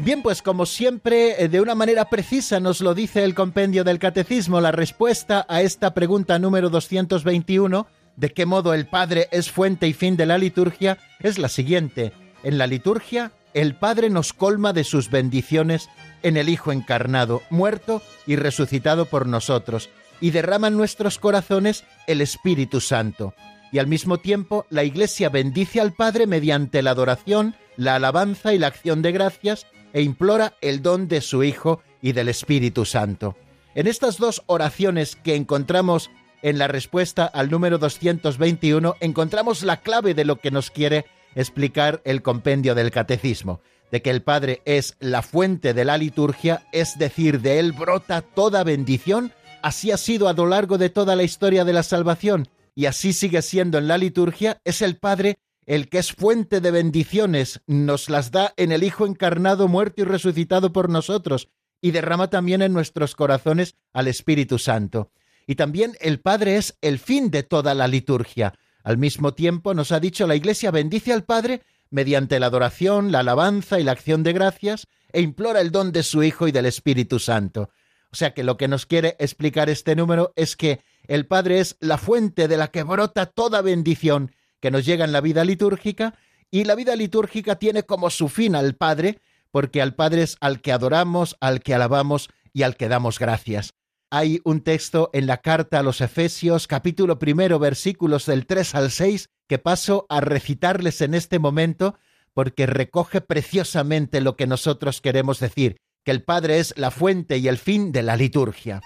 Bien, 0.00 0.22
pues 0.22 0.42
como 0.42 0.64
siempre, 0.64 1.42
eh, 1.42 1.48
de 1.48 1.60
una 1.60 1.74
manera 1.74 2.08
precisa 2.08 2.60
nos 2.60 2.80
lo 2.80 2.94
dice 2.94 3.24
el 3.24 3.34
compendio 3.34 3.82
del 3.82 3.98
Catecismo, 3.98 4.60
la 4.60 4.70
respuesta 4.70 5.44
a 5.48 5.60
esta 5.60 5.92
pregunta 5.92 6.38
número 6.38 6.70
221, 6.70 7.86
de 8.16 8.30
qué 8.30 8.46
modo 8.46 8.74
el 8.74 8.86
Padre 8.86 9.28
es 9.32 9.50
fuente 9.50 9.88
y 9.88 9.92
fin 9.92 10.16
de 10.16 10.26
la 10.26 10.38
liturgia, 10.38 10.98
es 11.20 11.38
la 11.38 11.48
siguiente. 11.48 12.12
En 12.44 12.58
la 12.58 12.68
liturgia, 12.68 13.32
el 13.54 13.74
Padre 13.74 14.10
nos 14.10 14.32
colma 14.32 14.72
de 14.72 14.84
sus 14.84 15.10
bendiciones 15.10 15.88
en 16.22 16.36
el 16.36 16.48
Hijo 16.48 16.72
encarnado, 16.72 17.42
muerto 17.50 18.02
y 18.26 18.36
resucitado 18.36 19.06
por 19.06 19.26
nosotros, 19.26 19.88
y 20.20 20.30
derrama 20.30 20.68
en 20.68 20.76
nuestros 20.76 21.18
corazones 21.18 21.84
el 22.06 22.20
Espíritu 22.20 22.80
Santo. 22.80 23.34
Y 23.70 23.78
al 23.78 23.86
mismo 23.86 24.18
tiempo 24.18 24.66
la 24.70 24.84
Iglesia 24.84 25.28
bendice 25.28 25.80
al 25.80 25.92
Padre 25.92 26.26
mediante 26.26 26.82
la 26.82 26.90
adoración, 26.90 27.54
la 27.76 27.96
alabanza 27.96 28.54
y 28.54 28.58
la 28.58 28.68
acción 28.68 29.02
de 29.02 29.12
gracias, 29.12 29.66
e 29.92 30.02
implora 30.02 30.54
el 30.60 30.82
don 30.82 31.08
de 31.08 31.20
su 31.20 31.42
Hijo 31.44 31.82
y 32.02 32.12
del 32.12 32.28
Espíritu 32.28 32.84
Santo. 32.84 33.36
En 33.74 33.86
estas 33.86 34.18
dos 34.18 34.42
oraciones 34.46 35.16
que 35.16 35.34
encontramos 35.34 36.10
en 36.42 36.58
la 36.58 36.68
respuesta 36.68 37.26
al 37.26 37.50
número 37.50 37.78
221, 37.78 38.96
encontramos 39.00 39.62
la 39.62 39.78
clave 39.78 40.14
de 40.14 40.24
lo 40.24 40.36
que 40.36 40.50
nos 40.50 40.70
quiere 40.70 41.06
explicar 41.38 42.02
el 42.04 42.20
compendio 42.20 42.74
del 42.74 42.90
catecismo, 42.90 43.60
de 43.92 44.02
que 44.02 44.10
el 44.10 44.22
Padre 44.22 44.60
es 44.64 44.96
la 44.98 45.22
fuente 45.22 45.72
de 45.72 45.84
la 45.84 45.96
liturgia, 45.96 46.66
es 46.72 46.98
decir, 46.98 47.40
de 47.40 47.60
él 47.60 47.72
brota 47.72 48.22
toda 48.22 48.64
bendición, 48.64 49.32
así 49.62 49.92
ha 49.92 49.96
sido 49.96 50.28
a 50.28 50.32
lo 50.32 50.46
largo 50.46 50.78
de 50.78 50.90
toda 50.90 51.14
la 51.14 51.22
historia 51.22 51.64
de 51.64 51.72
la 51.72 51.84
salvación, 51.84 52.48
y 52.74 52.86
así 52.86 53.12
sigue 53.12 53.40
siendo 53.42 53.78
en 53.78 53.86
la 53.86 53.98
liturgia, 53.98 54.60
es 54.64 54.82
el 54.82 54.96
Padre 54.96 55.38
el 55.64 55.88
que 55.88 55.98
es 55.98 56.12
fuente 56.12 56.60
de 56.60 56.70
bendiciones, 56.70 57.60
nos 57.66 58.10
las 58.10 58.30
da 58.30 58.52
en 58.56 58.72
el 58.72 58.82
Hijo 58.82 59.06
encarnado, 59.06 59.68
muerto 59.68 60.02
y 60.02 60.04
resucitado 60.04 60.72
por 60.72 60.88
nosotros, 60.88 61.50
y 61.80 61.92
derrama 61.92 62.30
también 62.30 62.62
en 62.62 62.72
nuestros 62.72 63.14
corazones 63.14 63.76
al 63.92 64.08
Espíritu 64.08 64.58
Santo. 64.58 65.12
Y 65.46 65.54
también 65.54 65.92
el 66.00 66.20
Padre 66.20 66.56
es 66.56 66.76
el 66.80 66.98
fin 66.98 67.30
de 67.30 67.44
toda 67.44 67.74
la 67.74 67.86
liturgia, 67.86 68.54
al 68.88 68.96
mismo 68.96 69.34
tiempo, 69.34 69.74
nos 69.74 69.92
ha 69.92 70.00
dicho 70.00 70.26
la 70.26 70.34
Iglesia 70.34 70.70
bendice 70.70 71.12
al 71.12 71.22
Padre 71.22 71.60
mediante 71.90 72.40
la 72.40 72.46
adoración, 72.46 73.12
la 73.12 73.18
alabanza 73.18 73.78
y 73.78 73.84
la 73.84 73.92
acción 73.92 74.22
de 74.22 74.32
gracias, 74.32 74.86
e 75.12 75.20
implora 75.20 75.60
el 75.60 75.70
don 75.70 75.92
de 75.92 76.02
su 76.02 76.22
Hijo 76.22 76.48
y 76.48 76.52
del 76.52 76.64
Espíritu 76.64 77.18
Santo. 77.18 77.68
O 78.10 78.16
sea 78.16 78.32
que 78.32 78.42
lo 78.42 78.56
que 78.56 78.66
nos 78.66 78.86
quiere 78.86 79.14
explicar 79.18 79.68
este 79.68 79.94
número 79.94 80.32
es 80.36 80.56
que 80.56 80.80
el 81.06 81.26
Padre 81.26 81.60
es 81.60 81.76
la 81.80 81.98
fuente 81.98 82.48
de 82.48 82.56
la 82.56 82.68
que 82.68 82.82
brota 82.82 83.26
toda 83.26 83.60
bendición 83.60 84.32
que 84.58 84.70
nos 84.70 84.86
llega 84.86 85.04
en 85.04 85.12
la 85.12 85.20
vida 85.20 85.44
litúrgica, 85.44 86.14
y 86.50 86.64
la 86.64 86.74
vida 86.74 86.96
litúrgica 86.96 87.56
tiene 87.56 87.82
como 87.82 88.08
su 88.08 88.30
fin 88.30 88.54
al 88.54 88.74
Padre, 88.74 89.18
porque 89.50 89.82
al 89.82 89.96
Padre 89.96 90.22
es 90.22 90.38
al 90.40 90.62
que 90.62 90.72
adoramos, 90.72 91.36
al 91.40 91.60
que 91.60 91.74
alabamos 91.74 92.30
y 92.54 92.62
al 92.62 92.74
que 92.78 92.88
damos 92.88 93.18
gracias 93.18 93.74
hay 94.10 94.40
un 94.44 94.62
texto 94.62 95.10
en 95.12 95.26
la 95.26 95.38
carta 95.38 95.78
a 95.78 95.82
los 95.82 96.00
Efesios, 96.00 96.66
capítulo 96.66 97.18
primero, 97.18 97.58
versículos 97.58 98.26
del 98.26 98.46
3 98.46 98.74
al 98.74 98.90
6, 98.90 99.28
que 99.46 99.58
paso 99.58 100.06
a 100.08 100.20
recitarles 100.20 101.00
en 101.00 101.14
este 101.14 101.38
momento 101.38 101.96
porque 102.32 102.66
recoge 102.66 103.20
preciosamente 103.20 104.20
lo 104.20 104.36
que 104.36 104.46
nosotros 104.46 105.00
queremos 105.00 105.40
decir, 105.40 105.76
que 106.04 106.10
el 106.10 106.22
Padre 106.22 106.58
es 106.58 106.72
la 106.76 106.90
fuente 106.90 107.38
y 107.38 107.48
el 107.48 107.58
fin 107.58 107.92
de 107.92 108.02
la 108.02 108.16
liturgia. 108.16 108.80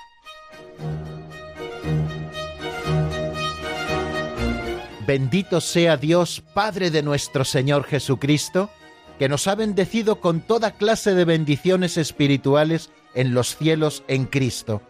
Bendito 5.06 5.60
sea 5.60 5.96
Dios, 5.96 6.42
Padre 6.54 6.90
de 6.90 7.02
nuestro 7.02 7.44
Señor 7.44 7.84
Jesucristo, 7.84 8.70
que 9.18 9.28
nos 9.28 9.46
ha 9.46 9.54
bendecido 9.54 10.20
con 10.20 10.40
toda 10.40 10.72
clase 10.72 11.14
de 11.14 11.24
bendiciones 11.24 11.96
espirituales 11.96 12.90
en 13.14 13.34
los 13.34 13.56
cielos 13.56 14.04
en 14.08 14.24
Cristo, 14.24 14.80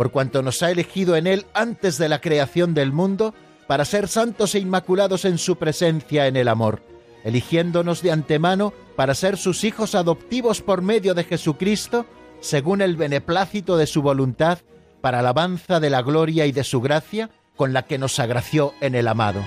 por 0.00 0.12
cuanto 0.12 0.40
nos 0.40 0.62
ha 0.62 0.70
elegido 0.70 1.14
en 1.14 1.26
Él 1.26 1.44
antes 1.52 1.98
de 1.98 2.08
la 2.08 2.22
creación 2.22 2.72
del 2.72 2.90
mundo, 2.90 3.34
para 3.66 3.84
ser 3.84 4.08
santos 4.08 4.54
e 4.54 4.58
inmaculados 4.58 5.26
en 5.26 5.36
su 5.36 5.56
presencia 5.56 6.26
en 6.26 6.38
el 6.38 6.48
amor, 6.48 6.82
eligiéndonos 7.22 8.00
de 8.00 8.10
antemano 8.10 8.72
para 8.96 9.14
ser 9.14 9.36
sus 9.36 9.62
hijos 9.62 9.94
adoptivos 9.94 10.62
por 10.62 10.80
medio 10.80 11.12
de 11.12 11.24
Jesucristo, 11.24 12.06
según 12.40 12.80
el 12.80 12.96
beneplácito 12.96 13.76
de 13.76 13.86
su 13.86 14.00
voluntad, 14.00 14.60
para 15.02 15.18
alabanza 15.18 15.80
de 15.80 15.90
la 15.90 16.00
gloria 16.00 16.46
y 16.46 16.52
de 16.52 16.64
su 16.64 16.80
gracia, 16.80 17.28
con 17.54 17.74
la 17.74 17.82
que 17.82 17.98
nos 17.98 18.18
agració 18.20 18.72
en 18.80 18.94
el 18.94 19.06
amado. 19.06 19.42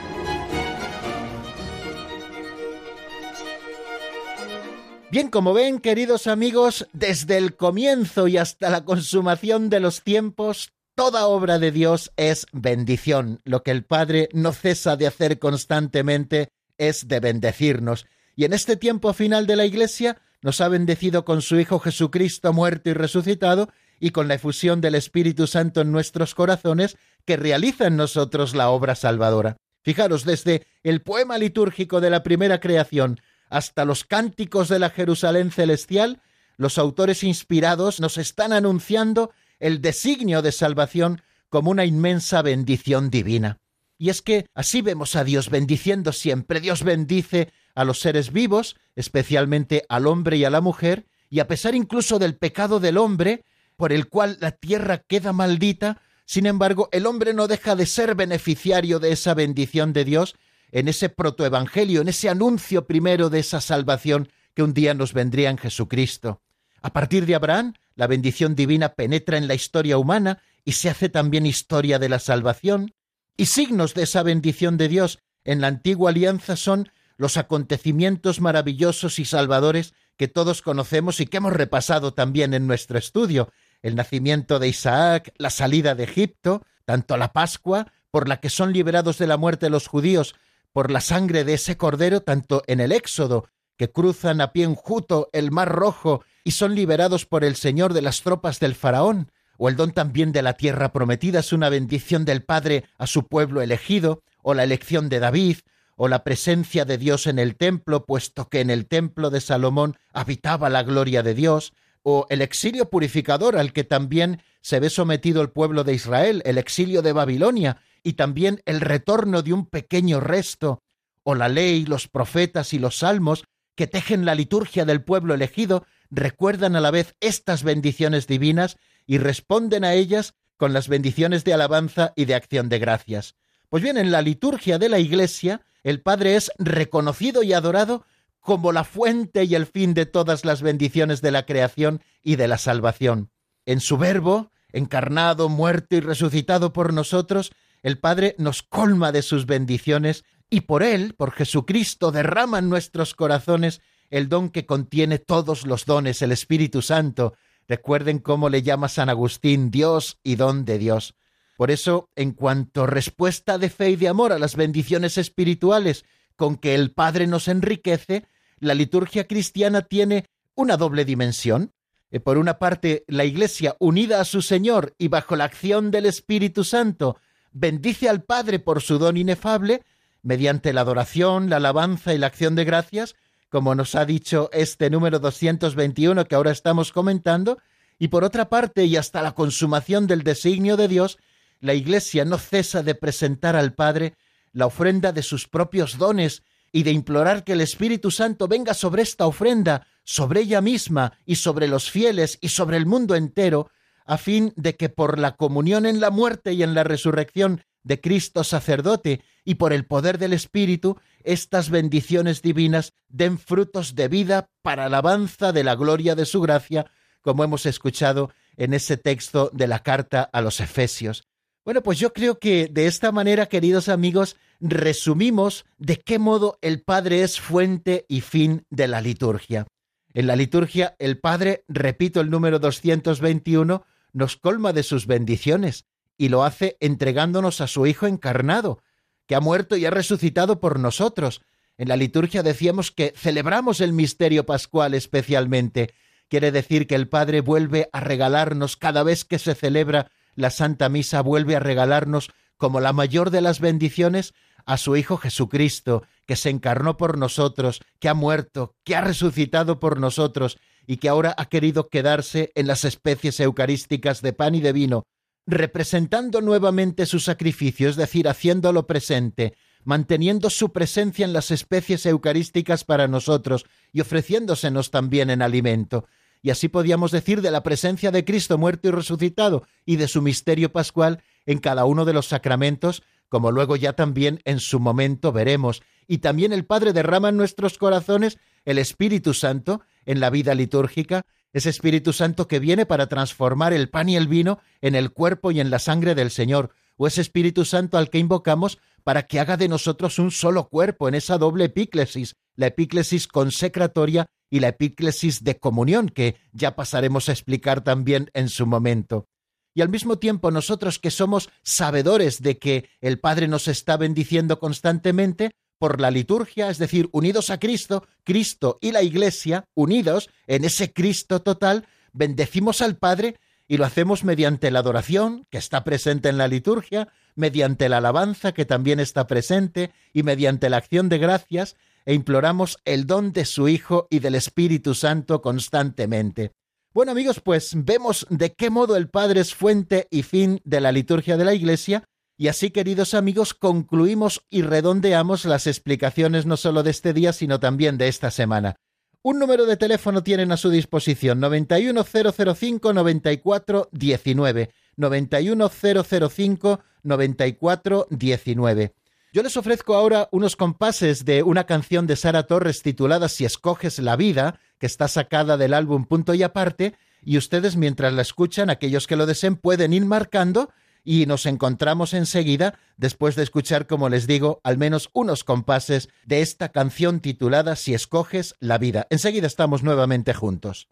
Bien, 5.14 5.30
como 5.30 5.54
ven, 5.54 5.78
queridos 5.78 6.26
amigos, 6.26 6.88
desde 6.92 7.38
el 7.38 7.56
comienzo 7.56 8.28
y 8.28 8.38
hasta 8.38 8.72
la 8.72 8.84
consumación 8.84 9.70
de 9.70 9.80
los 9.80 10.02
tiempos, 10.02 10.74
toda 10.96 11.28
obra 11.28 11.60
de 11.60 11.72
Dios 11.72 12.12
es 12.18 12.48
bendición. 12.52 13.40
Lo 13.44 13.62
que 13.62 13.70
el 13.70 13.86
Padre 13.86 14.28
no 14.34 14.54
cesa 14.54 14.96
de 14.98 15.06
hacer 15.06 15.38
constantemente 15.38 16.50
es 16.80 17.08
de 17.08 17.20
bendecirnos. 17.20 18.08
Y 18.36 18.46
en 18.46 18.54
este 18.54 18.76
tiempo 18.76 19.14
final 19.14 19.46
de 19.46 19.56
la 19.56 19.68
Iglesia 19.68 20.18
nos 20.42 20.62
ha 20.62 20.68
bendecido 20.68 21.26
con 21.26 21.44
su 21.44 21.60
Hijo 21.60 21.78
Jesucristo 21.78 22.52
muerto 22.52 22.90
y 22.90 22.94
resucitado 22.94 23.70
y 24.00 24.10
con 24.10 24.28
la 24.28 24.34
efusión 24.34 24.82
del 24.82 24.96
Espíritu 24.96 25.46
Santo 25.46 25.82
en 25.82 25.92
nuestros 25.92 26.34
corazones 26.34 26.98
que 27.24 27.38
realiza 27.38 27.86
en 27.86 27.98
nosotros 27.98 28.56
la 28.56 28.72
obra 28.72 28.96
salvadora. 28.96 29.58
Fijaros, 29.84 30.26
desde 30.26 30.66
el 30.82 31.04
poema 31.04 31.38
litúrgico 31.38 32.02
de 32.02 32.10
la 32.10 32.24
primera 32.24 32.60
creación 32.60 33.20
hasta 33.54 33.86
los 33.86 34.04
cánticos 34.04 34.68
de 34.68 34.80
la 34.80 34.90
Jerusalén 34.90 35.52
celestial, 35.52 36.20
los 36.58 36.80
autores 36.80 37.24
inspirados 37.24 38.00
nos 38.00 38.18
están 38.18 38.52
anunciando 38.52 39.32
el 39.60 39.80
designio 39.80 40.42
de 40.42 40.52
salvación 40.52 41.22
como 41.50 41.70
una 41.70 41.86
inmensa 41.86 42.42
bendición 42.42 43.12
divina. 43.12 43.60
Y 44.00 44.10
es 44.10 44.24
que 44.24 44.48
así 44.56 44.82
vemos 44.82 45.16
a 45.16 45.24
Dios 45.24 45.52
bendiciendo 45.52 46.14
siempre. 46.14 46.62
Dios 46.62 46.84
bendice 46.84 47.54
a 47.76 47.86
los 47.86 48.00
seres 48.00 48.34
vivos, 48.34 48.76
especialmente 48.96 49.86
al 49.88 50.08
hombre 50.08 50.38
y 50.38 50.46
a 50.46 50.50
la 50.50 50.60
mujer, 50.60 51.06
y 51.30 51.40
a 51.40 51.48
pesar 51.48 51.76
incluso 51.76 52.18
del 52.18 52.36
pecado 52.36 52.80
del 52.80 52.98
hombre, 52.98 53.46
por 53.76 53.94
el 53.94 54.10
cual 54.10 54.40
la 54.42 54.52
tierra 54.52 54.98
queda 54.98 55.32
maldita, 55.32 56.02
sin 56.26 56.48
embargo, 56.48 56.90
el 56.92 57.06
hombre 57.06 57.36
no 57.36 57.48
deja 57.48 57.76
de 57.76 57.86
ser 57.86 58.16
beneficiario 58.16 59.00
de 59.00 59.12
esa 59.12 59.36
bendición 59.36 59.94
de 59.94 60.06
Dios 60.06 60.36
en 60.74 60.88
ese 60.88 61.08
protoevangelio, 61.08 62.02
en 62.02 62.10
ese 62.10 62.30
anuncio 62.30 62.88
primero 62.88 63.30
de 63.30 63.40
esa 63.40 63.62
salvación 63.62 64.30
que 64.56 64.64
un 64.64 64.74
día 64.74 64.96
nos 64.96 65.14
vendría 65.14 65.52
en 65.52 65.60
Jesucristo. 65.60 66.42
A 66.82 66.92
partir 66.92 67.28
de 67.28 67.36
Abraham, 67.36 67.76
la 67.96 68.08
bendición 68.08 68.56
divina 68.56 68.90
penetra 68.90 69.38
en 69.38 69.48
la 69.48 69.54
historia 69.54 70.00
humana 70.00 70.42
y 70.66 70.74
se 70.74 70.90
hace 70.90 71.10
también 71.10 71.46
historia 71.46 72.00
de 72.00 72.10
la 72.10 72.20
salvación, 72.20 72.94
y 73.38 73.46
signos 73.46 73.94
de 73.94 74.04
esa 74.04 74.24
bendición 74.24 74.78
de 74.78 74.88
Dios 74.88 75.20
en 75.44 75.62
la 75.62 75.68
antigua 75.68 76.10
alianza 76.10 76.56
son 76.56 76.90
los 77.18 77.38
acontecimientos 77.38 78.42
maravillosos 78.42 79.20
y 79.20 79.26
salvadores 79.26 79.94
que 80.18 80.28
todos 80.28 80.64
conocemos 80.64 81.20
y 81.20 81.28
que 81.28 81.38
hemos 81.38 81.54
repasado 81.54 82.14
también 82.14 82.54
en 82.56 82.66
nuestro 82.66 82.98
estudio, 82.98 83.52
el 83.84 83.96
nacimiento 83.96 84.58
de 84.58 84.70
Isaac, 84.70 85.34
la 85.38 85.52
salida 85.52 85.94
de 85.94 86.06
Egipto, 86.06 86.66
tanto 86.86 87.16
la 87.18 87.32
Pascua, 87.32 87.92
por 88.10 88.28
la 88.28 88.40
que 88.40 88.50
son 88.50 88.74
liberados 88.74 89.18
de 89.18 89.28
la 89.28 89.38
muerte 89.38 89.70
los 89.70 89.88
judíos, 89.88 90.36
por 90.74 90.92
la 90.92 91.00
sangre 91.00 91.44
de 91.44 91.54
ese 91.54 91.78
cordero, 91.78 92.22
tanto 92.22 92.64
en 92.68 92.80
el 92.80 92.92
Éxodo, 92.92 93.48
que 93.78 93.92
cruzan 93.92 94.42
a 94.42 94.52
pie 94.52 94.66
enjuto 94.66 95.30
el 95.32 95.52
Mar 95.52 95.70
Rojo 95.70 96.24
y 96.44 96.52
son 96.52 96.76
liberados 96.76 97.26
por 97.26 97.44
el 97.44 97.56
Señor 97.56 97.94
de 97.94 98.02
las 98.02 98.22
tropas 98.22 98.60
del 98.60 98.76
Faraón, 98.76 99.32
o 99.58 99.70
el 99.70 99.76
don 99.76 99.92
también 99.92 100.32
de 100.32 100.42
la 100.42 100.54
tierra 100.54 100.92
prometida 100.92 101.40
es 101.40 101.54
una 101.54 101.70
bendición 101.70 102.26
del 102.26 102.44
Padre 102.44 102.86
a 102.98 103.08
su 103.08 103.28
pueblo 103.28 103.62
elegido, 103.62 104.24
o 104.42 104.54
la 104.54 104.64
elección 104.64 105.10
de 105.10 105.20
David, 105.20 105.58
o 105.96 106.08
la 106.08 106.24
presencia 106.24 106.86
de 106.86 106.98
Dios 106.98 107.28
en 107.28 107.40
el 107.40 107.56
templo, 107.56 108.06
puesto 108.06 108.50
que 108.50 108.62
en 108.62 108.70
el 108.70 108.88
templo 108.88 109.30
de 109.30 109.42
Salomón 109.42 109.96
habitaba 110.12 110.70
la 110.70 110.84
gloria 110.84 111.24
de 111.24 111.36
Dios, 111.36 111.74
o 112.02 112.26
el 112.30 112.42
exilio 112.42 112.90
purificador 112.90 113.58
al 113.58 113.72
que 113.74 113.84
también 113.84 114.42
se 114.62 114.80
ve 114.80 114.90
sometido 114.90 115.42
el 115.42 115.52
pueblo 115.52 115.84
de 115.84 115.94
Israel, 115.94 116.42
el 116.46 116.58
exilio 116.58 117.02
de 117.02 117.14
Babilonia, 117.14 117.78
y 118.04 118.14
también 118.14 118.62
el 118.66 118.82
retorno 118.82 119.42
de 119.42 119.54
un 119.54 119.66
pequeño 119.66 120.20
resto, 120.20 120.84
o 121.24 121.36
la 121.36 121.48
ley, 121.48 121.86
los 121.86 122.08
profetas 122.08 122.74
y 122.74 122.80
los 122.80 122.98
salmos 122.98 123.46
que 123.76 123.88
tejen 123.88 124.26
la 124.26 124.36
liturgia 124.36 124.86
del 124.86 125.04
pueblo 125.04 125.34
elegido, 125.34 125.86
recuerdan 126.12 126.76
a 126.76 126.82
la 126.82 126.92
vez 126.92 127.16
estas 127.22 127.64
bendiciones 127.64 128.28
divinas 128.28 128.78
y 129.08 129.18
responden 129.18 129.84
a 129.84 129.94
ellas 129.94 130.36
con 130.58 130.74
las 130.74 130.88
bendiciones 130.88 131.44
de 131.44 131.54
alabanza 131.54 132.14
y 132.16 132.26
de 132.26 132.36
acción 132.36 132.70
de 132.70 132.80
gracias. 132.80 133.36
Pues 133.70 133.82
bien, 133.82 133.98
en 133.98 134.12
la 134.12 134.22
liturgia 134.22 134.78
de 134.78 134.90
la 134.90 135.00
Iglesia, 135.00 135.62
el 135.84 136.02
Padre 136.02 136.36
es 136.36 136.52
reconocido 136.60 137.42
y 137.42 137.54
adorado 137.54 138.06
como 138.40 138.72
la 138.72 138.84
fuente 138.84 139.46
y 139.46 139.56
el 139.56 139.66
fin 139.66 139.94
de 139.94 140.06
todas 140.06 140.46
las 140.46 140.62
bendiciones 140.62 141.22
de 141.22 141.32
la 141.32 141.46
creación 141.46 142.02
y 142.22 142.36
de 142.36 142.48
la 142.48 142.58
salvación. 142.58 143.32
En 143.66 143.80
su 143.80 143.98
Verbo, 143.98 144.52
encarnado, 144.74 145.50
muerto 145.50 145.96
y 145.96 146.02
resucitado 146.02 146.74
por 146.74 146.94
nosotros, 146.94 147.52
el 147.84 148.00
Padre 148.00 148.36
nos 148.40 148.64
colma 148.64 149.12
de 149.12 149.22
sus 149.22 149.46
bendiciones 149.46 150.24
y 150.50 150.62
por 150.62 150.84
Él, 150.84 151.14
por 151.16 151.32
Jesucristo, 151.32 152.12
derrama 152.12 152.60
en 152.60 152.70
nuestros 152.70 153.14
corazones 153.14 153.82
el 154.10 154.30
don 154.30 154.50
que 154.50 154.66
contiene 154.66 155.20
todos 155.20 155.66
los 155.66 155.86
dones, 155.86 156.22
el 156.22 156.32
Espíritu 156.32 156.82
Santo. 156.82 157.34
Recuerden 157.68 158.20
cómo 158.20 158.50
le 158.50 158.62
llama 158.62 158.88
San 158.88 159.10
Agustín 159.10 159.70
Dios 159.70 160.20
y 160.24 160.36
don 160.36 160.66
de 160.66 160.78
Dios. 160.78 161.16
Por 161.58 161.72
eso, 161.72 162.10
en 162.16 162.32
cuanto 162.32 162.88
respuesta 162.88 163.58
de 163.58 163.70
fe 163.70 163.92
y 163.92 163.96
de 163.96 164.08
amor 164.08 164.32
a 164.32 164.40
las 164.40 164.56
bendiciones 164.56 165.18
espirituales 165.18 166.06
con 166.36 166.58
que 166.58 166.76
el 166.76 166.92
Padre 166.92 167.28
nos 167.28 167.48
enriquece, 167.48 168.26
la 168.60 168.74
liturgia 168.74 169.28
cristiana 169.28 169.82
tiene 169.82 170.26
una 170.56 170.78
doble 170.78 171.06
dimensión. 171.06 171.74
Eh, 172.12 172.20
por 172.20 172.38
una 172.38 172.60
parte, 172.60 173.04
la 173.08 173.26
Iglesia, 173.26 173.76
unida 173.80 174.22
a 174.22 174.26
su 174.26 174.42
Señor 174.42 174.94
y 174.98 175.10
bajo 175.10 175.36
la 175.36 175.46
acción 175.46 175.92
del 175.92 176.06
Espíritu 176.06 176.64
Santo, 176.64 177.18
bendice 177.54 178.10
al 178.10 178.24
Padre 178.24 178.60
por 178.60 178.82
su 178.82 178.98
don 178.98 179.18
inefable, 179.18 179.84
mediante 180.22 180.74
la 180.74 180.82
adoración, 180.82 181.50
la 181.50 181.58
alabanza 181.58 182.14
y 182.14 182.18
la 182.18 182.28
acción 182.28 182.56
de 182.56 182.66
gracias, 182.66 183.16
como 183.50 183.76
nos 183.76 183.96
ha 183.96 184.06
dicho 184.06 184.50
este 184.52 184.90
número 184.90 185.20
221 185.20 186.26
que 186.26 186.36
ahora 186.36 186.52
estamos 186.52 186.92
comentando, 186.92 187.60
y 188.00 188.08
por 188.08 188.24
otra 188.24 188.50
parte, 188.50 188.86
y 188.86 188.98
hasta 188.98 189.22
la 189.22 189.36
consumación 189.36 190.08
del 190.08 190.24
designio 190.24 190.76
de 190.76 190.88
Dios, 190.88 191.20
la 191.60 191.74
Iglesia 191.74 192.26
no 192.26 192.38
cesa 192.38 192.84
de 192.84 192.96
presentar 192.96 193.56
al 193.56 193.74
Padre 193.74 194.16
la 194.52 194.66
ofrenda 194.66 195.12
de 195.12 195.24
sus 195.24 195.48
propios 195.48 195.98
dones 195.98 196.44
y 196.72 196.84
de 196.84 196.92
implorar 196.92 197.44
que 197.44 197.54
el 197.54 197.62
Espíritu 197.62 198.12
Santo 198.12 198.48
venga 198.48 198.74
sobre 198.74 199.04
esta 199.04 199.28
ofrenda, 199.28 199.88
sobre 200.04 200.42
ella 200.42 200.60
misma 200.60 201.14
y 201.26 201.36
sobre 201.36 201.68
los 201.68 201.90
fieles 201.90 202.40
y 202.42 202.50
sobre 202.50 202.78
el 202.78 202.86
mundo 202.86 203.16
entero, 203.16 203.70
a 204.06 204.18
fin 204.18 204.54
de 204.56 204.76
que 204.76 204.90
por 204.90 205.20
la 205.20 205.36
comunión 205.36 205.86
en 205.86 206.00
la 206.00 206.12
muerte 206.12 206.54
y 206.54 206.64
en 206.64 206.74
la 206.74 206.84
resurrección 206.84 207.62
de 207.84 208.00
Cristo 208.00 208.44
sacerdote 208.44 209.22
y 209.44 209.56
por 209.56 209.74
el 209.74 209.86
poder 209.86 210.18
del 210.18 210.34
Espíritu, 210.34 210.98
estas 211.24 211.70
bendiciones 211.70 212.42
divinas 212.42 212.94
den 213.10 213.38
frutos 213.38 213.96
de 213.96 214.08
vida 214.08 214.50
para 214.62 214.86
alabanza 214.86 215.52
de 215.52 215.64
la 215.64 215.76
gloria 215.76 216.16
de 216.16 216.26
su 216.26 216.42
gracia, 216.42 216.86
como 217.22 217.44
hemos 217.44 217.66
escuchado 217.66 218.32
en 218.58 218.74
ese 218.74 218.98
texto 218.98 219.50
de 219.54 219.68
la 219.68 219.80
carta 219.80 220.30
a 220.32 220.42
los 220.42 220.60
Efesios. 220.60 221.24
Bueno, 221.66 221.82
pues 221.82 221.98
yo 221.98 222.12
creo 222.12 222.40
que 222.40 222.68
de 222.68 222.88
esta 222.88 223.12
manera, 223.12 223.46
queridos 223.46 223.88
amigos, 223.88 224.36
resumimos 224.60 225.66
de 225.78 225.98
qué 225.98 226.20
modo 226.20 226.58
el 226.62 226.82
Padre 226.82 227.24
es 227.24 227.40
fuente 227.40 228.06
y 228.10 228.22
fin 228.22 228.66
de 228.70 228.88
la 228.88 229.00
liturgia. 229.00 229.66
En 230.14 230.28
la 230.28 230.36
liturgia, 230.36 230.96
el 231.00 231.20
Padre, 231.20 231.64
repito 231.68 232.20
el 232.22 232.30
número 232.30 232.60
221, 232.60 233.84
nos 234.14 234.38
colma 234.38 234.72
de 234.72 234.84
sus 234.84 235.08
bendiciones 235.08 235.86
y 236.18 236.30
lo 236.30 236.44
hace 236.44 236.78
entregándonos 236.80 237.60
a 237.60 237.68
su 237.68 237.86
Hijo 237.86 238.08
encarnado, 238.08 238.82
que 239.28 239.36
ha 239.36 239.40
muerto 239.40 239.76
y 239.76 239.86
ha 239.86 239.90
resucitado 239.90 240.60
por 240.60 240.80
nosotros. 240.80 241.42
En 241.78 241.90
la 241.90 241.98
liturgia 241.98 242.44
decíamos 242.44 242.92
que 242.92 243.14
celebramos 243.18 243.82
el 243.82 243.94
misterio 243.94 244.46
pascual 244.46 244.94
especialmente. 244.94 245.94
Quiere 246.30 246.52
decir 246.52 246.88
que 246.88 246.96
el 246.96 247.10
Padre 247.10 247.42
vuelve 247.42 247.90
a 247.92 248.00
regalarnos 248.00 248.78
cada 248.78 249.04
vez 249.04 249.26
que 249.26 249.40
se 249.40 249.56
celebra 249.56 250.12
la 250.36 250.50
Santa 250.50 250.90
Misa, 250.90 251.22
vuelve 251.22 251.56
a 251.56 251.60
regalarnos 251.60 252.32
como 252.58 252.80
la 252.80 252.94
mayor 252.94 253.30
de 253.30 253.42
las 253.42 253.60
bendiciones 253.60 254.34
a 254.66 254.78
su 254.78 254.96
Hijo 254.96 255.18
Jesucristo, 255.18 256.04
que 256.26 256.36
se 256.36 256.50
encarnó 256.50 256.96
por 256.98 257.18
nosotros, 257.18 257.82
que 258.00 258.10
ha 258.10 258.14
muerto, 258.14 258.76
que 258.84 258.96
ha 258.96 259.02
resucitado 259.02 259.80
por 259.80 260.00
nosotros 260.00 260.58
y 260.86 260.98
que 260.98 261.10
ahora 261.10 261.34
ha 261.38 261.46
querido 261.46 261.90
quedarse 261.90 262.52
en 262.56 262.68
las 262.68 262.86
especies 262.86 263.40
eucarísticas 263.40 264.22
de 264.22 264.34
pan 264.34 264.56
y 264.56 264.62
de 264.62 264.74
vino, 264.74 265.04
representando 265.46 266.42
nuevamente 266.42 267.06
su 267.06 267.20
sacrificio, 267.20 267.90
es 267.90 267.96
decir, 267.96 268.28
haciéndolo 268.28 268.88
presente, 268.88 269.54
manteniendo 269.84 270.50
su 270.50 270.72
presencia 270.72 271.26
en 271.26 271.34
las 271.34 271.52
especies 271.52 272.06
eucarísticas 272.06 272.84
para 272.84 273.08
nosotros 273.08 273.66
y 273.92 274.02
ofreciéndosenos 274.02 274.92
también 274.92 275.30
en 275.30 275.42
alimento. 275.42 276.06
Y 276.42 276.50
así 276.50 276.68
podíamos 276.68 277.12
decir 277.12 277.42
de 277.42 277.52
la 277.52 277.64
presencia 277.64 278.12
de 278.12 278.26
Cristo 278.26 278.58
muerto 278.58 278.90
y 278.90 278.92
resucitado 278.92 279.64
y 279.86 279.96
de 279.96 280.10
su 280.10 280.22
misterio 280.22 280.72
pascual 280.72 281.24
en 281.46 281.60
cada 281.60 281.86
uno 281.86 282.04
de 282.04 282.14
los 282.14 282.28
sacramentos, 282.28 283.02
como 283.30 283.52
luego 283.52 283.76
ya 283.78 283.94
también 283.94 284.42
en 284.44 284.60
su 284.60 284.80
momento 284.80 285.32
veremos. 285.32 285.82
Y 286.06 286.18
también 286.18 286.52
el 286.52 286.66
Padre 286.66 286.92
derrama 286.92 287.30
en 287.30 287.38
nuestros 287.38 287.78
corazones 287.78 288.38
el 288.66 288.78
Espíritu 288.78 289.34
Santo 289.34 289.82
en 290.06 290.20
la 290.20 290.30
vida 290.30 290.56
litúrgica, 290.56 291.24
ese 291.54 291.70
Espíritu 291.70 292.14
Santo 292.14 292.48
que 292.48 292.60
viene 292.60 292.86
para 292.86 293.08
transformar 293.08 293.74
el 293.74 293.90
pan 293.90 294.10
y 294.10 294.16
el 294.16 294.28
vino 294.28 294.60
en 294.82 294.96
el 294.96 295.12
cuerpo 295.12 295.52
y 295.52 295.60
en 295.60 295.70
la 295.70 295.80
sangre 295.80 296.16
del 296.16 296.32
Señor, 296.32 296.72
o 296.98 297.08
ese 297.08 297.22
Espíritu 297.22 297.66
Santo 297.66 297.98
al 297.98 298.10
que 298.10 298.20
invocamos 298.20 298.80
para 299.04 299.24
que 299.24 299.40
haga 299.40 299.58
de 299.58 299.68
nosotros 299.68 300.20
un 300.20 300.32
solo 300.32 300.70
cuerpo 300.70 301.08
en 301.08 301.16
esa 301.16 301.38
doble 301.38 301.66
epíclesis, 301.66 302.36
la 302.56 302.68
epíclesis 302.68 303.28
consecratoria 303.28 304.28
y 304.50 304.60
la 304.60 304.70
epíclesis 304.70 305.44
de 305.44 305.60
comunión, 305.60 306.10
que 306.10 306.38
ya 306.52 306.76
pasaremos 306.76 307.28
a 307.28 307.32
explicar 307.32 307.84
también 307.84 308.30
en 308.34 308.50
su 308.50 308.66
momento. 308.66 309.28
Y 309.76 309.82
al 309.82 309.90
mismo 309.90 310.20
tiempo 310.20 310.52
nosotros 310.52 311.00
que 311.00 311.10
somos 311.10 311.50
sabedores 311.64 312.42
de 312.42 312.60
que 312.60 312.90
el 313.02 313.20
Padre 313.20 313.48
nos 313.48 313.68
está 313.68 313.98
bendiciendo 313.98 314.60
constantemente, 314.60 315.52
por 315.84 316.00
la 316.00 316.12
liturgia, 316.12 316.70
es 316.70 316.78
decir, 316.78 317.10
unidos 317.12 317.50
a 317.50 317.60
Cristo, 317.60 318.08
Cristo 318.24 318.80
y 318.80 318.94
la 318.94 319.04
Iglesia, 319.04 319.66
unidos 319.74 320.30
en 320.48 320.64
ese 320.64 320.94
Cristo 320.94 321.42
total, 321.42 321.90
bendecimos 322.14 322.82
al 322.82 322.96
Padre 322.96 323.38
y 323.68 323.76
lo 323.76 323.84
hacemos 323.84 324.24
mediante 324.24 324.72
la 324.72 324.80
adoración, 324.80 325.46
que 325.50 325.58
está 325.58 325.84
presente 325.84 326.30
en 326.30 326.38
la 326.38 326.48
liturgia, 326.48 327.10
mediante 327.36 327.90
la 327.90 327.98
alabanza, 327.98 328.54
que 328.54 328.64
también 328.64 329.02
está 329.02 329.28
presente, 329.28 329.92
y 330.14 330.24
mediante 330.24 330.70
la 330.70 330.78
acción 330.78 331.10
de 331.10 331.18
gracias, 331.18 331.76
e 332.06 332.14
imploramos 332.14 332.78
el 332.86 333.06
don 333.06 333.34
de 333.34 333.44
su 333.44 333.68
Hijo 333.68 334.08
y 334.10 334.20
del 334.20 334.36
Espíritu 334.36 334.96
Santo 334.96 335.42
constantemente. 335.42 336.54
Bueno 336.94 337.12
amigos, 337.12 337.42
pues 337.42 337.74
vemos 337.76 338.26
de 338.30 338.54
qué 338.54 338.70
modo 338.70 338.96
el 338.96 339.10
Padre 339.10 339.42
es 339.42 339.54
fuente 339.54 340.08
y 340.12 340.24
fin 340.24 340.62
de 340.64 340.80
la 340.80 340.94
liturgia 340.94 341.36
de 341.36 341.44
la 341.44 341.54
Iglesia, 341.54 342.06
y 342.38 342.48
así, 342.48 342.72
queridos 342.72 343.14
amigos, 343.14 343.54
concluimos 343.54 344.44
y 344.50 344.64
redondeamos 344.64 345.46
las 345.46 345.68
explicaciones 345.68 346.46
no 346.46 346.58
solo 346.58 346.82
de 346.84 346.92
este 346.92 347.14
día, 347.14 347.32
sino 347.32 347.60
también 347.60 347.98
de 347.98 348.08
esta 348.08 348.32
semana. 348.32 348.76
Un 349.22 349.40
número 349.40 349.66
de 349.66 349.78
teléfono 349.78 350.24
tienen 350.24 350.52
a 350.52 350.58
su 350.58 350.70
disposición 350.70 351.40
91005 351.40 352.92
9419 352.94 354.72
91005 354.98 356.80
9419. 357.04 358.94
Yo 359.32 359.42
les 359.42 359.58
ofrezco 359.58 359.96
ahora 359.96 360.28
unos 360.32 360.56
compases 360.56 361.26
de 361.26 361.42
una 361.42 361.66
canción 361.66 362.06
de 362.06 362.16
Sara 362.16 362.44
Torres 362.44 362.84
titulada 362.84 363.30
Si 363.30 363.46
escoges 363.46 364.00
la 364.00 364.16
vida, 364.16 364.60
que 364.78 364.86
está 364.86 365.08
sacada 365.08 365.58
del 365.58 365.74
álbum 365.74 366.06
Punto 366.06 366.34
y 366.34 366.44
aparte, 366.44 366.96
y 367.24 367.38
ustedes 367.38 367.78
mientras 367.78 368.14
la 368.14 368.22
escuchan, 368.22 368.70
aquellos 368.70 369.08
que 369.08 369.16
lo 369.16 369.26
deseen, 369.26 369.56
pueden 369.56 369.94
ir 369.94 370.06
marcando 370.06 370.70
y 371.04 371.26
nos 371.26 371.46
encontramos 371.46 372.14
enseguida 372.14 372.80
después 372.98 373.36
de 373.36 373.44
escuchar, 373.44 373.88
como 373.88 374.10
les 374.10 374.28
digo, 374.28 374.62
al 374.64 374.78
menos 374.78 375.10
unos 375.14 375.44
compases 375.44 376.10
de 376.26 376.42
esta 376.42 376.70
canción 376.70 377.20
titulada 377.20 377.76
Si 377.76 377.94
escoges 377.94 378.56
la 378.60 378.78
vida. 378.78 379.08
Enseguida 379.10 379.48
estamos 379.48 379.84
nuevamente 379.84 380.34
juntos. 380.34 380.88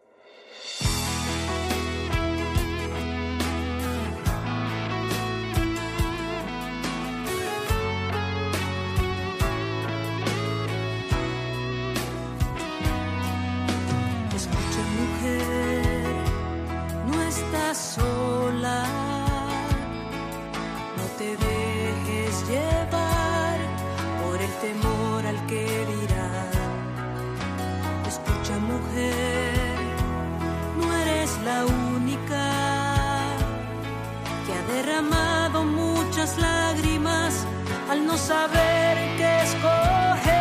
Al 37.92 38.06
no 38.06 38.18
saber 38.18 38.96
qué 39.18 39.42
escoger. 39.44 40.32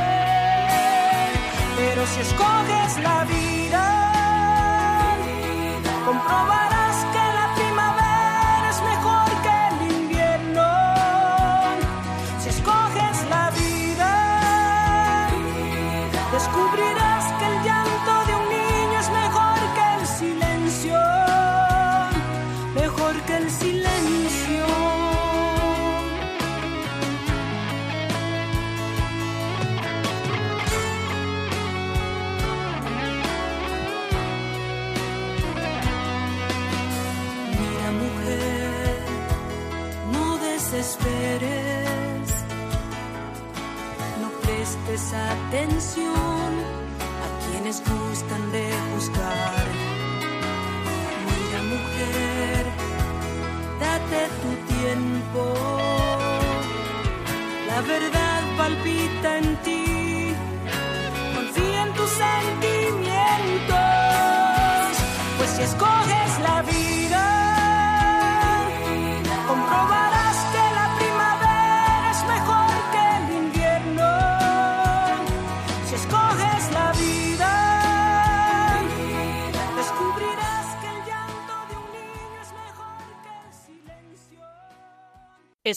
Pero 1.76 2.06
si 2.06 2.20
escoges 2.20 2.98
la 3.02 3.24
vida, 3.24 3.84
comprobarás 6.06 6.69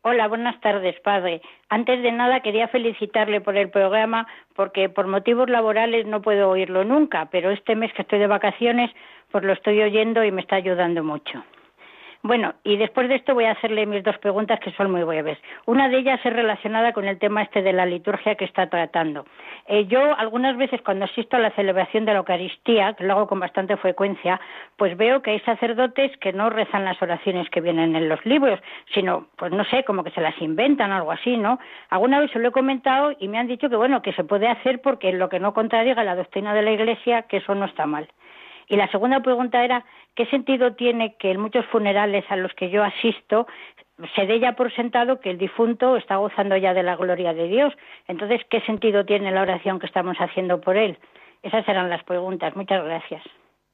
Hola, 0.00 0.26
buenas 0.28 0.58
tardes, 0.62 0.98
padre. 1.00 1.42
Antes 1.68 2.02
de 2.02 2.10
nada 2.10 2.40
quería 2.40 2.68
felicitarle 2.68 3.42
por 3.42 3.58
el 3.58 3.68
programa 3.68 4.26
porque 4.56 4.88
por 4.88 5.08
motivos 5.08 5.50
laborales 5.50 6.06
no 6.06 6.22
puedo 6.22 6.48
oírlo 6.48 6.84
nunca, 6.84 7.28
pero 7.30 7.50
este 7.50 7.76
mes 7.76 7.92
que 7.92 8.00
estoy 8.00 8.18
de 8.18 8.28
vacaciones 8.28 8.90
pues 9.30 9.44
lo 9.44 9.52
estoy 9.52 9.82
oyendo 9.82 10.24
y 10.24 10.32
me 10.32 10.40
está 10.40 10.56
ayudando 10.56 11.04
mucho. 11.04 11.44
Bueno, 12.24 12.54
y 12.62 12.76
después 12.76 13.08
de 13.08 13.16
esto 13.16 13.34
voy 13.34 13.46
a 13.46 13.50
hacerle 13.50 13.84
mis 13.84 14.04
dos 14.04 14.16
preguntas 14.18 14.60
que 14.60 14.70
son 14.72 14.92
muy 14.92 15.02
breves. 15.02 15.38
Una 15.66 15.88
de 15.88 15.98
ellas 15.98 16.20
es 16.22 16.32
relacionada 16.32 16.92
con 16.92 17.04
el 17.06 17.18
tema 17.18 17.42
este 17.42 17.62
de 17.62 17.72
la 17.72 17.84
liturgia 17.84 18.36
que 18.36 18.44
está 18.44 18.68
tratando. 18.68 19.24
Eh, 19.66 19.86
yo 19.86 20.16
algunas 20.16 20.56
veces 20.56 20.80
cuando 20.82 21.06
asisto 21.06 21.36
a 21.36 21.40
la 21.40 21.50
celebración 21.50 22.04
de 22.04 22.12
la 22.12 22.18
Eucaristía, 22.18 22.94
que 22.94 23.02
lo 23.02 23.14
hago 23.14 23.26
con 23.26 23.40
bastante 23.40 23.76
frecuencia, 23.76 24.40
pues 24.76 24.96
veo 24.96 25.20
que 25.20 25.32
hay 25.32 25.40
sacerdotes 25.40 26.16
que 26.18 26.32
no 26.32 26.48
rezan 26.48 26.84
las 26.84 27.02
oraciones 27.02 27.50
que 27.50 27.60
vienen 27.60 27.96
en 27.96 28.08
los 28.08 28.24
libros, 28.24 28.60
sino, 28.94 29.26
pues 29.36 29.50
no 29.50 29.64
sé, 29.64 29.82
como 29.82 30.04
que 30.04 30.12
se 30.12 30.20
las 30.20 30.40
inventan, 30.40 30.92
algo 30.92 31.10
así, 31.10 31.36
¿no? 31.36 31.58
Alguna 31.90 32.20
vez 32.20 32.30
se 32.30 32.38
lo 32.38 32.50
he 32.50 32.52
comentado 32.52 33.16
y 33.18 33.26
me 33.26 33.38
han 33.38 33.48
dicho 33.48 33.68
que 33.68 33.74
bueno, 33.74 34.00
que 34.00 34.12
se 34.12 34.22
puede 34.22 34.46
hacer 34.46 34.80
porque 34.80 35.12
lo 35.12 35.28
que 35.28 35.40
no 35.40 35.54
contradiga 35.54 36.04
la 36.04 36.14
doctrina 36.14 36.54
de 36.54 36.62
la 36.62 36.70
Iglesia, 36.70 37.22
que 37.22 37.38
eso 37.38 37.56
no 37.56 37.64
está 37.64 37.84
mal. 37.84 38.06
Y 38.68 38.76
la 38.76 38.90
segunda 38.90 39.20
pregunta 39.20 39.64
era, 39.64 39.84
¿qué 40.14 40.26
sentido 40.26 40.74
tiene 40.74 41.16
que 41.18 41.30
en 41.30 41.40
muchos 41.40 41.64
funerales 41.66 42.24
a 42.28 42.36
los 42.36 42.52
que 42.54 42.70
yo 42.70 42.82
asisto 42.82 43.46
se 44.14 44.26
dé 44.26 44.40
ya 44.40 44.56
por 44.56 44.74
sentado 44.74 45.20
que 45.20 45.30
el 45.30 45.38
difunto 45.38 45.96
está 45.96 46.16
gozando 46.16 46.56
ya 46.56 46.74
de 46.74 46.82
la 46.82 46.96
gloria 46.96 47.34
de 47.34 47.48
Dios? 47.48 47.72
Entonces, 48.08 48.40
¿qué 48.50 48.60
sentido 48.62 49.04
tiene 49.04 49.30
la 49.30 49.42
oración 49.42 49.78
que 49.78 49.86
estamos 49.86 50.16
haciendo 50.18 50.60
por 50.60 50.76
él? 50.76 50.98
Esas 51.42 51.66
eran 51.68 51.90
las 51.90 52.04
preguntas. 52.04 52.54
Muchas 52.56 52.84
gracias. 52.84 53.22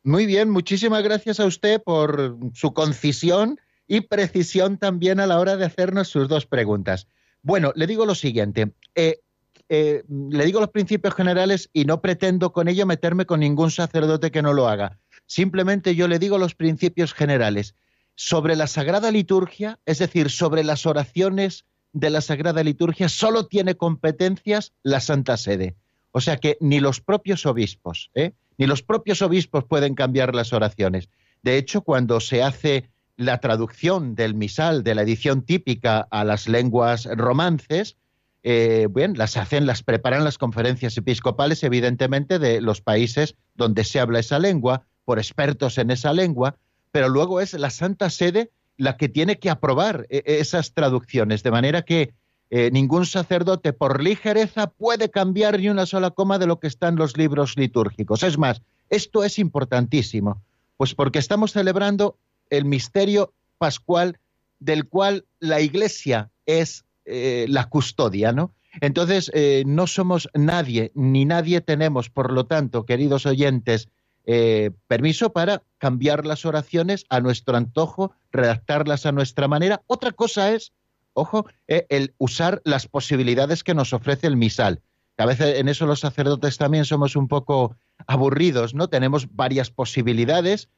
Muy 0.04 0.26
bien, 0.26 0.50
muchísimas 0.50 1.02
gracias 1.02 1.40
a 1.40 1.46
usted 1.46 1.82
por 1.82 2.36
su 2.54 2.72
concisión 2.72 3.58
y 3.86 4.02
precisión 4.02 4.78
también 4.78 5.20
a 5.20 5.26
la 5.26 5.38
hora 5.40 5.56
de 5.56 5.64
hacernos 5.64 6.08
sus 6.08 6.28
dos 6.28 6.46
preguntas. 6.46 7.08
Bueno, 7.42 7.72
le 7.74 7.86
digo 7.86 8.06
lo 8.06 8.14
siguiente. 8.14 8.72
Eh, 8.94 9.20
eh, 9.68 10.04
le 10.08 10.46
digo 10.46 10.60
los 10.60 10.70
principios 10.70 11.14
generales 11.14 11.68
y 11.72 11.84
no 11.84 12.00
pretendo 12.00 12.52
con 12.52 12.68
ello 12.68 12.86
meterme 12.86 13.26
con 13.26 13.40
ningún 13.40 13.70
sacerdote 13.70 14.30
que 14.30 14.42
no 14.42 14.52
lo 14.52 14.68
haga. 14.68 14.98
Simplemente 15.26 15.94
yo 15.94 16.08
le 16.08 16.18
digo 16.18 16.38
los 16.38 16.54
principios 16.54 17.12
generales. 17.12 17.74
Sobre 18.14 18.56
la 18.56 18.66
Sagrada 18.66 19.10
Liturgia, 19.10 19.78
es 19.86 19.98
decir, 19.98 20.30
sobre 20.30 20.64
las 20.64 20.86
oraciones 20.86 21.66
de 21.92 22.10
la 22.10 22.20
Sagrada 22.20 22.62
Liturgia, 22.64 23.08
solo 23.08 23.46
tiene 23.46 23.76
competencias 23.76 24.72
la 24.82 25.00
Santa 25.00 25.36
Sede. 25.36 25.76
O 26.12 26.20
sea 26.20 26.38
que 26.38 26.56
ni 26.60 26.80
los 26.80 27.00
propios 27.00 27.46
obispos, 27.46 28.10
¿eh? 28.14 28.32
ni 28.56 28.66
los 28.66 28.82
propios 28.82 29.22
obispos 29.22 29.64
pueden 29.64 29.94
cambiar 29.94 30.34
las 30.34 30.52
oraciones. 30.52 31.08
De 31.42 31.58
hecho, 31.58 31.82
cuando 31.82 32.20
se 32.20 32.42
hace 32.42 32.90
la 33.16 33.38
traducción 33.38 34.14
del 34.14 34.34
misal 34.34 34.82
de 34.82 34.94
la 34.94 35.02
edición 35.02 35.42
típica 35.42 36.08
a 36.10 36.24
las 36.24 36.48
lenguas 36.48 37.04
romances, 37.04 37.96
eh, 38.42 38.86
bien, 38.90 39.14
las 39.16 39.36
hacen, 39.36 39.66
las 39.66 39.82
preparan 39.82 40.24
las 40.24 40.38
conferencias 40.38 40.96
episcopales, 40.96 41.62
evidentemente, 41.64 42.38
de 42.38 42.60
los 42.60 42.80
países 42.80 43.34
donde 43.54 43.84
se 43.84 44.00
habla 44.00 44.20
esa 44.20 44.38
lengua, 44.38 44.84
por 45.04 45.18
expertos 45.18 45.78
en 45.78 45.90
esa 45.90 46.12
lengua, 46.12 46.56
pero 46.92 47.08
luego 47.08 47.40
es 47.40 47.54
la 47.54 47.70
Santa 47.70 48.10
Sede 48.10 48.50
la 48.76 48.96
que 48.96 49.08
tiene 49.08 49.38
que 49.38 49.50
aprobar 49.50 50.06
eh, 50.08 50.22
esas 50.24 50.72
traducciones, 50.72 51.42
de 51.42 51.50
manera 51.50 51.82
que 51.82 52.14
eh, 52.50 52.70
ningún 52.70 53.04
sacerdote 53.04 53.72
por 53.72 54.02
ligereza 54.02 54.68
puede 54.68 55.10
cambiar 55.10 55.58
ni 55.58 55.68
una 55.68 55.84
sola 55.84 56.10
coma 56.10 56.38
de 56.38 56.46
lo 56.46 56.60
que 56.60 56.66
está 56.66 56.88
en 56.88 56.96
los 56.96 57.16
libros 57.16 57.56
litúrgicos. 57.56 58.22
Es 58.22 58.38
más, 58.38 58.62
esto 58.88 59.24
es 59.24 59.38
importantísimo, 59.38 60.40
pues 60.76 60.94
porque 60.94 61.18
estamos 61.18 61.52
celebrando 61.52 62.16
el 62.48 62.64
misterio 62.64 63.34
pascual 63.58 64.18
del 64.60 64.88
cual 64.88 65.26
la 65.40 65.60
Iglesia 65.60 66.30
es 66.46 66.84
eh, 67.10 67.46
la 67.48 67.70
custodia, 67.70 68.32
¿no? 68.32 68.52
Entonces, 68.82 69.30
eh, 69.32 69.64
no 69.66 69.86
somos 69.86 70.28
nadie, 70.34 70.92
ni 70.94 71.24
nadie 71.24 71.62
tenemos, 71.62 72.10
por 72.10 72.32
lo 72.32 72.44
tanto, 72.44 72.84
queridos 72.84 73.24
oyentes, 73.24 73.88
eh, 74.26 74.72
permiso 74.88 75.32
para 75.32 75.62
cambiar 75.78 76.26
las 76.26 76.44
oraciones 76.44 77.06
a 77.08 77.20
nuestro 77.20 77.56
antojo, 77.56 78.12
redactarlas 78.30 79.06
a 79.06 79.12
nuestra 79.12 79.48
manera. 79.48 79.80
Otra 79.86 80.12
cosa 80.12 80.52
es, 80.52 80.72
ojo, 81.14 81.46
el 81.66 82.14
usar 82.18 82.60
las 82.64 82.86
posibilidades 82.86 83.64
que 83.64 83.74
nos 83.74 83.94
ofrece 83.94 84.26
el 84.26 84.36
misal. 84.36 84.82
A 85.16 85.24
veces 85.24 85.58
en 85.58 85.68
eso 85.68 85.86
los 85.86 86.00
sacerdotes 86.00 86.58
también 86.58 86.84
somos 86.84 87.16
un 87.16 87.26
poco 87.26 87.74
aburridos, 88.06 88.74
¿no? 88.74 88.88
Tenemos 88.88 89.34
varias 89.34 89.70
posibilidades, 89.70 90.68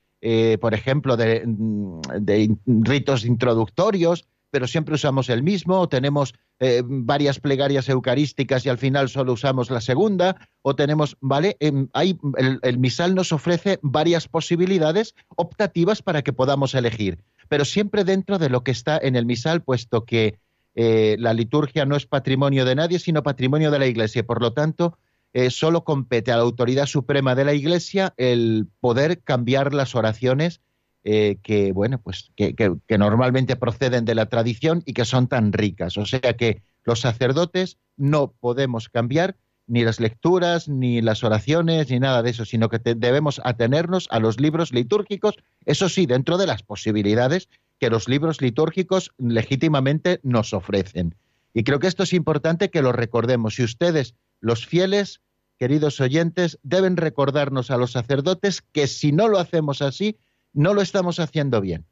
por 0.61 0.75
ejemplo, 0.75 1.17
de, 1.17 1.43
de 1.45 2.57
ritos 2.67 3.25
introductorios, 3.25 4.27
pero 4.51 4.67
siempre 4.67 4.95
usamos 4.95 5.29
el 5.29 5.43
mismo, 5.43 5.81
o 5.81 5.89
tenemos 5.89 6.35
eh, 6.59 6.83
varias 6.85 7.41
plegarias 7.41 7.89
eucarísticas 7.89 8.67
y 8.67 8.69
al 8.69 8.79
final 8.79 9.09
solo 9.09 9.33
usamos 9.33 9.71
la 9.71 9.81
segunda, 9.81 10.37
o 10.63 10.75
tenemos, 10.75 11.17
¿vale? 11.21 11.57
Em, 11.61 11.89
el, 12.63 12.79
misal 12.79 13.15
nos 13.15 13.33
ofrece 13.33 13.79
varias 13.83 14.29
posibilidades 14.29 15.15
optativas 15.37 16.03
para 16.03 16.23
que 16.23 16.33
podamos 16.33 16.75
elegir, 16.75 17.19
pero 17.49 17.65
siempre 17.65 18.05
dentro 18.05 18.39
de 18.39 18.51
lo 18.51 18.63
que 18.65 18.73
está 18.73 18.99
en 18.99 19.17
el 19.17 19.27
misal, 19.27 19.63
puesto 19.63 20.05
que 20.05 20.39
eh, 20.75 21.17
la 21.19 21.35
liturgia 21.35 21.85
no 21.85 21.97
es 21.97 22.07
patrimonio 22.07 22.65
de 22.65 22.75
nadie, 22.75 22.99
sino 22.99 23.23
patrimonio 23.23 23.71
de 23.71 23.79
la 23.79 23.87
Iglesia. 23.87 24.25
Por 24.25 24.41
lo 24.41 24.53
tanto, 24.53 24.99
eh, 25.33 25.51
solo 25.51 25.85
compete 25.85 26.33
a 26.33 26.37
la 26.37 26.43
autoridad 26.43 26.87
suprema 26.87 27.35
de 27.35 27.45
la 27.45 27.55
Iglesia 27.55 28.15
el 28.17 28.67
poder 28.81 29.23
cambiar 29.23 29.75
las 29.75 29.95
oraciones 29.95 30.61
eh, 31.03 31.39
que, 31.43 31.73
bueno, 31.73 31.99
pues 31.99 32.31
que, 32.37 32.99
normalmente 32.99 33.57
proceden 33.57 34.05
de 34.05 34.15
la 34.15 34.27
tradición 34.27 34.83
y 34.85 34.93
que 34.93 35.05
son 35.05 35.29
tan 35.29 35.53
ricas. 35.53 35.97
O 35.97 36.05
sea 36.05 36.21
que 36.21 36.63
los 36.85 37.01
sacerdotes 37.01 37.79
no 37.97 38.33
podemos 38.33 38.89
cambiar 38.89 39.37
ni 39.67 39.85
las 39.85 40.01
lecturas, 40.01 40.69
ni 40.69 41.01
las 41.01 41.23
oraciones, 41.23 41.91
ni 41.91 42.01
nada 42.01 42.23
de 42.23 42.31
eso, 42.31 42.45
sino 42.45 42.69
que 42.69 42.79
debemos 42.79 43.41
atenernos 43.45 44.09
a 44.11 44.19
los 44.19 44.41
libros 44.41 44.73
litúrgicos, 44.73 45.37
eso 45.65 45.89
sí, 45.89 46.07
dentro 46.07 46.39
de 46.39 46.47
las 46.47 46.63
posibilidades 46.63 47.49
que 47.79 47.89
los 47.89 48.09
libros 48.09 48.43
litúrgicos 48.43 49.13
legítimamente 49.17 50.21
nos 50.23 50.53
ofrecen. 50.53 51.15
Y 51.55 51.65
creo 51.65 51.79
que 51.79 51.87
esto 51.87 52.03
es 52.03 52.13
importante 52.13 52.71
que 52.71 52.83
lo 52.83 52.93
recordemos. 52.93 53.59
Y 53.59 53.65
ustedes, 53.65 54.15
los 54.41 54.67
fieles, 54.67 55.21
queridos 55.59 56.01
oyentes, 56.01 56.59
deben 56.63 56.97
recordarnos 56.97 57.71
a 57.71 57.77
los 57.77 57.93
sacerdotes 57.93 58.63
que 58.73 58.87
si 58.87 59.13
no 59.13 59.29
lo 59.29 59.39
hacemos 59.39 59.83
así, 59.83 60.17
no 60.53 60.75
lo 60.75 60.83
estamos 60.83 61.19
haciendo 61.21 61.61
bien. 61.61 61.87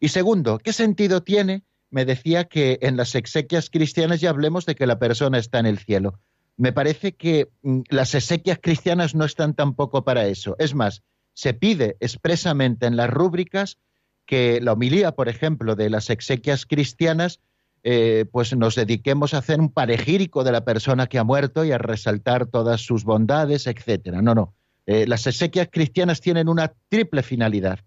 Y 0.00 0.08
segundo, 0.08 0.58
¿qué 0.58 0.72
sentido 0.72 1.22
tiene? 1.22 1.64
Me 1.90 2.04
decía 2.04 2.44
que 2.44 2.78
en 2.82 2.96
las 2.96 3.14
exequias 3.14 3.70
cristianas 3.70 4.20
ya 4.20 4.30
hablemos 4.30 4.66
de 4.66 4.74
que 4.74 4.86
la 4.86 4.98
persona 4.98 5.38
está 5.38 5.58
en 5.58 5.66
el 5.66 5.78
cielo. 5.78 6.18
Me 6.56 6.72
parece 6.72 7.12
que 7.12 7.48
mm, 7.62 7.80
las 7.90 8.14
exequias 8.14 8.58
cristianas 8.60 9.14
no 9.14 9.24
están 9.24 9.54
tampoco 9.54 10.04
para 10.04 10.26
eso. 10.26 10.56
Es 10.58 10.74
más, 10.74 11.02
se 11.32 11.54
pide 11.54 11.96
expresamente 12.00 12.86
en 12.86 12.96
las 12.96 13.10
rúbricas 13.10 13.78
que 14.26 14.60
la 14.60 14.72
homilía, 14.72 15.12
por 15.12 15.28
ejemplo, 15.28 15.74
de 15.74 15.90
las 15.90 16.10
exequias 16.10 16.64
cristianas, 16.64 17.40
eh, 17.82 18.24
pues 18.32 18.56
nos 18.56 18.76
dediquemos 18.76 19.34
a 19.34 19.38
hacer 19.38 19.60
un 19.60 19.68
parejírico 19.68 20.42
de 20.42 20.52
la 20.52 20.64
persona 20.64 21.06
que 21.06 21.18
ha 21.18 21.24
muerto 21.24 21.64
y 21.64 21.72
a 21.72 21.78
resaltar 21.78 22.46
todas 22.46 22.80
sus 22.80 23.04
bondades, 23.04 23.66
etcétera. 23.66 24.22
No, 24.22 24.34
no. 24.34 24.54
Eh, 24.86 25.06
las 25.06 25.26
exequias 25.26 25.68
cristianas 25.70 26.20
tienen 26.20 26.48
una 26.48 26.72
triple 26.88 27.22
finalidad. 27.22 27.80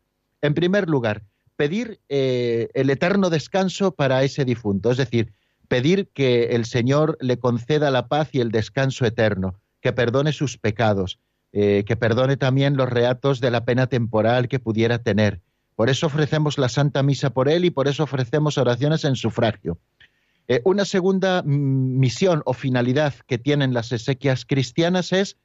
En 0.48 0.54
primer 0.54 0.88
lugar, 0.88 1.24
pedir 1.58 2.00
eh, 2.08 2.70
el 2.74 2.90
eterno 2.90 3.30
descanso 3.30 3.92
para 3.92 4.24
ese 4.24 4.46
difunto, 4.46 4.92
es 4.92 4.98
decir, 4.98 5.34
pedir 5.68 6.08
que 6.14 6.56
el 6.56 6.64
Señor 6.64 7.18
le 7.20 7.38
conceda 7.38 7.92
la 7.92 8.08
paz 8.08 8.30
y 8.32 8.40
el 8.40 8.50
descanso 8.50 9.06
eterno, 9.06 9.60
que 9.82 9.92
perdone 9.92 10.32
sus 10.32 10.58
pecados, 10.58 11.20
eh, 11.52 11.84
que 11.86 11.98
perdone 11.98 12.38
también 12.38 12.78
los 12.78 12.88
reatos 12.88 13.42
de 13.42 13.52
la 13.52 13.66
pena 13.66 13.88
temporal 13.88 14.48
que 14.48 14.60
pudiera 14.60 15.00
tener. 15.00 15.42
Por 15.76 15.90
eso 15.90 16.08
ofrecemos 16.08 16.58
la 16.58 16.70
Santa 16.70 17.04
Misa 17.04 17.32
por 17.32 17.50
él 17.50 17.66
y 17.66 17.70
por 17.70 17.90
eso 17.90 18.04
ofrecemos 18.04 18.58
oraciones 18.58 19.04
en 19.04 19.18
sufragio. 19.18 19.80
Eh, 20.48 20.62
una 20.64 20.86
segunda 20.86 21.44
mm, 21.44 22.00
misión 22.00 22.42
o 22.46 22.54
finalidad 22.54 23.14
que 23.28 23.38
tienen 23.38 23.74
las 23.74 23.92
exequias 23.92 24.46
cristianas 24.46 25.12
es 25.12 25.36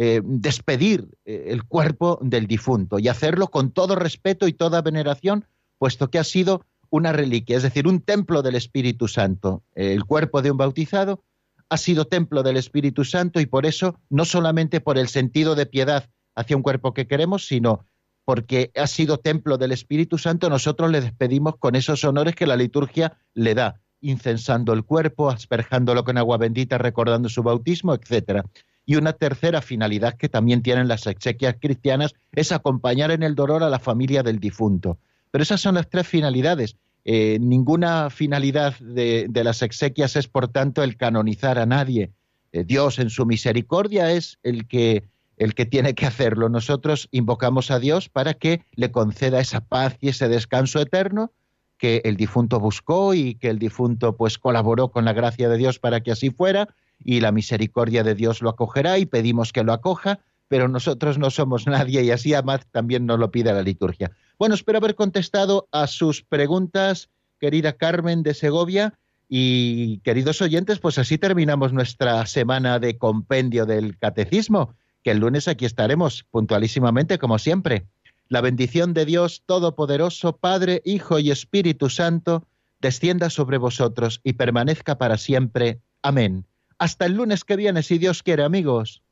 eh, 0.00 0.20
despedir 0.22 1.08
eh, 1.24 1.46
el 1.48 1.64
cuerpo 1.64 2.20
del 2.22 2.46
difunto 2.46 3.00
y 3.00 3.08
hacerlo 3.08 3.48
con 3.48 3.72
todo 3.72 3.96
respeto 3.96 4.46
y 4.46 4.52
toda 4.52 4.80
veneración, 4.80 5.44
puesto 5.76 6.08
que 6.08 6.20
ha 6.20 6.24
sido 6.24 6.64
una 6.88 7.12
reliquia, 7.12 7.56
es 7.56 7.64
decir, 7.64 7.88
un 7.88 8.00
templo 8.00 8.42
del 8.42 8.54
Espíritu 8.54 9.08
Santo. 9.08 9.64
El 9.74 10.04
cuerpo 10.04 10.40
de 10.40 10.52
un 10.52 10.56
bautizado 10.56 11.24
ha 11.68 11.76
sido 11.76 12.06
templo 12.06 12.44
del 12.44 12.56
Espíritu 12.56 13.04
Santo 13.04 13.40
y 13.40 13.46
por 13.46 13.66
eso, 13.66 13.98
no 14.08 14.24
solamente 14.24 14.80
por 14.80 14.98
el 14.98 15.08
sentido 15.08 15.56
de 15.56 15.66
piedad 15.66 16.08
hacia 16.36 16.56
un 16.56 16.62
cuerpo 16.62 16.94
que 16.94 17.08
queremos, 17.08 17.48
sino 17.48 17.84
porque 18.24 18.70
ha 18.76 18.86
sido 18.86 19.18
templo 19.18 19.58
del 19.58 19.72
Espíritu 19.72 20.16
Santo, 20.16 20.48
nosotros 20.48 20.92
le 20.92 21.00
despedimos 21.00 21.56
con 21.56 21.74
esos 21.74 22.04
honores 22.04 22.36
que 22.36 22.46
la 22.46 22.54
liturgia 22.54 23.18
le 23.34 23.56
da, 23.56 23.80
incensando 24.00 24.72
el 24.74 24.84
cuerpo, 24.84 25.28
asperjándolo 25.28 26.04
con 26.04 26.18
agua 26.18 26.36
bendita, 26.36 26.78
recordando 26.78 27.28
su 27.28 27.42
bautismo, 27.42 27.94
etcétera. 27.94 28.44
Y 28.88 28.96
una 28.96 29.12
tercera 29.12 29.60
finalidad 29.60 30.14
que 30.14 30.30
también 30.30 30.62
tienen 30.62 30.88
las 30.88 31.06
exequias 31.06 31.56
cristianas 31.60 32.14
es 32.32 32.52
acompañar 32.52 33.10
en 33.10 33.22
el 33.22 33.34
dolor 33.34 33.62
a 33.62 33.68
la 33.68 33.78
familia 33.78 34.22
del 34.22 34.38
difunto. 34.38 34.96
Pero 35.30 35.42
esas 35.42 35.60
son 35.60 35.74
las 35.74 35.90
tres 35.90 36.08
finalidades. 36.08 36.74
Eh, 37.04 37.36
ninguna 37.38 38.08
finalidad 38.08 38.78
de, 38.78 39.28
las 39.44 39.60
exequias 39.60 40.16
es, 40.16 40.26
por 40.26 40.48
tanto, 40.48 40.82
el 40.82 40.96
canonizar 40.96 41.58
a 41.58 41.66
nadie. 41.66 42.12
Eh, 42.52 42.64
Dios, 42.64 42.98
en 42.98 43.10
su 43.10 43.26
misericordia, 43.26 44.10
es 44.10 44.38
el 44.42 44.66
que, 44.66 45.04
el 45.36 45.54
que 45.54 45.66
tiene 45.66 45.94
que 45.94 46.06
hacerlo. 46.06 46.48
Nosotros 46.48 47.08
invocamos 47.10 47.70
a 47.70 47.80
Dios 47.80 48.08
para 48.08 48.32
que 48.32 48.62
le 48.74 48.90
conceda 48.90 49.38
esa 49.38 49.60
paz 49.60 49.98
y 50.00 50.08
ese 50.08 50.30
descanso 50.30 50.80
eterno 50.80 51.30
que 51.78 52.02
el 52.04 52.16
difunto 52.16 52.60
buscó 52.60 53.14
y 53.14 53.36
que 53.36 53.48
el 53.48 53.58
difunto 53.58 54.16
pues 54.16 54.36
colaboró 54.36 54.90
con 54.90 55.04
la 55.04 55.12
gracia 55.12 55.48
de 55.48 55.56
Dios 55.56 55.78
para 55.78 56.02
que 56.02 56.10
así 56.10 56.30
fuera 56.30 56.68
y 56.98 57.20
la 57.20 57.32
misericordia 57.32 58.02
de 58.02 58.14
Dios 58.14 58.42
lo 58.42 58.50
acogerá 58.50 58.98
y 58.98 59.06
pedimos 59.06 59.52
que 59.52 59.62
lo 59.62 59.72
acoja, 59.72 60.18
pero 60.48 60.68
nosotros 60.68 61.18
no 61.18 61.30
somos 61.30 61.66
nadie 61.66 62.02
y 62.02 62.10
así 62.10 62.34
además 62.34 62.66
también 62.70 63.06
nos 63.06 63.18
lo 63.18 63.30
pide 63.30 63.52
la 63.52 63.62
liturgia. 63.62 64.10
Bueno, 64.38 64.54
espero 64.54 64.78
haber 64.78 64.94
contestado 64.94 65.68
a 65.72 65.86
sus 65.86 66.22
preguntas, 66.22 67.08
querida 67.38 67.74
Carmen 67.74 68.22
de 68.22 68.34
Segovia. 68.34 68.94
Y 69.30 69.98
queridos 69.98 70.40
oyentes, 70.40 70.78
pues 70.78 70.96
así 70.96 71.18
terminamos 71.18 71.74
nuestra 71.74 72.24
semana 72.24 72.78
de 72.78 72.96
compendio 72.96 73.66
del 73.66 73.98
catecismo, 73.98 74.74
que 75.04 75.10
el 75.10 75.18
lunes 75.18 75.48
aquí 75.48 75.66
estaremos 75.66 76.24
puntualísimamente 76.30 77.18
como 77.18 77.38
siempre. 77.38 77.86
La 78.30 78.42
bendición 78.42 78.92
de 78.92 79.06
Dios 79.06 79.42
Todopoderoso, 79.46 80.36
Padre, 80.36 80.82
Hijo 80.84 81.18
y 81.18 81.30
Espíritu 81.30 81.88
Santo, 81.88 82.46
descienda 82.78 83.30
sobre 83.30 83.56
vosotros 83.56 84.20
y 84.22 84.34
permanezca 84.34 84.98
para 84.98 85.16
siempre. 85.16 85.80
Amén. 86.02 86.44
Hasta 86.78 87.06
el 87.06 87.14
lunes 87.14 87.44
que 87.44 87.56
viene, 87.56 87.82
si 87.82 87.96
Dios 87.96 88.22
quiere, 88.22 88.44
amigos. 88.44 89.02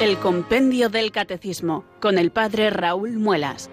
El 0.00 0.16
Compendio 0.16 0.88
del 0.88 1.12
Catecismo 1.12 1.84
con 2.00 2.16
el 2.16 2.30
Padre 2.30 2.70
Raúl 2.70 3.18
Muelas. 3.18 3.68